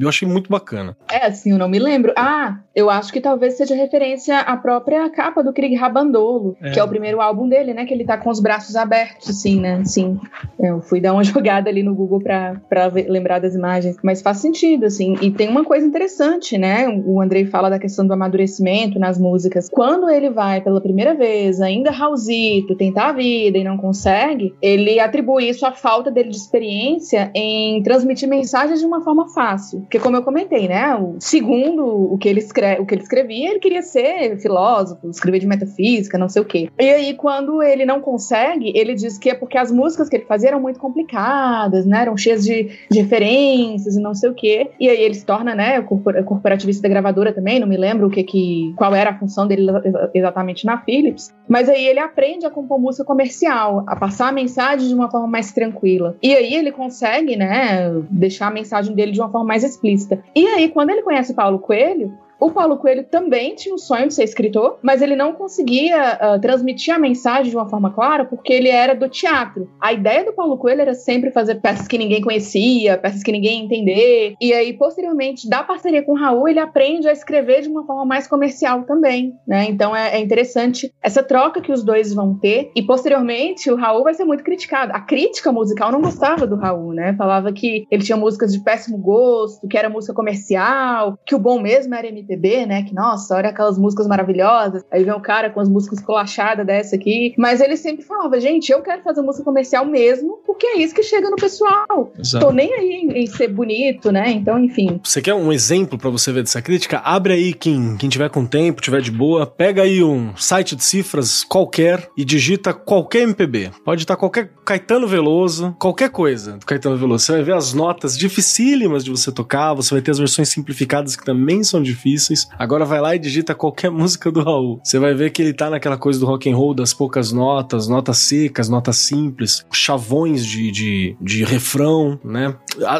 [0.00, 0.96] eu achei muito bacana.
[1.10, 2.12] É, assim, eu não me lembro.
[2.16, 6.72] Ah, eu acho que talvez seja referência à própria capa do Krieg Rabandolo, é.
[6.72, 7.84] que é o primeiro álbum dele, né?
[7.84, 9.84] Que ele tá com os braços abertos, assim, né?
[9.84, 10.18] Sim.
[10.58, 13.96] Eu fui dar uma jogada ali no Google pra, pra lembrar das imagens.
[14.02, 15.16] Mas faz sentido, assim.
[15.20, 16.88] E tem uma coisa interessante, né?
[16.88, 19.68] O Andrei fala da questão do amadurecimento nas músicas.
[19.70, 24.54] Quando ele vai pela primeira vez, ainda Raulzito, tem tentar a vida e não consegue,
[24.62, 29.80] ele atribui isso à falta dele de experiência em transmitir mensagens de uma forma fácil.
[29.80, 30.94] Porque, como eu comentei, né?
[30.96, 35.40] O, segundo o que ele, escreve, o que ele escrevia, ele queria ser filósofo, escrever
[35.40, 36.70] de metafísica, não sei o quê.
[36.78, 40.24] E aí, quando ele não consegue, ele diz que é porque as músicas que ele
[40.24, 42.02] fazia eram muito complicadas, né?
[42.02, 44.70] Eram cheias de, de referências e não sei o quê.
[44.80, 48.22] E aí ele se torna, né, corporativista da gravadora também, não me lembro o que
[48.22, 49.66] que qual era a função dele
[50.14, 51.34] exatamente na Philips.
[51.48, 55.26] Mas aí ele aprende a compor música comercial, a passar a mensagem de uma forma
[55.26, 56.16] mais tranquila.
[56.22, 60.22] E aí ele consegue, né, deixar a mensagem dele de uma forma mais explícita.
[60.34, 64.14] E aí, quando ele conhece Paulo Coelho, o Paulo Coelho também tinha o sonho de
[64.14, 68.52] ser escritor, mas ele não conseguia uh, transmitir a mensagem de uma forma clara porque
[68.52, 69.70] ele era do teatro.
[69.80, 73.58] A ideia do Paulo Coelho era sempre fazer peças que ninguém conhecia, peças que ninguém
[73.58, 74.34] ia entender.
[74.40, 78.04] E aí, posteriormente, da parceria com o Raul, ele aprende a escrever de uma forma
[78.04, 79.66] mais comercial também, né?
[79.68, 82.70] Então é, é interessante essa troca que os dois vão ter.
[82.76, 84.92] E posteriormente, o Raul vai ser muito criticado.
[84.92, 87.14] A crítica musical não gostava do Raul, né?
[87.16, 91.60] Falava que ele tinha músicas de péssimo gosto, que era música comercial, que o bom
[91.60, 92.82] mesmo era MPB MPB, né?
[92.82, 94.84] Que, nossa, olha aquelas músicas maravilhosas.
[94.90, 97.34] Aí vem um cara com as músicas colachadas dessa aqui.
[97.38, 101.02] Mas ele sempre falava, gente, eu quero fazer música comercial mesmo, porque é isso que
[101.02, 102.12] chega no pessoal.
[102.18, 102.46] Exato.
[102.46, 104.30] Tô nem aí em, em, ser bonito, né?
[104.30, 105.00] Então, enfim.
[105.02, 106.98] Você quer um exemplo para você ver dessa crítica?
[106.98, 110.84] Abre aí, quem, quem tiver com tempo, tiver de boa, pega aí um site de
[110.84, 113.70] cifras qualquer e digita qualquer MPB.
[113.84, 117.24] Pode estar qualquer Caetano Veloso, qualquer coisa do Caetano Veloso.
[117.24, 121.14] Você vai ver as notas dificílimas de você tocar, você vai ter as versões simplificadas
[121.14, 122.48] que também são difíceis difíceis.
[122.58, 124.80] Agora vai lá e digita qualquer música do Raul.
[124.82, 127.88] Você vai ver que ele tá naquela coisa do rock and roll das poucas notas,
[127.88, 132.54] notas secas, notas simples, chavões de, de, de refrão, né?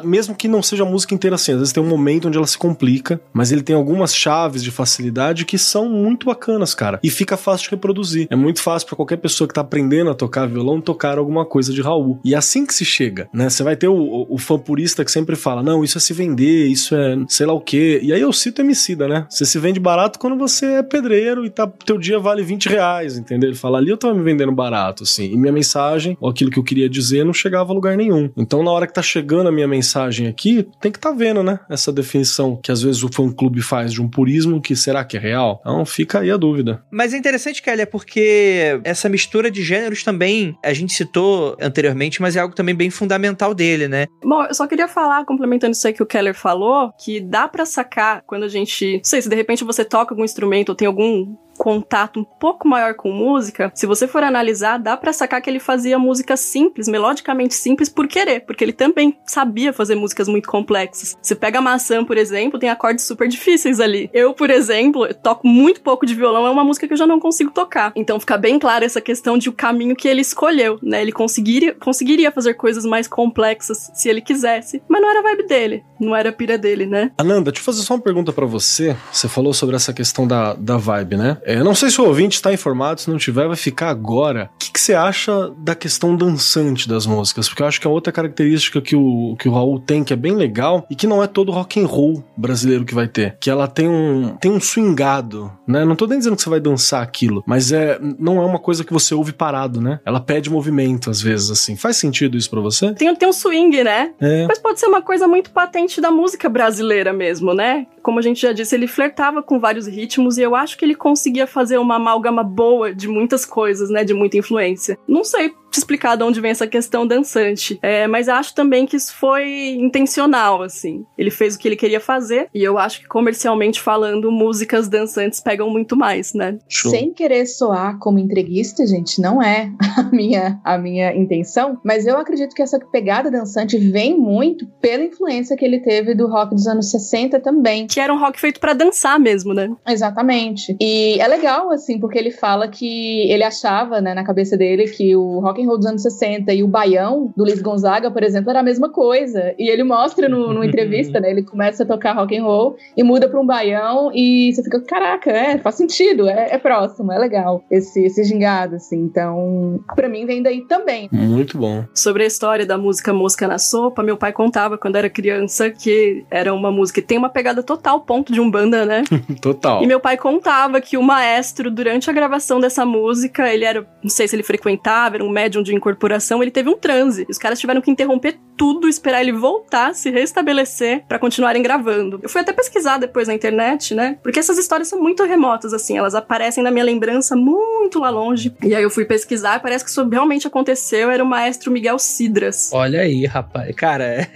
[0.05, 2.47] Mesmo que não seja a música inteira assim, às vezes tem um momento onde ela
[2.47, 6.99] se complica, mas ele tem algumas chaves de facilidade que são muito bacanas, cara.
[7.03, 8.27] E fica fácil de reproduzir.
[8.31, 11.73] É muito fácil para qualquer pessoa que tá aprendendo a tocar violão tocar alguma coisa
[11.73, 12.21] de Raul.
[12.25, 13.49] E é assim que se chega, né?
[13.49, 16.13] Você vai ter o, o, o fã purista que sempre fala: não, isso é se
[16.13, 18.01] vender, isso é sei lá o quê.
[18.03, 19.27] E aí eu cito MC da né?
[19.29, 23.17] Você se vende barato quando você é pedreiro e tá, teu dia vale 20 reais,
[23.17, 23.51] entendeu?
[23.51, 26.59] Ele fala, ali eu tava me vendendo barato, assim, e minha mensagem, ou aquilo que
[26.59, 28.31] eu queria dizer, não chegava a lugar nenhum.
[28.37, 31.59] Então, na hora que tá chegando a minha mensagem aqui, tem que tá vendo, né?
[31.69, 35.21] Essa definição que às vezes o fã-clube faz de um purismo que será que é
[35.21, 35.61] real?
[35.61, 36.83] Então, fica aí a dúvida.
[36.91, 42.21] Mas é interessante, Kelly, é porque essa mistura de gêneros também, a gente citou anteriormente,
[42.21, 44.07] mas é algo também bem fundamental dele, né?
[44.25, 47.65] Bom, eu só queria falar, complementando isso aí que o Keller falou, que dá para
[47.65, 51.37] sacar quando a gente sei, se de repente você toca algum instrumento ou tem algum
[51.57, 55.59] contato um pouco maior com música, se você for analisar, dá para sacar que ele
[55.59, 61.17] fazia música simples, melodicamente simples por querer, porque ele também sabia fazer músicas muito complexas.
[61.21, 64.11] Você pega a maçã, por exemplo, tem acordes super difíceis ali.
[64.13, 67.21] Eu, por exemplo, toco muito pouco de violão, é uma música que eu já não
[67.21, 67.93] consigo tocar.
[67.97, 71.01] Então fica bem clara essa questão de o caminho que ele escolheu, né?
[71.03, 75.47] Ele conseguiria, conseguiria fazer coisas mais complexas se ele quisesse, mas não era a vibe
[75.47, 77.11] dele, não era a pira dele, né?
[77.19, 78.97] Ananda, deixa eu fazer só uma pergunta para você.
[79.13, 81.39] Você falou sobre essa questão da, da vibe, né?
[81.47, 84.51] É, não sei se o ouvinte está informado, se não tiver, vai ficar agora.
[84.57, 87.49] O que, que, você acha da questão dançante das músicas?
[87.49, 90.17] Porque eu acho que é outra característica que o, que o Raul tem, que é
[90.17, 93.37] bem legal, e que não é todo rock and roll brasileiro que vai ter.
[93.41, 95.85] Que ela tem um, tem um swingado, né?
[95.85, 98.83] Não tô nem dizendo que você vai dançar aquilo, mas é, não é uma coisa
[98.83, 100.01] que você ouve parado, né?
[100.05, 101.77] Ela pede movimento, às vezes, assim.
[101.77, 102.93] Faz sentido isso para você?
[102.95, 104.11] Tem, tem um swing, né?
[104.21, 104.47] É.
[104.49, 107.87] Mas pode ser uma coisa muito patente da música brasileira mesmo, né?
[108.07, 110.95] Como a gente já disse, ele flertava com vários ritmos e eu acho que ele
[110.95, 114.05] conseguia fazer uma amálgama boa de muitas coisas, né?
[114.05, 114.97] De muita influência.
[115.09, 117.79] Não sei te explicar de onde vem essa questão dançante.
[117.83, 121.05] É, mas acho também que isso foi intencional, assim.
[121.17, 125.41] Ele fez o que ele queria fazer, e eu acho que comercialmente falando, músicas dançantes
[125.41, 126.59] pegam muito mais, né?
[126.69, 126.91] Show.
[126.91, 132.17] Sem querer soar como entreguista, gente, não é a minha, a minha intenção, mas eu
[132.17, 136.67] acredito que essa pegada dançante vem muito pela influência que ele teve do rock dos
[136.67, 137.87] anos 60 também.
[137.87, 139.71] Que era um rock feito para dançar mesmo, né?
[139.87, 140.77] Exatamente.
[140.81, 145.15] E é legal, assim, porque ele fala que ele achava, né, na cabeça dele, que
[145.15, 148.51] o rock and roll dos anos 60 e o baião do Luiz Gonzaga, por exemplo,
[148.51, 149.55] era a mesma coisa.
[149.59, 153.03] E ele mostra no, numa entrevista, né, ele começa a tocar rock and roll e
[153.03, 157.19] muda para um baião e você fica, caraca, é, faz sentido, é, é próximo, é
[157.19, 158.97] legal esse, esse gingado, assim.
[158.97, 161.09] Então, para mim vem daí também.
[161.13, 161.85] Muito bom.
[161.95, 166.25] Sobre a história da música Mosca na Sopa, meu pai contava quando era criança que
[166.31, 169.03] era uma música que tem uma pegada total ponto de umbanda, né?
[169.43, 169.83] total.
[169.83, 174.11] E meu pai contava que o maestro, durante a gravação dessa música, ele era, não
[174.11, 177.27] sei se ele frequentava, era um médium de incorporação, ele teve um transe.
[177.29, 182.19] Os caras tiveram que interromper tudo, esperar ele voltar, se restabelecer para continuarem gravando.
[182.23, 184.19] Eu fui até pesquisar depois na internet, né?
[184.23, 188.55] Porque essas histórias são muito remotas, assim, elas aparecem na minha lembrança muito lá longe.
[188.63, 191.99] E aí eu fui pesquisar e parece que isso realmente aconteceu, era o maestro Miguel
[191.99, 192.71] Cidras.
[192.73, 193.75] Olha aí, rapaz.
[193.77, 194.29] Cara.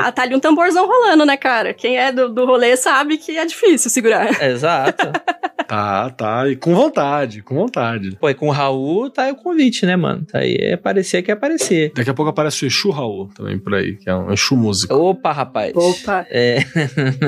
[0.00, 1.74] ah, tá ali um tamborzão rolando, né, cara?
[1.74, 4.42] Quem é do, do rolê sabe que é difícil segurar.
[4.42, 5.12] Exato.
[5.68, 6.48] tá, tá.
[6.48, 8.16] E com vontade, com vontade.
[8.16, 10.24] Pô, e com o Raul tá aí o convite, né, mano?
[10.24, 11.92] Tá aí é aparecer que é aparecer.
[11.94, 14.94] Daqui a pouco aparece o Exu Raul também por aí, que é um Exu músico.
[14.94, 15.72] Opa, rapaz.
[15.74, 16.26] Opa.
[16.30, 16.58] É.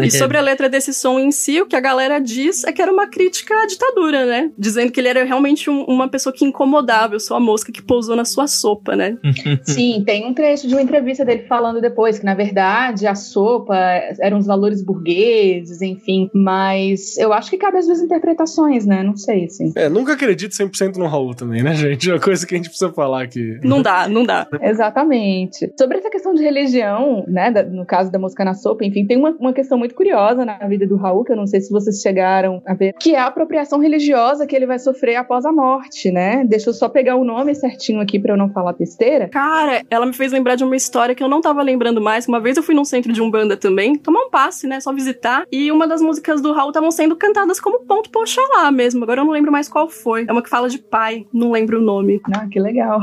[0.03, 2.81] e sobre a letra desse som em si, o que a galera diz é que
[2.81, 4.51] era uma crítica à ditadura, né?
[4.59, 7.83] Dizendo que ele era realmente um, uma pessoa que incomodava, eu sou a mosca que
[7.83, 9.19] pousou na sua sopa, né?
[9.63, 13.77] Sim, tem um trecho de uma entrevista dele falando depois que, na verdade, a sopa
[14.21, 19.03] eram os valores burgueses, enfim, mas eu acho que cabe às vezes interpretações, né?
[19.03, 19.73] Não sei, assim.
[19.75, 22.11] É, nunca acredito 100% no Raul também, né, gente?
[22.11, 23.59] É uma coisa que a gente precisa falar aqui.
[23.63, 24.47] Não dá, não dá.
[24.61, 25.73] Exatamente.
[25.79, 29.17] Sobre essa questão de religião, né, da, no caso da música na sopa, enfim, tem
[29.17, 32.01] uma, uma questão muito curiosa na vida do Raul, que eu não sei se vocês
[32.01, 36.11] chegaram a ver, que é a apropriação religiosa que ele vai sofrer após a morte,
[36.11, 36.45] né?
[36.45, 39.29] Deixa eu só pegar o nome certinho aqui para eu não falar besteira.
[39.29, 42.27] Cara, ela me fez lembrar de uma história que eu não tava lembrando mais.
[42.27, 45.45] Uma vez eu fui num centro de Umbanda também, tomar um passe, né, só visitar,
[45.51, 49.03] e uma das músicas do Raul estavam sendo cantadas como ponto pra Oxalá mesmo.
[49.03, 50.25] Agora eu não lembro mais qual foi.
[50.29, 52.21] É uma que fala de pai, não lembro o nome.
[52.33, 53.00] Ah, que legal.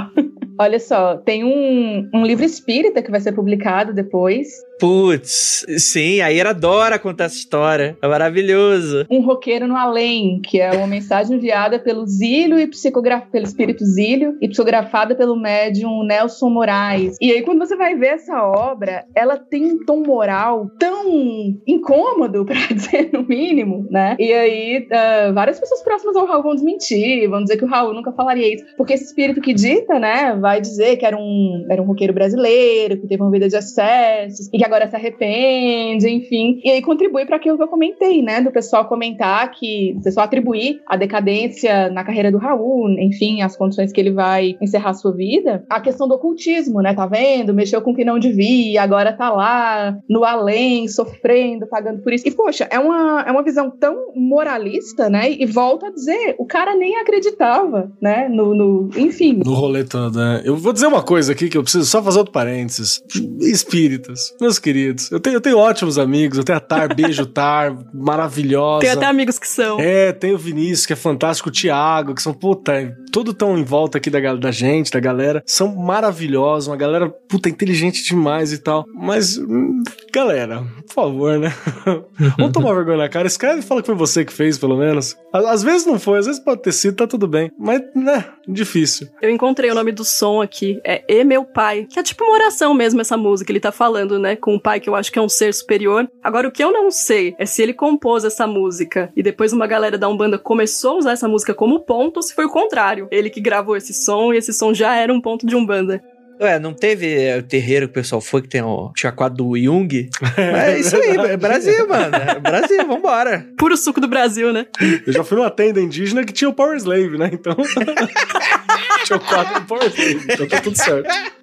[0.59, 4.47] Olha só, tem um, um livro espírita que vai ser publicado depois,
[4.79, 7.97] Putz, sim, a Ira adora contar essa história.
[8.01, 9.05] É maravilhoso.
[9.09, 13.83] Um roqueiro no além, que é uma mensagem enviada pelo Zílio e psicografada pelo espírito
[13.83, 17.17] Zílio e psicografada pelo médium Nelson Moraes.
[17.19, 22.45] E aí, quando você vai ver essa obra, ela tem um tom moral tão incômodo,
[22.47, 24.15] para dizer no mínimo, né?
[24.19, 27.93] E aí, uh, várias pessoas próximas ao Raul vão desmentir, vão dizer que o Raul
[27.93, 31.81] nunca falaria isso, porque esse espírito que dita, né, vai dizer que era um, era
[31.81, 36.61] um roqueiro brasileiro, que teve uma vida de excessos, e que agora se arrepende, enfim.
[36.63, 38.41] E aí contribui para aquilo que eu comentei, né?
[38.41, 43.57] Do pessoal comentar que, o pessoal atribuir a decadência na carreira do Raul, enfim, as
[43.57, 46.93] condições que ele vai encerrar a sua vida, a questão do ocultismo, né?
[46.93, 47.53] Tá vendo?
[47.53, 52.27] Mexeu com o que não devia, agora tá lá no além, sofrendo, pagando por isso.
[52.27, 55.31] E, poxa, é uma, é uma visão tão moralista, né?
[55.31, 58.27] E volta a dizer, o cara nem acreditava, né?
[58.29, 59.41] No, no enfim.
[59.45, 60.41] No rolê todo, né?
[60.43, 63.01] Eu vou dizer uma coisa aqui que eu preciso só fazer outro parênteses.
[63.41, 67.75] Espíritas, meus queridos, eu tenho, eu tenho ótimos amigos, eu tenho a Tar, beijo Tar,
[67.93, 68.81] maravilhosa.
[68.81, 69.79] Tem até amigos que são.
[69.79, 73.63] É, tem o Vinícius, que é fantástico, o Thiago, que são, puta, tudo tão em
[73.63, 75.43] volta aqui da, da gente, da galera.
[75.45, 78.85] São maravilhosos, uma galera, puta, inteligente demais e tal.
[78.93, 79.83] Mas, hum,
[80.13, 81.53] galera, por favor, né?
[82.37, 83.27] Vamos tomar vergonha na cara.
[83.27, 85.15] Escreve e fala que foi você que fez, pelo menos.
[85.33, 87.51] Às vezes não foi, às vezes pode ter sido, tá tudo bem.
[87.57, 89.07] Mas, né, difícil.
[89.21, 92.33] Eu encontrei o nome do som aqui, é E Meu Pai, que é tipo uma
[92.33, 95.19] oração mesmo essa música, ele tá falando, né, com o pai que eu acho que
[95.19, 96.09] é um ser superior.
[96.23, 99.67] Agora, o que eu não sei é se ele compôs essa música e depois uma
[99.67, 103.09] galera da Umbanda começou a usar essa música como ponto ou se foi o contrário.
[103.11, 106.01] Ele que gravou esse som e esse som já era um ponto de Umbanda.
[106.39, 110.09] Ué, não teve o terreiro que o pessoal foi que tem o chacoalho do Jung?
[110.37, 112.15] É isso aí, é Brasil, mano.
[112.15, 113.45] É Brasil, vambora.
[113.57, 114.67] Puro suco do Brasil, né?
[115.05, 117.31] Eu já fui numa tenda indígena que tinha o Power Slave, né?
[117.33, 117.53] Então.
[119.03, 121.36] tinha o quadro do Power Slave, então tá tudo certo.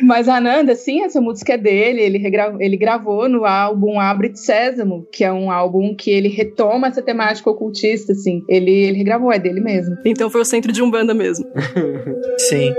[0.00, 2.00] Mas Ananda, sim, essa música é dele.
[2.00, 2.22] Ele,
[2.60, 7.02] ele gravou no álbum Abre de Sésamo, que é um álbum que ele retoma essa
[7.02, 8.42] temática ocultista, assim.
[8.48, 9.96] Ele, ele regravou, é dele mesmo.
[10.04, 11.46] Então foi o centro de Umbanda mesmo.
[12.38, 12.72] sim.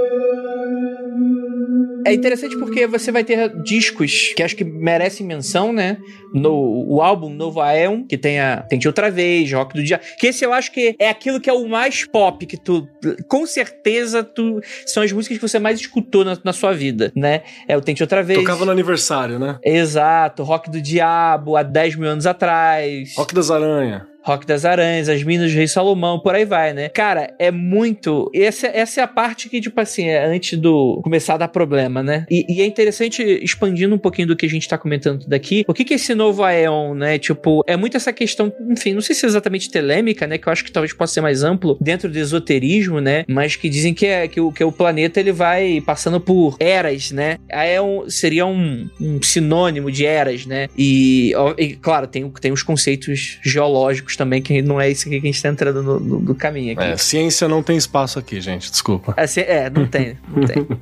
[2.05, 5.97] É interessante porque você vai ter discos que acho que merecem menção, né?
[6.33, 9.99] No, o álbum Novo Aeon, que tem a Tente Outra Vez, Rock do Dia.
[10.19, 12.87] Que esse eu acho que é aquilo que é o mais pop, que tu,
[13.27, 17.41] com certeza, tu são as músicas que você mais escutou na, na sua vida, né?
[17.67, 18.39] É o Tente Outra Vez.
[18.39, 19.57] Tocava no aniversário, né?
[19.63, 23.15] Exato, Rock do Diabo, há 10 mil anos atrás.
[23.15, 24.03] Rock das Aranhas.
[24.30, 26.89] Rock das Aranhas, As Minas do Rei Salomão, por aí vai, né?
[26.89, 28.30] Cara, é muito.
[28.34, 32.03] Essa, essa é a parte que, tipo assim, é antes do começar a dar problema,
[32.03, 32.27] né?
[32.30, 35.73] E, e é interessante, expandindo um pouquinho do que a gente tá comentando daqui, o
[35.73, 37.17] que que esse novo Aeon, né?
[37.17, 40.38] Tipo, é muito essa questão, enfim, não sei se é exatamente telêmica, né?
[40.38, 43.25] Que eu acho que talvez possa ser mais amplo dentro do esoterismo, né?
[43.27, 47.09] Mas que dizem que, é, que, o, que o planeta ele vai passando por eras,
[47.09, 47.38] né?
[47.51, 50.67] Aeon seria um, um sinônimo de eras, né?
[50.77, 55.15] E, ó, e, claro, tem, tem os conceitos geológicos também, que não é isso que
[55.15, 56.84] a gente tá entrando no, no, no caminho aqui.
[56.84, 59.13] É, ciência não tem espaço aqui, gente, desculpa.
[59.17, 60.67] Assim, é, não tem, não tem.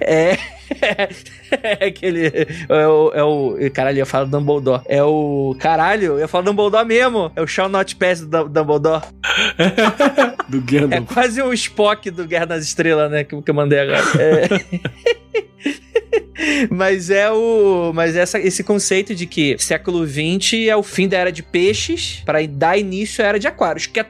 [0.00, 0.36] É.
[1.62, 2.26] é aquele.
[2.68, 3.56] É o, é o.
[3.72, 4.82] Caralho, eu falo Dumbledore.
[4.86, 5.56] É o.
[5.58, 7.32] Caralho, eu falo Dumbledore mesmo.
[7.34, 9.02] É o Shall Not Pass do Dumbledore.
[10.48, 10.92] do Gandalf.
[10.92, 13.24] É quase o Spock do Guerra nas Estrelas, né?
[13.24, 14.02] Que, que eu mandei agora.
[14.18, 14.48] É.
[16.70, 17.92] Mas é o.
[17.94, 22.22] Mas essa, esse conceito de que século XX é o fim da era de peixes
[22.24, 24.04] para dar início à era de aquários, que é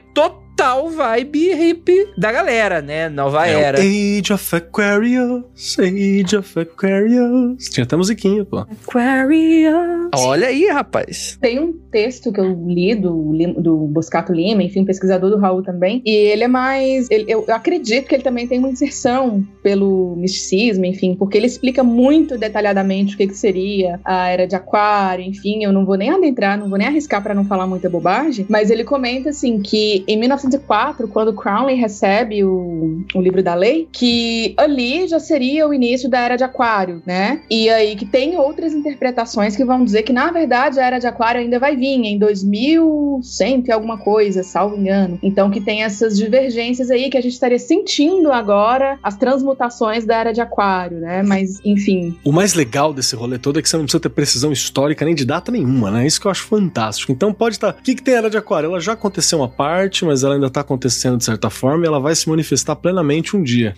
[0.61, 3.09] total vibe hippie da galera, né?
[3.09, 3.79] Nova É era.
[3.79, 5.43] Age of Aquarius,
[5.79, 7.65] Age of Aquarius.
[7.71, 8.59] Tinha até musiquinha, pô.
[8.59, 10.11] Aquarius.
[10.15, 11.37] Olha aí, rapaz.
[11.41, 16.01] Tem um texto que eu li do, do Boscato Lima, enfim, pesquisador do Raul também,
[16.05, 17.07] e ele é mais.
[17.09, 21.47] ele- eu, eu acredito que ele também tem uma inserção pelo misticismo, enfim, porque ele
[21.47, 25.95] explica muito detalhadamente o que, que seria a era de Aquário, enfim, eu não vou
[25.95, 29.59] nem adentrar, não vou nem arriscar para não falar muita bobagem, mas ele comenta assim
[29.61, 30.17] que em
[30.57, 36.09] 1904, quando Crowley recebe o, o livro da lei, que ali já seria o início
[36.09, 37.41] da era de Aquário, né?
[37.49, 41.07] E aí que tem outras interpretações que vão dizer que na verdade a era de
[41.07, 45.19] Aquário ainda vai vir em 2100 e alguma coisa, salvo engano.
[45.21, 50.15] Então que tem essas divergências aí que a gente estaria sentindo agora as transmutações da
[50.15, 51.23] era de Aquário, né?
[51.23, 54.51] Mas enfim, O mais legal desse rolê todo é que você não precisa ter precisão
[54.51, 56.05] histórica nem de data nenhuma, né?
[56.05, 57.11] Isso que eu acho fantástico.
[57.11, 57.71] Então pode estar.
[57.71, 58.67] O que, que tem a era de Aquário?
[58.67, 61.99] Ela já aconteceu uma parte, mas ela ainda tá acontecendo de certa forma e ela
[61.99, 63.75] vai se manifestar plenamente um dia.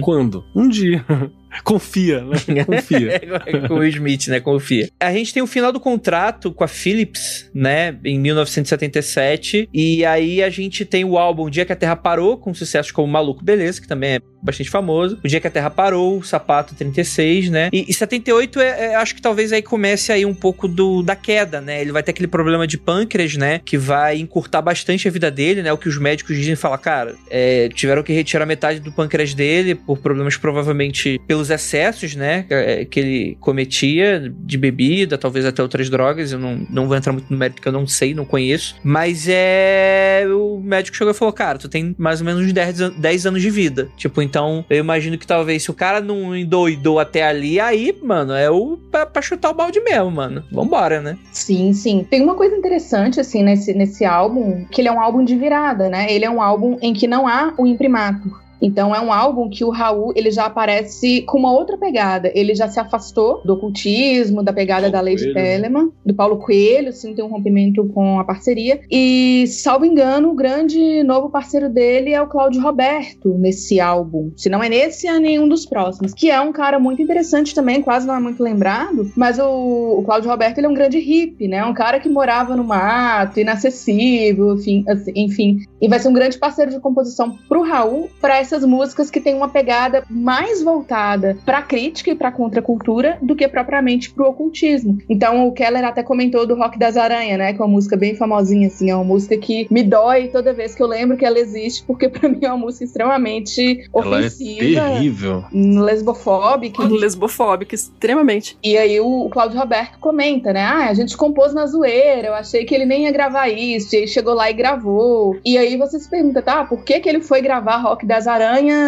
[0.00, 0.44] Quando?
[0.54, 1.04] Um dia.
[1.64, 2.64] Confia, né?
[2.64, 3.20] Confia.
[3.44, 4.40] É, com o Smith, né?
[4.40, 4.88] Confia.
[4.98, 7.98] A gente tem o final do contrato com a Philips, né?
[8.04, 9.68] Em 1977.
[9.72, 12.92] E aí a gente tem o álbum O Dia que a Terra Parou, com sucessos
[12.92, 15.18] como Maluco Beleza, que também é bastante famoso.
[15.24, 17.68] O Dia que a Terra Parou, o Sapato 36, né?
[17.72, 21.14] E, e 78 é, é, acho que talvez aí comece aí um pouco do, da
[21.16, 21.80] queda, né?
[21.80, 23.60] Ele vai ter aquele problema de pâncreas, né?
[23.64, 25.72] Que vai encurtar bastante a vida dele, né?
[25.72, 29.74] O que os médicos dizem fala, cara, é, tiveram que retirar metade do pâncreas dele
[29.74, 32.44] por problemas provavelmente pelos excessos, né?
[32.50, 36.32] é, Que ele cometia de bebida, talvez até outras drogas.
[36.32, 38.76] Eu não, não vou entrar muito no mérito que eu não sei, não conheço.
[38.82, 40.24] Mas é.
[40.28, 43.26] O médico chegou e falou, cara, tu tem mais ou menos uns 10, an- 10
[43.26, 43.88] anos de vida.
[43.96, 48.32] Tipo, então eu imagino que talvez se o cara não endoidou até ali, aí, mano,
[48.32, 50.42] é o pra, pra chutar o balde mesmo, mano.
[50.50, 51.18] Vambora, né?
[51.30, 52.06] Sim, sim.
[52.08, 55.90] Tem uma coisa interessante, assim, nesse, nesse álbum, que ele é um álbum de virada,
[55.90, 56.10] né?
[56.10, 58.41] Ele é um álbum em que não há o imprimatur.
[58.62, 62.30] Então é um álbum que o Raul ele já aparece com uma outra pegada.
[62.34, 65.34] Ele já se afastou do ocultismo, da pegada Paulo da lei de Coelho.
[65.34, 68.80] Telemann, do Paulo Coelho, sim, tem um rompimento com a parceria.
[68.90, 74.32] E, salvo engano, o grande novo parceiro dele é o Cláudio Roberto nesse álbum.
[74.36, 76.14] Se não é nesse, é nenhum dos próximos.
[76.14, 79.10] Que é um cara muito interessante também, quase não é muito lembrado.
[79.16, 81.64] Mas o, o Cláudio Roberto ele é um grande hippie, né?
[81.64, 85.58] Um cara que morava no mato, inacessível, enfim, assim, enfim.
[85.80, 89.34] E vai ser um grande parceiro de composição pro Raul para essas músicas que tem
[89.34, 94.98] uma pegada mais voltada pra crítica e pra contracultura do que propriamente pro ocultismo.
[95.08, 97.52] Então o Keller até comentou do Rock das Aranhas, né?
[97.54, 98.90] Que é uma música bem famosinha, assim.
[98.90, 102.08] É uma música que me dói toda vez que eu lembro que ela existe, porque
[102.08, 104.80] pra mim é uma música extremamente Ela é ofensiva.
[104.80, 105.44] terrível.
[105.52, 108.58] Lesbofóbica, Lesbofóbica, extremamente.
[108.62, 110.62] e aí o, o Cláudio Roberto comenta, né?
[110.62, 113.98] Ah, a gente compôs na zoeira, eu achei que ele nem ia gravar isso, e
[114.00, 115.36] aí chegou lá e gravou.
[115.44, 118.41] E aí você se pergunta, tá, por que, que ele foi gravar Rock das Aranhas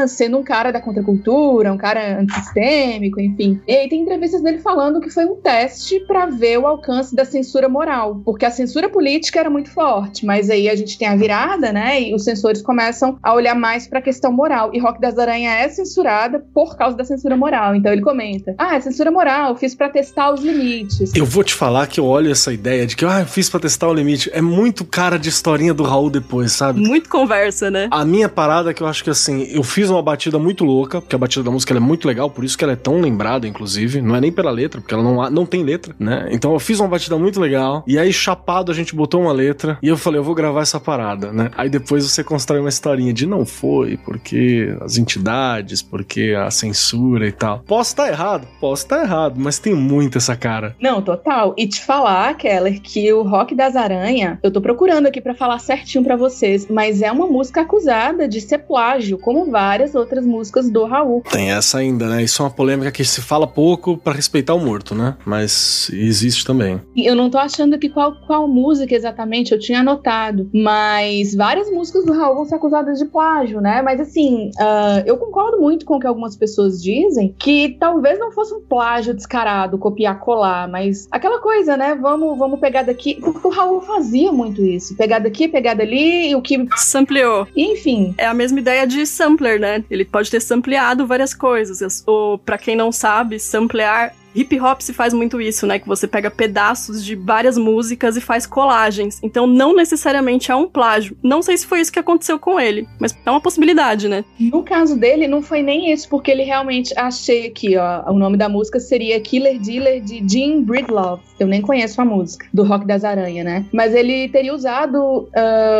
[0.08, 3.60] sendo um cara da contracultura, um cara antissistêmico, enfim.
[3.66, 7.24] E aí tem entrevistas dele falando que foi um teste pra ver o alcance da
[7.24, 11.16] censura moral, porque a censura política era muito forte, mas aí a gente tem a
[11.16, 12.02] virada, né?
[12.02, 14.70] E os censores começam a olhar mais pra questão moral.
[14.72, 17.74] E Rock das Aranhas é censurada por causa da censura moral.
[17.74, 21.14] Então ele comenta: Ah, é censura moral, fiz pra testar os limites.
[21.14, 23.60] Eu vou te falar que eu olho essa ideia de que ah, eu fiz pra
[23.60, 24.30] testar o limite.
[24.32, 26.80] É muito cara de historinha do Raul depois, sabe?
[26.80, 27.88] Muito conversa, né?
[27.90, 31.00] A minha parada é que eu acho que assim, eu fiz uma batida muito louca,
[31.00, 33.46] porque a batida da música é muito legal, por isso que ela é tão lembrada,
[33.46, 34.00] inclusive.
[34.00, 36.28] Não é nem pela letra, porque ela não, não tem letra, né?
[36.30, 37.84] Então eu fiz uma batida muito legal.
[37.86, 39.78] E aí, chapado, a gente botou uma letra.
[39.82, 41.50] E eu falei, eu vou gravar essa parada, né?
[41.56, 47.26] Aí depois você constrói uma historinha de não foi, porque as entidades, porque a censura
[47.26, 47.60] e tal.
[47.66, 48.46] Posso estar errado?
[48.60, 50.74] Posso estar errado, mas tem muito essa cara.
[50.80, 51.54] Não, total.
[51.56, 55.58] E te falar, Keller, que o Rock das Aranha, eu tô procurando aqui para falar
[55.58, 60.68] certinho para vocês, mas é uma música acusada de ser plágio, como várias outras músicas
[60.68, 61.22] do Raul.
[61.22, 62.22] Tem essa ainda, né?
[62.22, 65.16] Isso é uma polêmica que se fala pouco para respeitar o morto, né?
[65.24, 66.78] Mas existe também.
[66.94, 72.04] Eu não tô achando que qual, qual música exatamente eu tinha anotado, mas várias músicas
[72.04, 73.80] do Raul vão ser acusadas de plágio, né?
[73.80, 78.30] Mas assim, uh, eu concordo muito com o que algumas pessoas dizem, que talvez não
[78.30, 81.94] fosse um plágio descarado, copiar, colar, mas aquela coisa, né?
[81.94, 83.14] Vamos, vamos pegar daqui.
[83.20, 84.94] Porque o Raul fazia muito isso.
[84.96, 86.66] Pegar daqui, pegar dali, e o que.
[86.76, 87.46] Sampleou.
[87.56, 88.14] Enfim.
[88.18, 89.84] É a mesma ideia de sampler, né?
[89.90, 92.02] Ele pode ter sampleado várias coisas.
[92.06, 95.78] Ou, para quem não sabe, samplear Hip hop se faz muito isso, né?
[95.78, 99.20] Que você pega pedaços de várias músicas e faz colagens.
[99.22, 101.16] Então não necessariamente é um plágio.
[101.22, 104.24] Não sei se foi isso que aconteceu com ele, mas é uma possibilidade, né?
[104.38, 108.10] No caso dele, não foi nem isso, porque ele realmente achei aqui, ó.
[108.10, 111.22] O nome da música seria Killer Dealer de Jim Breedlove.
[111.38, 113.64] Eu nem conheço a música, do Rock das Aranhas, né?
[113.72, 115.30] Mas ele teria usado uh,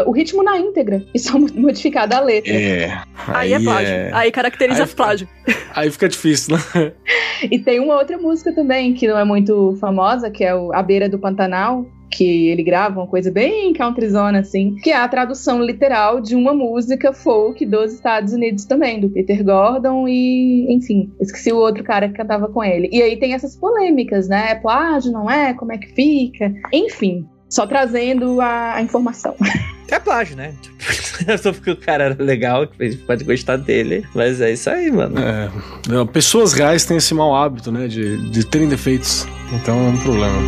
[0.06, 2.52] o ritmo na íntegra e só modificado a letra.
[2.52, 2.98] É.
[3.28, 3.94] Aí, é aí é plágio.
[3.94, 4.10] É...
[4.12, 5.02] Aí caracteriza aí fica...
[5.02, 5.28] plágio.
[5.74, 6.92] Aí fica difícil, né?
[7.50, 10.82] e tem uma outra música também, que não é muito famosa, que é o A
[10.82, 15.62] Beira do Pantanal, que ele grava uma coisa bem countryzona, assim, que é a tradução
[15.62, 21.52] literal de uma música folk dos Estados Unidos também, do Peter Gordon e, enfim, esqueci
[21.52, 22.88] o outro cara que cantava com ele.
[22.92, 24.52] E aí tem essas polêmicas, né?
[24.52, 25.54] É plágio, não é?
[25.54, 26.52] Como é que fica?
[26.72, 29.34] Enfim, só trazendo a, a informação.
[29.90, 30.54] É plágio, né?
[31.40, 34.04] Só porque o cara era legal, que a gente pode gostar dele.
[34.14, 35.14] Mas é isso aí, mano.
[35.20, 35.50] É.
[36.06, 37.86] Pessoas reais têm esse mau hábito, né?
[37.86, 39.24] De, de terem defeitos.
[39.52, 40.38] Então é um problema.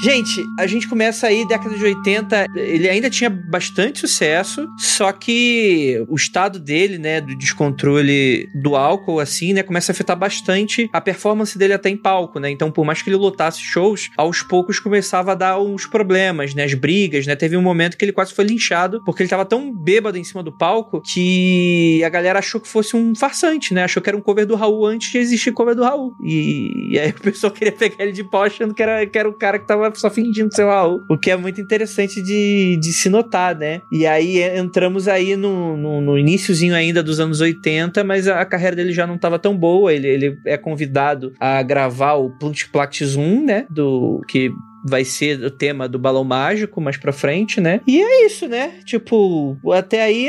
[0.00, 6.04] Gente, a gente começa aí, década de 80, ele ainda tinha bastante sucesso, só que
[6.08, 11.00] o estado dele, né, do descontrole do álcool, assim, né, começa a afetar bastante a
[11.00, 12.48] performance dele até em palco, né?
[12.48, 16.62] Então, por mais que ele lotasse shows, aos poucos começava a dar uns problemas, né,
[16.62, 17.34] as brigas, né?
[17.34, 20.44] Teve um momento que ele quase foi linchado, porque ele tava tão bêbado em cima
[20.44, 23.82] do palco que a galera achou que fosse um farsante, né?
[23.82, 26.14] Achou que era um cover do Raul antes de existir cover do Raul.
[26.22, 29.28] E, e aí o pessoal queria pegar ele de pau achando que era, que era
[29.28, 31.04] o cara que tava só fingindo ser o Raul.
[31.08, 33.80] O que é muito interessante de, de se notar, né?
[33.90, 38.76] E aí entramos aí no, no, no iníciozinho ainda dos anos 80, mas a, carreira
[38.76, 39.92] dele já não estava tão boa.
[39.92, 43.66] Ele, ele é convidado a gravar o Plunct Plact 1, né?
[43.70, 44.50] Do que
[44.88, 47.80] vai ser o tema do balão mágico mais pra frente, né?
[47.86, 48.72] E é isso, né?
[48.84, 50.28] Tipo, até aí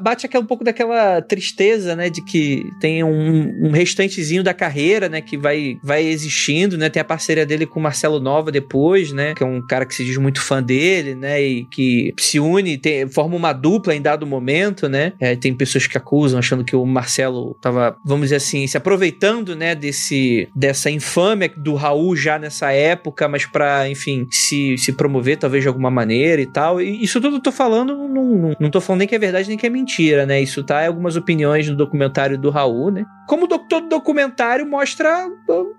[0.00, 2.08] bate aqui um pouco daquela tristeza, né?
[2.08, 5.20] De que tem um, um restantezinho da carreira, né?
[5.20, 6.88] Que vai, vai existindo, né?
[6.88, 9.34] Tem a parceria dele com o Marcelo Nova depois, né?
[9.34, 11.42] Que é um cara que se diz muito fã dele, né?
[11.42, 15.12] E que se une, tem, forma uma dupla em dado momento, né?
[15.20, 19.56] É, tem pessoas que acusam, achando que o Marcelo tava, vamos dizer assim, se aproveitando,
[19.56, 19.74] né?
[19.74, 25.62] Desse, dessa infâmia do Raul já nessa época, mas pra enfim, se, se promover talvez
[25.62, 26.80] de alguma maneira e tal.
[26.80, 29.48] E isso tudo eu tô falando, não, não, não tô falando nem que é verdade
[29.48, 30.40] nem que é mentira, né?
[30.40, 33.04] Isso tá em algumas opiniões no documentário do Raul, né?
[33.28, 35.30] Como do, todo documentário mostra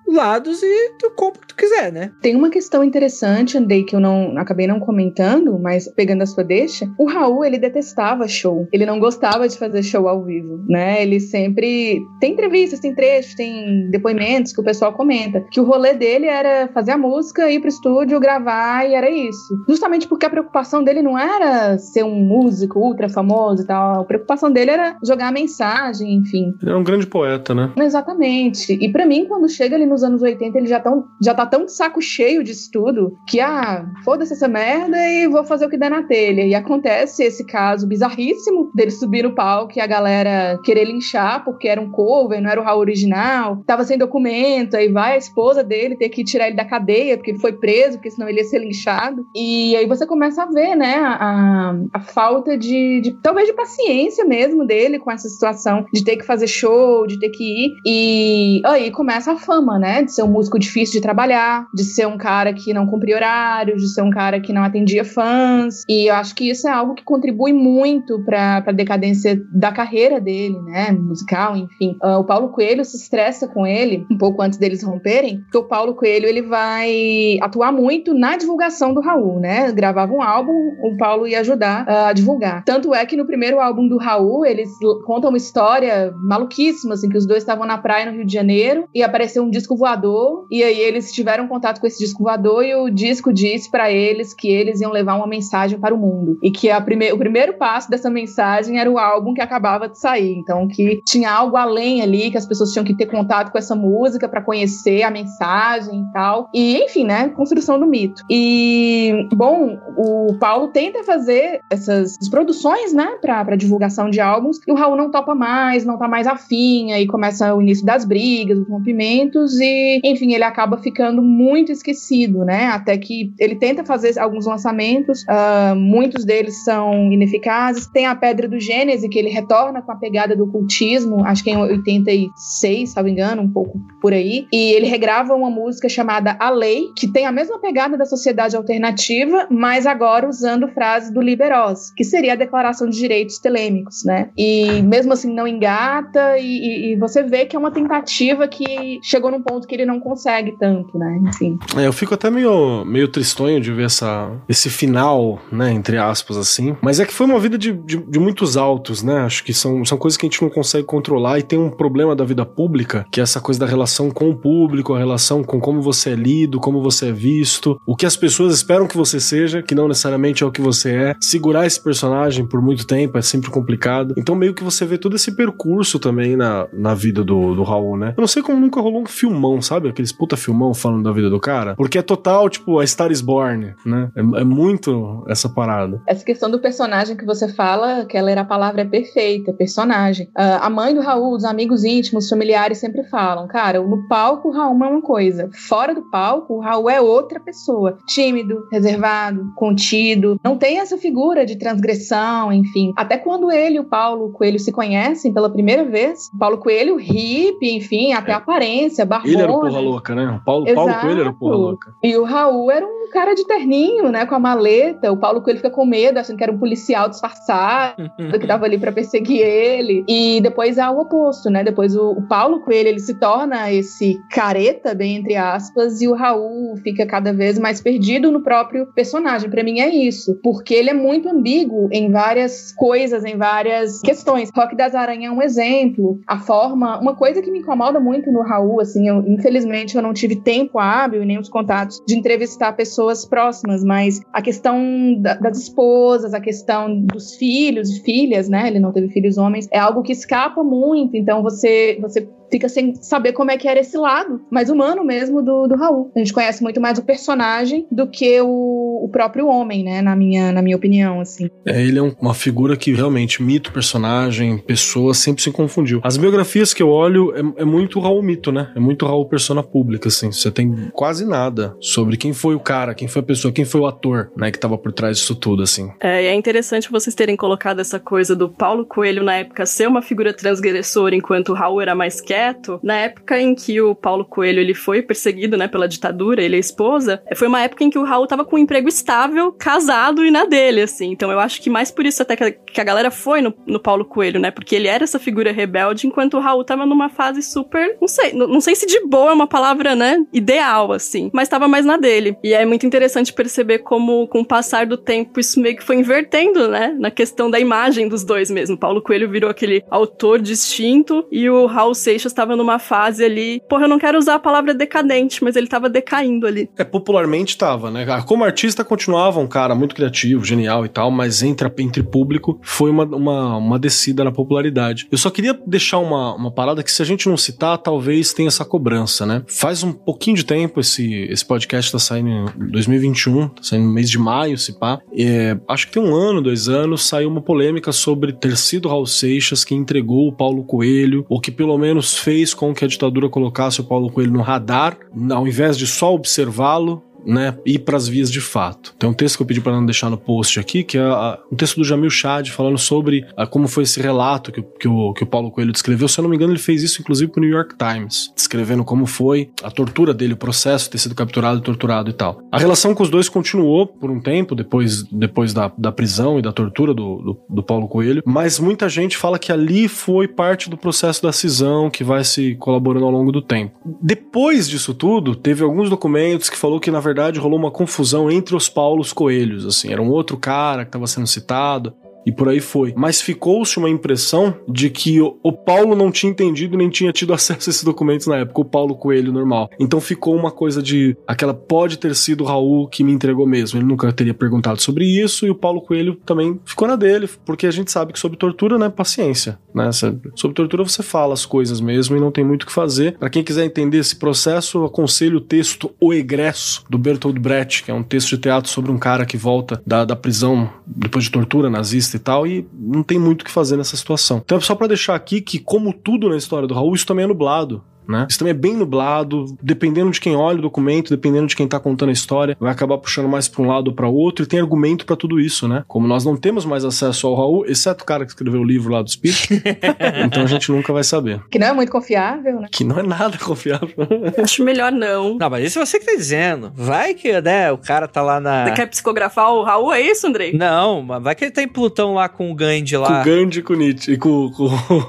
[0.07, 2.11] lados e tu compra o que tu quiser, né?
[2.21, 6.43] Tem uma questão interessante, Andei, que eu não acabei não comentando, mas pegando a sua
[6.43, 8.67] deixa, o Raul, ele detestava show.
[8.71, 11.01] Ele não gostava de fazer show ao vivo, né?
[11.01, 15.93] Ele sempre tem entrevistas, tem trechos, tem depoimentos que o pessoal comenta que o rolê
[15.93, 19.63] dele era fazer a música, ir pro estúdio estúdio, gravar e era isso.
[19.67, 24.01] Justamente porque a preocupação dele não era ser um músico ultra famoso e tal.
[24.01, 26.53] A preocupação dele era jogar a mensagem, enfim.
[26.61, 27.73] Ele é um grande poeta, né?
[27.77, 28.73] Exatamente.
[28.73, 31.65] E para mim, quando chega ali nos anos 80, ele já, tão, já tá tão
[31.65, 35.77] de saco cheio disso tudo que, ah, foda-se essa merda e vou fazer o que
[35.77, 36.45] der na telha.
[36.45, 41.67] E acontece esse caso bizarríssimo dele subir no palco e a galera querer linchar porque
[41.67, 43.63] era um cover, não era o Raul original.
[43.65, 47.31] Tava sem documento, aí vai a esposa dele ter que tirar ele da cadeia porque
[47.31, 49.25] ele foi preso preso, porque senão ele ia ser linchado.
[49.35, 54.25] E aí você começa a ver, né, a, a falta de, de, talvez de paciência
[54.25, 57.79] mesmo dele com essa situação, de ter que fazer show, de ter teria que ir.
[57.85, 60.03] E aí começa a fama, né?
[60.03, 63.81] De ser um músico difícil de trabalhar, de ser um cara que não cumpria horários,
[63.81, 65.83] de ser um cara que não atendia fãs.
[65.87, 70.19] E eu acho que isso é algo que contribui muito para a decadência da carreira
[70.19, 70.91] dele, né?
[70.91, 71.97] Musical, enfim.
[72.03, 75.63] Uh, o Paulo Coelho se estressa com ele um pouco antes deles romperem, porque o
[75.63, 79.71] Paulo Coelho ele vai atuar muito na divulgação do Raul, né?
[79.71, 82.63] Gravava um álbum, o Paulo ia ajudar uh, a divulgar.
[82.63, 84.69] Tanto é que no primeiro álbum do Raul, eles
[85.05, 88.85] contam uma história maluquíssima, assim, que os dois estavam na praia no Rio de Janeiro
[88.93, 92.73] e apareceu um disco voador, e aí eles tiveram contato com esse disco voador e
[92.75, 96.37] o disco disse para eles que eles iam levar uma mensagem para o mundo.
[96.41, 100.33] E que prime o primeiro passo dessa mensagem era o álbum que acabava de sair.
[100.37, 103.75] Então, que tinha algo além ali, que as pessoas tinham que ter contato com essa
[103.75, 106.49] música para conhecer a mensagem e tal.
[106.53, 107.29] E, enfim, né?
[107.29, 108.23] Construção do mito.
[108.29, 114.75] E, bom, o Paulo tenta fazer essas produções, né, pra divulgação de álbuns, e o
[114.75, 118.67] Raul não topa mais, não tá mais afim, aí começa o início das brigas, dos
[118.69, 124.45] rompimentos, e, enfim, ele acaba ficando muito esquecido, né, até que ele tenta fazer alguns
[124.45, 127.87] lançamentos, uh, muitos deles são ineficazes.
[127.87, 131.51] Tem a Pedra do Gênese, que ele retorna com a pegada do cultismo, acho que
[131.51, 135.89] em 86, se não me engano, um pouco por aí, e ele regrava uma música
[135.89, 141.11] chamada A Lei, que tem a mesma pegada da sociedade alternativa, mas agora usando frases
[141.11, 144.29] do Liberós, que seria a Declaração de Direitos Telêmicos, né?
[144.37, 148.99] E mesmo assim não engata, e, e, e você vê que é uma tentativa que
[149.03, 151.19] chegou num ponto que ele não consegue tanto, né?
[151.27, 151.57] Enfim.
[151.77, 155.71] É, eu fico até meio, meio tristonho de ver essa, esse final, né?
[155.71, 156.75] Entre aspas, assim.
[156.81, 159.19] Mas é que foi uma vida de, de, de muitos altos, né?
[159.19, 162.15] Acho que são, são coisas que a gente não consegue controlar e tem um problema
[162.15, 165.59] da vida pública, que é essa coisa da relação com o público, a relação com
[165.59, 169.19] como você é lido, como você é visto, o que as pessoas esperam que você
[169.19, 171.15] seja, que não necessariamente é o que você é.
[171.21, 174.13] Segurar esse personagem por muito tempo é sempre complicado.
[174.17, 177.97] Então, meio que você vê todo esse percurso também na, na vida do, do Raul,
[177.97, 178.13] né?
[178.17, 179.89] Eu não sei como nunca rolou um filmão, sabe?
[179.89, 181.75] Aqueles puta filmão falando da vida do cara.
[181.75, 184.09] Porque é total, tipo, a Star is Born, né?
[184.15, 186.01] É, é muito essa parada.
[186.07, 190.27] Essa questão do personagem que você fala, que ela era a palavra perfeita, personagem.
[190.27, 194.51] Uh, a mãe do Raul, os amigos íntimos, familiares sempre falam, cara, no palco o
[194.51, 197.97] Raul é uma coisa, fora do palco o Raul é outra pessoa.
[198.07, 202.93] Tímido, reservado, contido, não tem essa figura de transgressão, enfim.
[202.95, 207.75] Até quando ele e o Paulo Coelho se conhecem pela primeira vez, Paulo Coelho hippie,
[207.75, 209.33] enfim, até a aparência, barbona.
[209.33, 210.39] Ele era o porra louca, né?
[210.41, 211.93] O Paulo, Paulo Coelho era o porra louca.
[212.03, 215.11] E o Raul era um cara de terninho, né, com a maleta.
[215.11, 218.09] O Paulo Coelho fica com medo, achando que era um policial disfarçado,
[218.39, 220.03] que tava ali para perseguir ele.
[220.07, 221.63] E depois há o oposto, né?
[221.63, 226.13] Depois o, o Paulo Coelho, ele se torna esse careta, bem entre aspas, e o
[226.13, 229.49] Raul fica cada vez mais perdido no próprio personagem.
[229.49, 234.49] Para mim é isso, porque ele é muito ambíguo em várias coisas, em várias questões.
[234.55, 236.19] Rock das Aranhas é um exemplo.
[236.27, 240.13] A forma, uma coisa que me incomoda muito no Raul, assim, eu, infelizmente eu não
[240.13, 245.35] tive tempo hábil e nem os contatos de entrevistar pessoas próximas, mas a questão da,
[245.35, 248.67] das esposas, a questão dos filhos e filhas, né?
[248.67, 251.15] Ele não teve filhos homens, é algo que escapa muito.
[251.15, 255.41] Então você você fica sem saber como é que era esse lado mais humano mesmo
[255.41, 256.11] do, do Raul.
[256.15, 260.01] A gente conhece muito mais o personagem do que o, o próprio homem, né?
[260.01, 261.49] Na minha, na minha opinião, assim.
[261.65, 266.01] É, ele é um, uma figura que realmente, mito, personagem, pessoa, sempre se confundiu.
[266.03, 268.71] As biografias que eu olho é, é muito Raul mito, né?
[268.75, 270.31] É muito Raul persona pública, assim.
[270.31, 273.81] Você tem quase nada sobre quem foi o cara, quem foi a pessoa, quem foi
[273.81, 274.51] o ator, né?
[274.51, 275.91] Que tava por trás disso tudo, assim.
[275.99, 280.01] É, é interessante vocês terem colocado essa coisa do Paulo Coelho na época ser uma
[280.01, 284.59] figura transgressora, enquanto o Raul era mais quieto na época em que o Paulo Coelho
[284.59, 288.03] ele foi perseguido, né, pela ditadura, ele a esposa, foi uma época em que o
[288.03, 291.11] Raul tava com um emprego estável, casado e na dele, assim.
[291.11, 293.53] Então eu acho que mais por isso até que a, que a galera foi no,
[293.65, 297.09] no, Paulo Coelho, né, porque ele era essa figura rebelde, enquanto o Raul tava numa
[297.09, 300.91] fase super, não sei, não, não sei se de boa é uma palavra, né, ideal,
[300.91, 302.35] assim, mas tava mais na dele.
[302.43, 305.97] E é muito interessante perceber como, com o passar do tempo, isso meio que foi
[305.97, 308.77] invertendo, né, na questão da imagem dos dois mesmo.
[308.77, 313.61] Paulo Coelho virou aquele autor distinto e o Raul Seixas estava numa fase ali.
[313.69, 316.69] Porra, eu não quero usar a palavra decadente, mas ele tava decaindo ali.
[316.77, 318.05] É, popularmente tava, né?
[318.25, 322.89] Como artista continuava um cara muito criativo, genial e tal, mas entre, entre público foi
[322.89, 325.07] uma, uma, uma descida na popularidade.
[325.11, 328.47] Eu só queria deixar uma, uma parada que se a gente não citar, talvez tenha
[328.47, 329.43] essa cobrança, né?
[329.47, 333.93] Faz um pouquinho de tempo esse, esse podcast tá saindo em 2021, tá saindo no
[333.93, 334.99] mês de maio, se pá.
[335.17, 339.05] É, acho que tem um ano, dois anos, saiu uma polêmica sobre ter sido Raul
[339.05, 343.29] Seixas que entregou o Paulo Coelho, ou que pelo menos fez com que a ditadura
[343.29, 344.97] colocasse o Paulo Coelho no radar,
[345.31, 348.95] ao invés de só observá-lo né, ir para as vias de fato.
[348.97, 351.39] Tem um texto que eu pedi para não deixar no post aqui, que é a,
[351.51, 355.13] um texto do Jamil Chad falando sobre a, como foi esse relato que, que, o,
[355.13, 356.07] que o Paulo Coelho descreveu.
[356.07, 358.83] Se eu não me engano, ele fez isso inclusive para o New York Times, descrevendo
[358.83, 362.41] como foi a tortura dele, o processo, ter sido capturado torturado e tal.
[362.51, 366.41] A relação com os dois continuou por um tempo, depois, depois da, da prisão e
[366.41, 370.69] da tortura do, do, do Paulo Coelho, mas muita gente fala que ali foi parte
[370.69, 373.77] do processo da cisão que vai se colaborando ao longo do tempo.
[374.01, 377.08] Depois disso tudo, teve alguns documentos que falou que na verdade
[377.39, 381.27] rolou uma confusão entre os Paulos Coelhos, assim, era um outro cara que estava sendo
[381.27, 381.93] citado
[382.29, 382.93] e por aí foi.
[382.95, 387.69] Mas ficou-se uma impressão de que o, Paulo não tinha entendido nem tinha tido acesso
[387.69, 389.69] a esses documentos na época, o Paulo Coelho normal.
[389.79, 393.79] Então ficou uma coisa de aquela pode ter sido o Raul que me entregou mesmo.
[393.79, 397.65] Ele nunca teria perguntado sobre isso e o Paulo Coelho também ficou na dele, porque
[397.65, 399.89] a gente sabe que sobre tortura, né, paciência, né?
[399.91, 403.17] Sobre tortura você fala as coisas mesmo e não tem muito o que fazer.
[403.17, 407.91] Para quem quiser entender esse processo, aconselho o texto O Egresso do Bertolt Brecht, que
[407.91, 411.31] é um texto de teatro sobre um cara que volta da, da prisão depois de
[411.31, 414.41] tortura nazista e tal, e não tem muito o que fazer nessa situação.
[414.43, 417.27] Então, só para deixar aqui que, como tudo na história do Raul, isso também é
[417.27, 418.25] nublado né?
[418.27, 421.79] Isso também é bem nublado, dependendo de quem olha o documento, dependendo de quem tá
[421.79, 424.59] contando a história, vai acabar puxando mais para um lado ou para outro e tem
[424.59, 425.83] argumento para tudo isso, né?
[425.87, 428.91] Como nós não temos mais acesso ao Raul, exceto o cara que escreveu o livro
[428.91, 429.47] lá do Espírito,
[430.25, 431.39] então a gente nunca vai saber.
[431.51, 432.67] Que não é muito confiável, né?
[432.71, 433.93] Que não é nada confiável.
[434.41, 435.37] Acho melhor não.
[435.37, 436.71] Não, mas isso é você que tá dizendo.
[436.73, 438.65] Vai que, né, o cara tá lá na...
[438.65, 440.53] Você quer psicografar o Raul, é isso, Andrei?
[440.53, 443.07] Não, mas vai que ele tá em Plutão lá com o Gandhi lá.
[443.07, 444.65] Com o Gandhi e com o Nietzsche, e com, com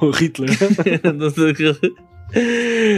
[0.06, 0.50] o Hitler.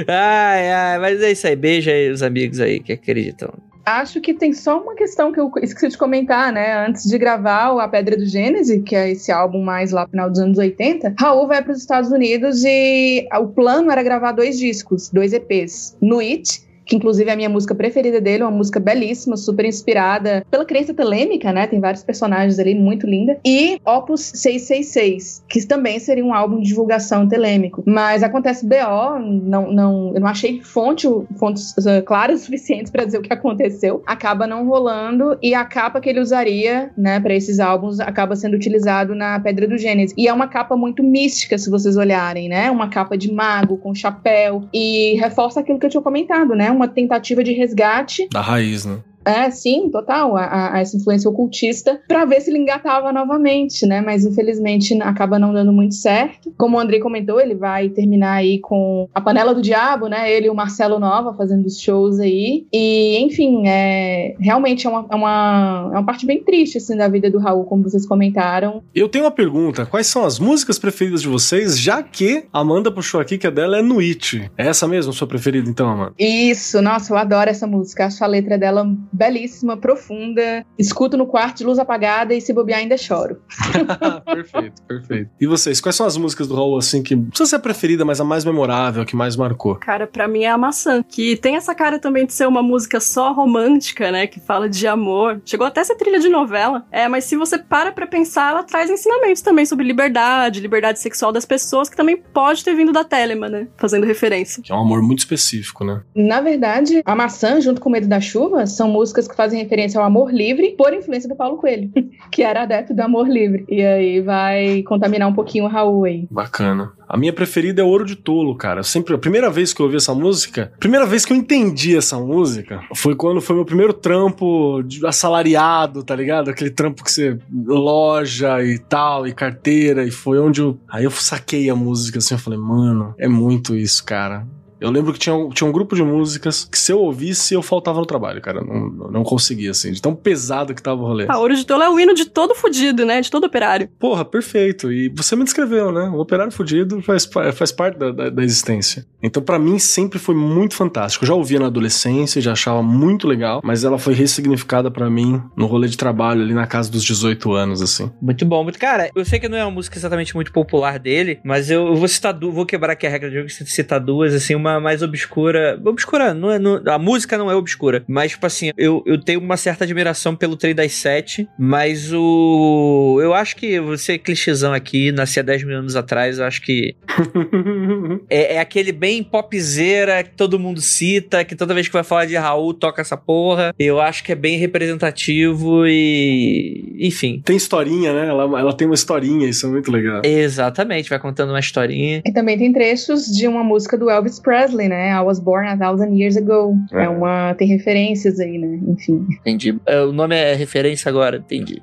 [0.09, 1.57] ai, ai, mas é isso aí.
[1.57, 3.53] Beija aí os amigos aí que acreditam.
[3.85, 6.87] Acho que tem só uma questão que eu esqueci de comentar, né?
[6.87, 10.31] Antes de gravar A Pedra do Gênese, que é esse álbum mais lá no final
[10.31, 14.57] dos anos 80, Raul vai para os Estados Unidos e o plano era gravar dois
[14.57, 15.97] discos, dois EPs.
[16.01, 20.45] No It que inclusive é a minha música preferida dele, uma música belíssima, super inspirada
[20.51, 21.67] pela crença telêmica, né?
[21.67, 23.39] Tem vários personagens ali, muito linda.
[23.45, 27.83] E Opus 666, que também seria um álbum de divulgação telêmico.
[27.87, 31.07] Mas acontece BO, não, não, eu não achei fonte,
[31.37, 34.03] fontes uh, claras suficientes para dizer o que aconteceu.
[34.07, 38.55] Acaba não rolando e a capa que ele usaria, né, para esses álbuns acaba sendo
[38.55, 40.15] utilizado na Pedra do Gênesis.
[40.17, 42.71] E é uma capa muito mística, se vocês olharem, né?
[42.71, 46.72] Uma capa de mago com chapéu e reforça aquilo que eu tinha comentado, né?
[46.73, 48.29] Uma tentativa de resgate.
[48.31, 48.99] Da raiz, né?
[49.25, 54.01] É, sim, total, a, a essa influência ocultista, para ver se ele engatava novamente, né?
[54.01, 56.53] Mas infelizmente acaba não dando muito certo.
[56.57, 60.31] Como o Andrei comentou, ele vai terminar aí com a Panela do Diabo, né?
[60.31, 62.67] Ele e o Marcelo Nova fazendo os shows aí.
[62.73, 67.09] E, enfim, é, realmente é uma, é, uma, é uma parte bem triste, assim, da
[67.09, 68.83] vida do Raul, como vocês comentaram.
[68.95, 72.91] Eu tenho uma pergunta: quais são as músicas preferidas de vocês, já que a Amanda
[72.91, 74.51] puxou aqui que a dela é Nuit?
[74.57, 76.13] É essa mesmo a sua preferida, então, Amanda?
[76.19, 78.07] Isso, nossa, eu adoro essa música.
[78.07, 80.65] Acho a letra dela belíssima, profunda.
[80.79, 83.43] Escuto no quarto de luz apagada e se bobear ainda choro.
[84.25, 85.31] perfeito, perfeito.
[85.41, 88.05] E vocês, quais são as músicas do Raul, assim, que não precisa ser a preferida,
[88.05, 89.77] mas a mais memorável, a que mais marcou?
[89.77, 93.01] Cara, para mim é a maçã, que tem essa cara também de ser uma música
[93.01, 95.41] só romântica, né, que fala de amor.
[95.45, 96.87] Chegou até a ser trilha de novela.
[96.91, 101.33] É, mas se você para pra pensar, ela traz ensinamentos também sobre liberdade, liberdade sexual
[101.33, 104.63] das pessoas, que também pode ter vindo da Telema, né, fazendo referência.
[104.63, 106.03] Que é um amor muito específico, né?
[106.15, 109.99] Na verdade, a maçã, junto com o Medo da Chuva, são músicas que fazem referência
[109.99, 111.91] ao amor livre por influência do Paulo Coelho,
[112.31, 113.65] que era adepto do amor livre.
[113.69, 116.29] E aí vai contaminar um pouquinho o Raul aí.
[116.31, 116.93] Bacana.
[117.09, 118.83] A minha preferida é Ouro de Tolo, cara.
[118.83, 122.19] Sempre a primeira vez que eu ouvi essa música, primeira vez que eu entendi essa
[122.19, 126.51] música, foi quando foi meu primeiro trampo assalariado, tá ligado?
[126.51, 130.79] Aquele trampo que você loja e tal, e carteira, e foi onde eu.
[130.89, 134.47] Aí eu saquei a música assim, eu falei, mano, é muito isso, cara.
[134.83, 137.63] Eu lembro que tinha, um, tinha um grupo de músicas que se eu ouvisse, eu
[137.63, 138.61] faltava no trabalho, cara.
[138.63, 141.27] Não, não conseguia, assim, de tão pesado que tava o rolê.
[141.29, 143.21] A Ouro de Tolo é o hino de todo fudido, né?
[143.21, 143.89] De todo operário.
[143.99, 144.91] Porra, perfeito.
[144.91, 146.11] E você me descreveu, né?
[146.11, 149.07] O operário fudido faz, faz parte da, da, da existência.
[149.23, 151.25] Então, para mim, sempre foi muito fantástico.
[151.25, 155.41] Eu já ouvia na adolescência, já achava muito legal, mas ela foi ressignificada para mim
[155.57, 158.11] no rolê de trabalho ali na casa dos 18 anos, assim.
[158.21, 158.79] Muito bom, muito.
[158.79, 161.95] Cara, eu sei que não é uma música exatamente muito popular dele, mas eu, eu
[161.95, 164.72] vou citar duas, vou quebrar aqui a regra de jogo e citar duas, assim, uma
[164.81, 165.81] mais obscura.
[165.85, 169.41] Obscura, não é, não, a música não é obscura, mas, tipo assim, eu, eu tenho
[169.41, 173.19] uma certa admiração pelo Trem das Sete, mas o.
[173.23, 176.95] Eu acho que você clichêzão aqui, nasci há 10 mil anos atrás, eu acho que.
[178.29, 182.27] é, é aquele bem popzeira que todo mundo cita, que toda vez que vai falar
[182.27, 183.75] de Raul toca essa porra.
[183.79, 186.97] Eu acho que é bem representativo e.
[186.99, 187.43] Enfim.
[187.45, 188.29] Tem historinha, né?
[188.29, 190.23] Ela, ela tem uma historinha, isso é muito legal.
[190.25, 192.23] Exatamente, vai contando uma historinha.
[192.25, 195.11] E também tem trechos de uma música do Elvis Presley Presley, né?
[195.11, 196.77] I was born a thousand years ago.
[196.93, 197.55] É, é uma.
[197.55, 198.79] Tem referências aí, né?
[198.89, 199.27] Enfim.
[199.41, 199.79] Entendi.
[199.87, 201.83] É, o nome é referência agora, entendi.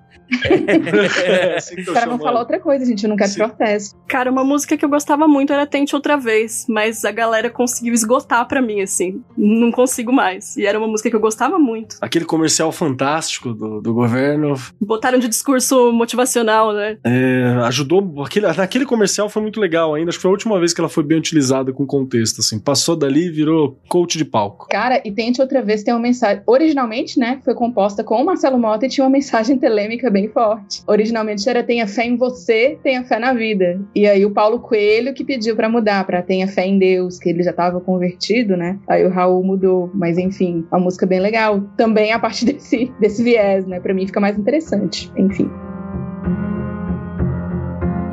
[1.26, 3.40] É, assim Para não falar outra coisa, gente, eu não quero Sim.
[3.40, 3.98] protesto.
[4.08, 7.94] Cara, uma música que eu gostava muito era Tente Outra Vez, mas a galera conseguiu
[7.94, 9.22] esgotar para mim, assim.
[9.38, 10.56] Não consigo mais.
[10.58, 11.98] E era uma música que eu gostava muito.
[12.02, 14.56] Aquele comercial fantástico do, do governo.
[14.80, 16.98] Botaram de discurso motivacional, né?
[17.04, 18.24] É, ajudou.
[18.24, 20.10] Aquele, naquele comercial foi muito legal ainda.
[20.10, 22.60] Acho que foi a última vez que ela foi bem utilizada com contexto, assim.
[22.60, 24.68] Passou dali e virou coach de palco.
[24.70, 26.44] Cara, e Tente Outra Vez tem uma mensagem.
[26.46, 27.40] Originalmente, né?
[27.44, 30.84] Foi composta com o Marcelo Mota e tinha uma mensagem telêmica bem bem forte.
[30.86, 33.80] Originalmente era tenha fé em você, tenha fé na vida.
[33.96, 37.30] E aí o Paulo Coelho que pediu para mudar para tenha fé em Deus, que
[37.30, 38.78] ele já estava convertido, né?
[38.88, 41.62] Aí o Raul mudou, mas enfim, a música é bem legal.
[41.78, 43.80] Também a partir desse desse viés, né?
[43.80, 45.12] Para mim fica mais interessante.
[45.18, 45.50] Enfim.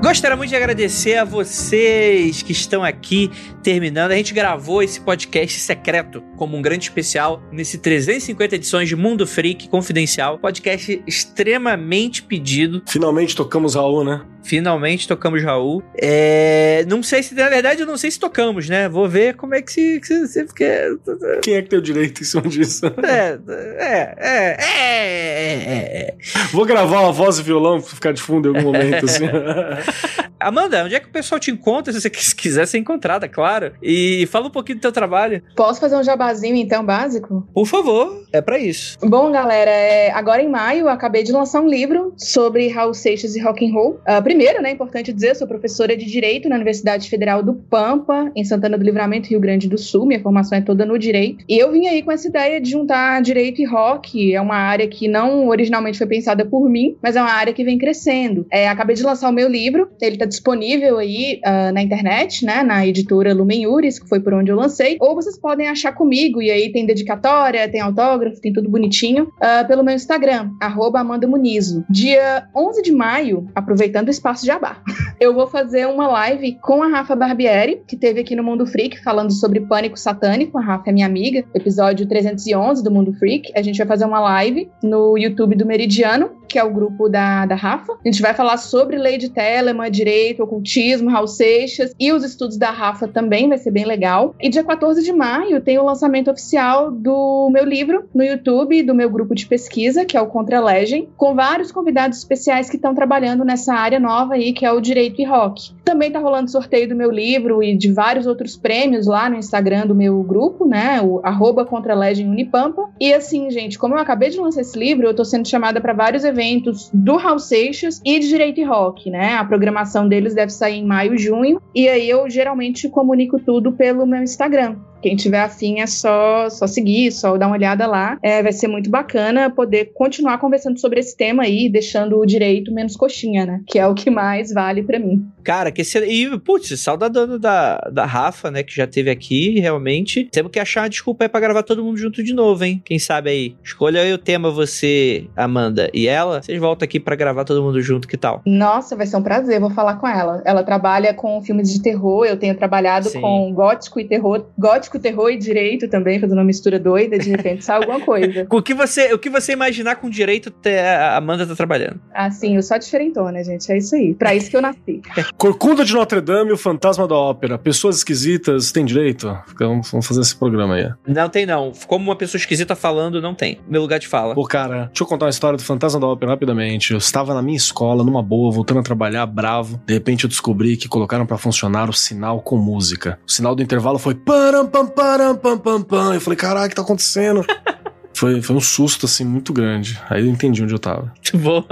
[0.07, 3.29] Gostaria muito de agradecer a vocês que estão aqui
[3.61, 4.13] terminando.
[4.13, 9.27] A gente gravou esse podcast secreto como um grande especial nesse 350 edições de Mundo
[9.27, 10.39] Freak Confidencial.
[10.39, 12.85] Podcast extremamente pedido.
[12.87, 14.25] Finalmente tocamos Raul, né?
[14.47, 15.83] Finalmente tocamos Raul.
[16.01, 18.89] É, não sei se, na verdade, eu não sei se tocamos, né?
[18.89, 20.01] Vou ver como é que se.
[20.05, 20.97] se, se porque...
[21.43, 22.87] Quem é que tem o direito em cima disso?
[23.07, 23.39] É,
[23.79, 26.15] é, é, é, é,
[26.53, 29.25] Vou gravar uma voz e violão pra ficar de fundo em algum momento, assim.
[30.39, 33.73] Amanda, onde é que o pessoal te encontra se você quiser ser encontrada, claro?
[33.83, 35.43] E fala um pouquinho do teu trabalho.
[35.57, 37.47] Posso fazer um jabazinho, então, básico?
[37.55, 38.99] Por favor, é para isso.
[39.03, 43.35] Bom, galera, é, agora em maio eu acabei de lançar um livro sobre Raul Seixas
[43.35, 44.01] e rock and roll.
[44.07, 48.31] Uh, primeiro, né, importante dizer, eu sou professora de Direito na Universidade Federal do Pampa,
[48.37, 50.07] em Santana do Livramento, Rio Grande do Sul.
[50.07, 51.45] Minha formação é toda no Direito.
[51.49, 54.35] E eu vim aí com essa ideia de juntar Direito e Rock.
[54.35, 57.65] É uma área que não originalmente foi pensada por mim, mas é uma área que
[57.65, 58.47] vem crescendo.
[58.51, 62.63] É, acabei de lançar o meu livro, ele tá disponível aí uh, na internet, né,
[62.63, 66.43] na editora Lumen Yuris, que foi por onde eu lancei, ou vocês podem achar comigo,
[66.43, 71.27] e aí tem dedicatória, tem autógrafo, tem tudo bonitinho, uh, pelo meu Instagram, arroba Amanda
[71.27, 71.85] Munizo.
[71.89, 74.83] Dia 11 de maio, aproveitando o espaço de Abá,
[75.21, 79.03] eu vou fazer uma live com a Rafa Barbieri, que teve aqui no Mundo Freak,
[79.03, 83.63] falando sobre pânico satânico, a Rafa é minha amiga, episódio 311 do Mundo Freak, a
[83.63, 87.55] gente vai fazer uma live no YouTube do Meridiano, que é o grupo da, da
[87.55, 87.93] Rafa.
[87.93, 92.57] A gente vai falar sobre lei de Telemann, direito, ocultismo, Raul Seixas e os estudos
[92.57, 94.35] da Rafa também vai ser bem legal.
[94.41, 98.95] E dia 14 de maio tem o lançamento oficial do meu livro no YouTube, do
[98.95, 102.95] meu grupo de pesquisa, que é o Contra Legend, com vários convidados especiais que estão
[102.95, 105.75] trabalhando nessa área nova aí, que é o direito e rock.
[105.85, 109.87] Também tá rolando sorteio do meu livro e de vários outros prêmios lá no Instagram
[109.87, 111.03] do meu grupo, né?
[111.03, 112.89] O arroba Contra Legend Unipampa.
[112.99, 115.93] E assim, gente, como eu acabei de lançar esse livro, eu tô sendo chamada para
[115.93, 116.46] vários eventos
[116.93, 119.35] do Raul Seixas e de Direito e Rock, né?
[119.35, 124.07] A programação deles deve sair em maio, junho, e aí eu geralmente comunico tudo pelo
[124.07, 124.77] meu Instagram.
[125.07, 128.19] Quem tiver afim é só, só seguir, só dar uma olhada lá.
[128.21, 132.75] É, vai ser muito bacana poder continuar conversando sobre esse tema aí, deixando o direito
[132.75, 133.61] menos coxinha, né?
[133.69, 135.25] Que é o que mais vale para mim.
[135.45, 135.97] Cara, que esse.
[136.01, 138.65] E, putz, saudadando da, da Rafa, né?
[138.65, 140.25] Que já teve aqui, realmente.
[140.25, 142.83] Temos que achar uma desculpa aí pra gravar todo mundo junto de novo, hein?
[142.85, 143.57] Quem sabe aí.
[143.63, 146.43] Escolha aí o tema, você, Amanda e ela.
[146.43, 148.43] Vocês voltam aqui para gravar todo mundo junto, que tal?
[148.45, 150.43] Nossa, vai ser um prazer, vou falar com ela.
[150.45, 153.21] Ela trabalha com filmes de terror, eu tenho trabalhado Sim.
[153.21, 154.47] com gótico e terror.
[154.59, 158.47] Gótico com terror e direito também, fazendo uma mistura doida, de repente sai alguma coisa.
[158.51, 162.01] o, que você, o que você imaginar com direito, a Amanda tá trabalhando.
[162.15, 164.15] Ah, sim, eu sou diferentona, gente, é isso aí.
[164.15, 165.03] Pra isso que eu nasci.
[165.37, 167.59] Corcunda de Notre Dame, o fantasma da ópera.
[167.59, 169.37] Pessoas esquisitas têm direito?
[169.53, 170.91] Então, vamos fazer esse programa aí.
[171.07, 171.73] Não tem, não.
[171.87, 173.61] Como uma pessoa esquisita falando, não tem.
[173.69, 174.35] Meu lugar de fala.
[174.35, 176.93] Pô, cara, deixa eu contar uma história do fantasma da ópera rapidamente.
[176.93, 179.81] Eu estava na minha escola, numa boa, voltando a trabalhar, bravo.
[179.87, 183.19] De repente eu descobri que colocaram para funcionar o sinal com música.
[183.27, 186.15] O sinal do intervalo foi param, pam, param, pam, pam, pam.
[186.15, 187.45] Eu falei, caraca, o que tá acontecendo?
[188.17, 190.01] Foi, foi um susto, assim, muito grande.
[190.09, 191.13] Aí eu entendi onde eu tava.
[191.37, 191.67] Boa!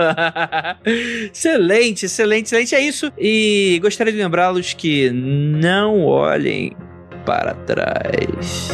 [1.33, 2.75] excelente, excelente, excelente.
[2.75, 3.11] É isso.
[3.17, 6.77] E gostaria de lembrá-los que não olhem
[7.25, 8.69] para trás.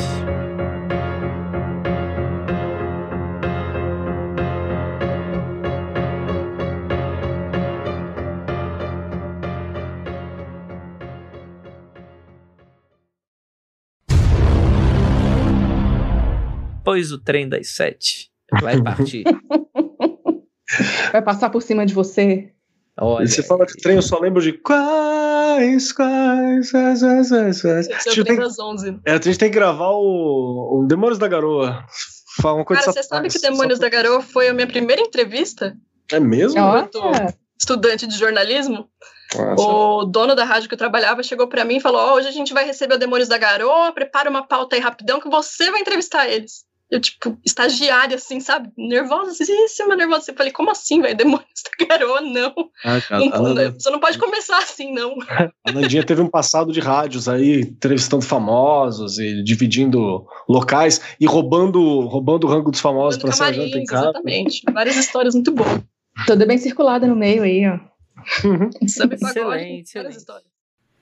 [16.84, 18.30] Pois o trem das sete
[18.60, 19.24] vai partir.
[21.12, 22.52] vai passar por cima de você.
[22.98, 27.62] Olha, e você fala de trem, eu só lembro de quais, quais, quais, quais, quais.
[27.62, 27.88] quais.
[27.88, 29.00] A gente, tem, das 11.
[29.06, 31.84] É, a gente tem que gravar o, o Demônios da Garoa.
[32.40, 35.00] Fala uma coisa Cara, você sabe que o Demônios da Garoa foi a minha primeira
[35.00, 35.76] entrevista?
[36.12, 36.58] É mesmo?
[36.58, 36.88] Eu
[37.60, 38.88] estudante de jornalismo.
[39.36, 39.62] Nossa.
[39.62, 42.32] O dono da rádio que eu trabalhava chegou pra mim e falou: Ó, hoje a
[42.32, 45.80] gente vai receber o Demônios da Garoa, prepara uma pauta aí rapidão que você vai
[45.80, 46.64] entrevistar eles.
[46.90, 48.68] Eu, tipo, estagiária, assim, sabe?
[48.76, 50.32] Nervosíssima, nervosa.
[50.32, 51.16] Eu falei, como assim, velho?
[51.16, 51.46] Demônios
[51.78, 52.52] da Garoa, não.
[52.84, 55.14] Ah, cara, você não pode começar assim, não.
[55.64, 62.00] a Nandinha teve um passado de rádios aí, entrevistando famosos e dividindo locais e roubando,
[62.00, 64.10] roubando o rango dos famosos pra ser janta em casa.
[64.10, 64.62] exatamente.
[64.72, 65.80] Várias histórias muito boas.
[66.26, 67.78] Toda bem circulada no meio aí, ó.
[68.88, 70.46] Samba e pagode, Excelente, várias histórias.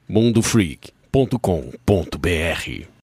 [0.09, 2.98] mundofreak.com.br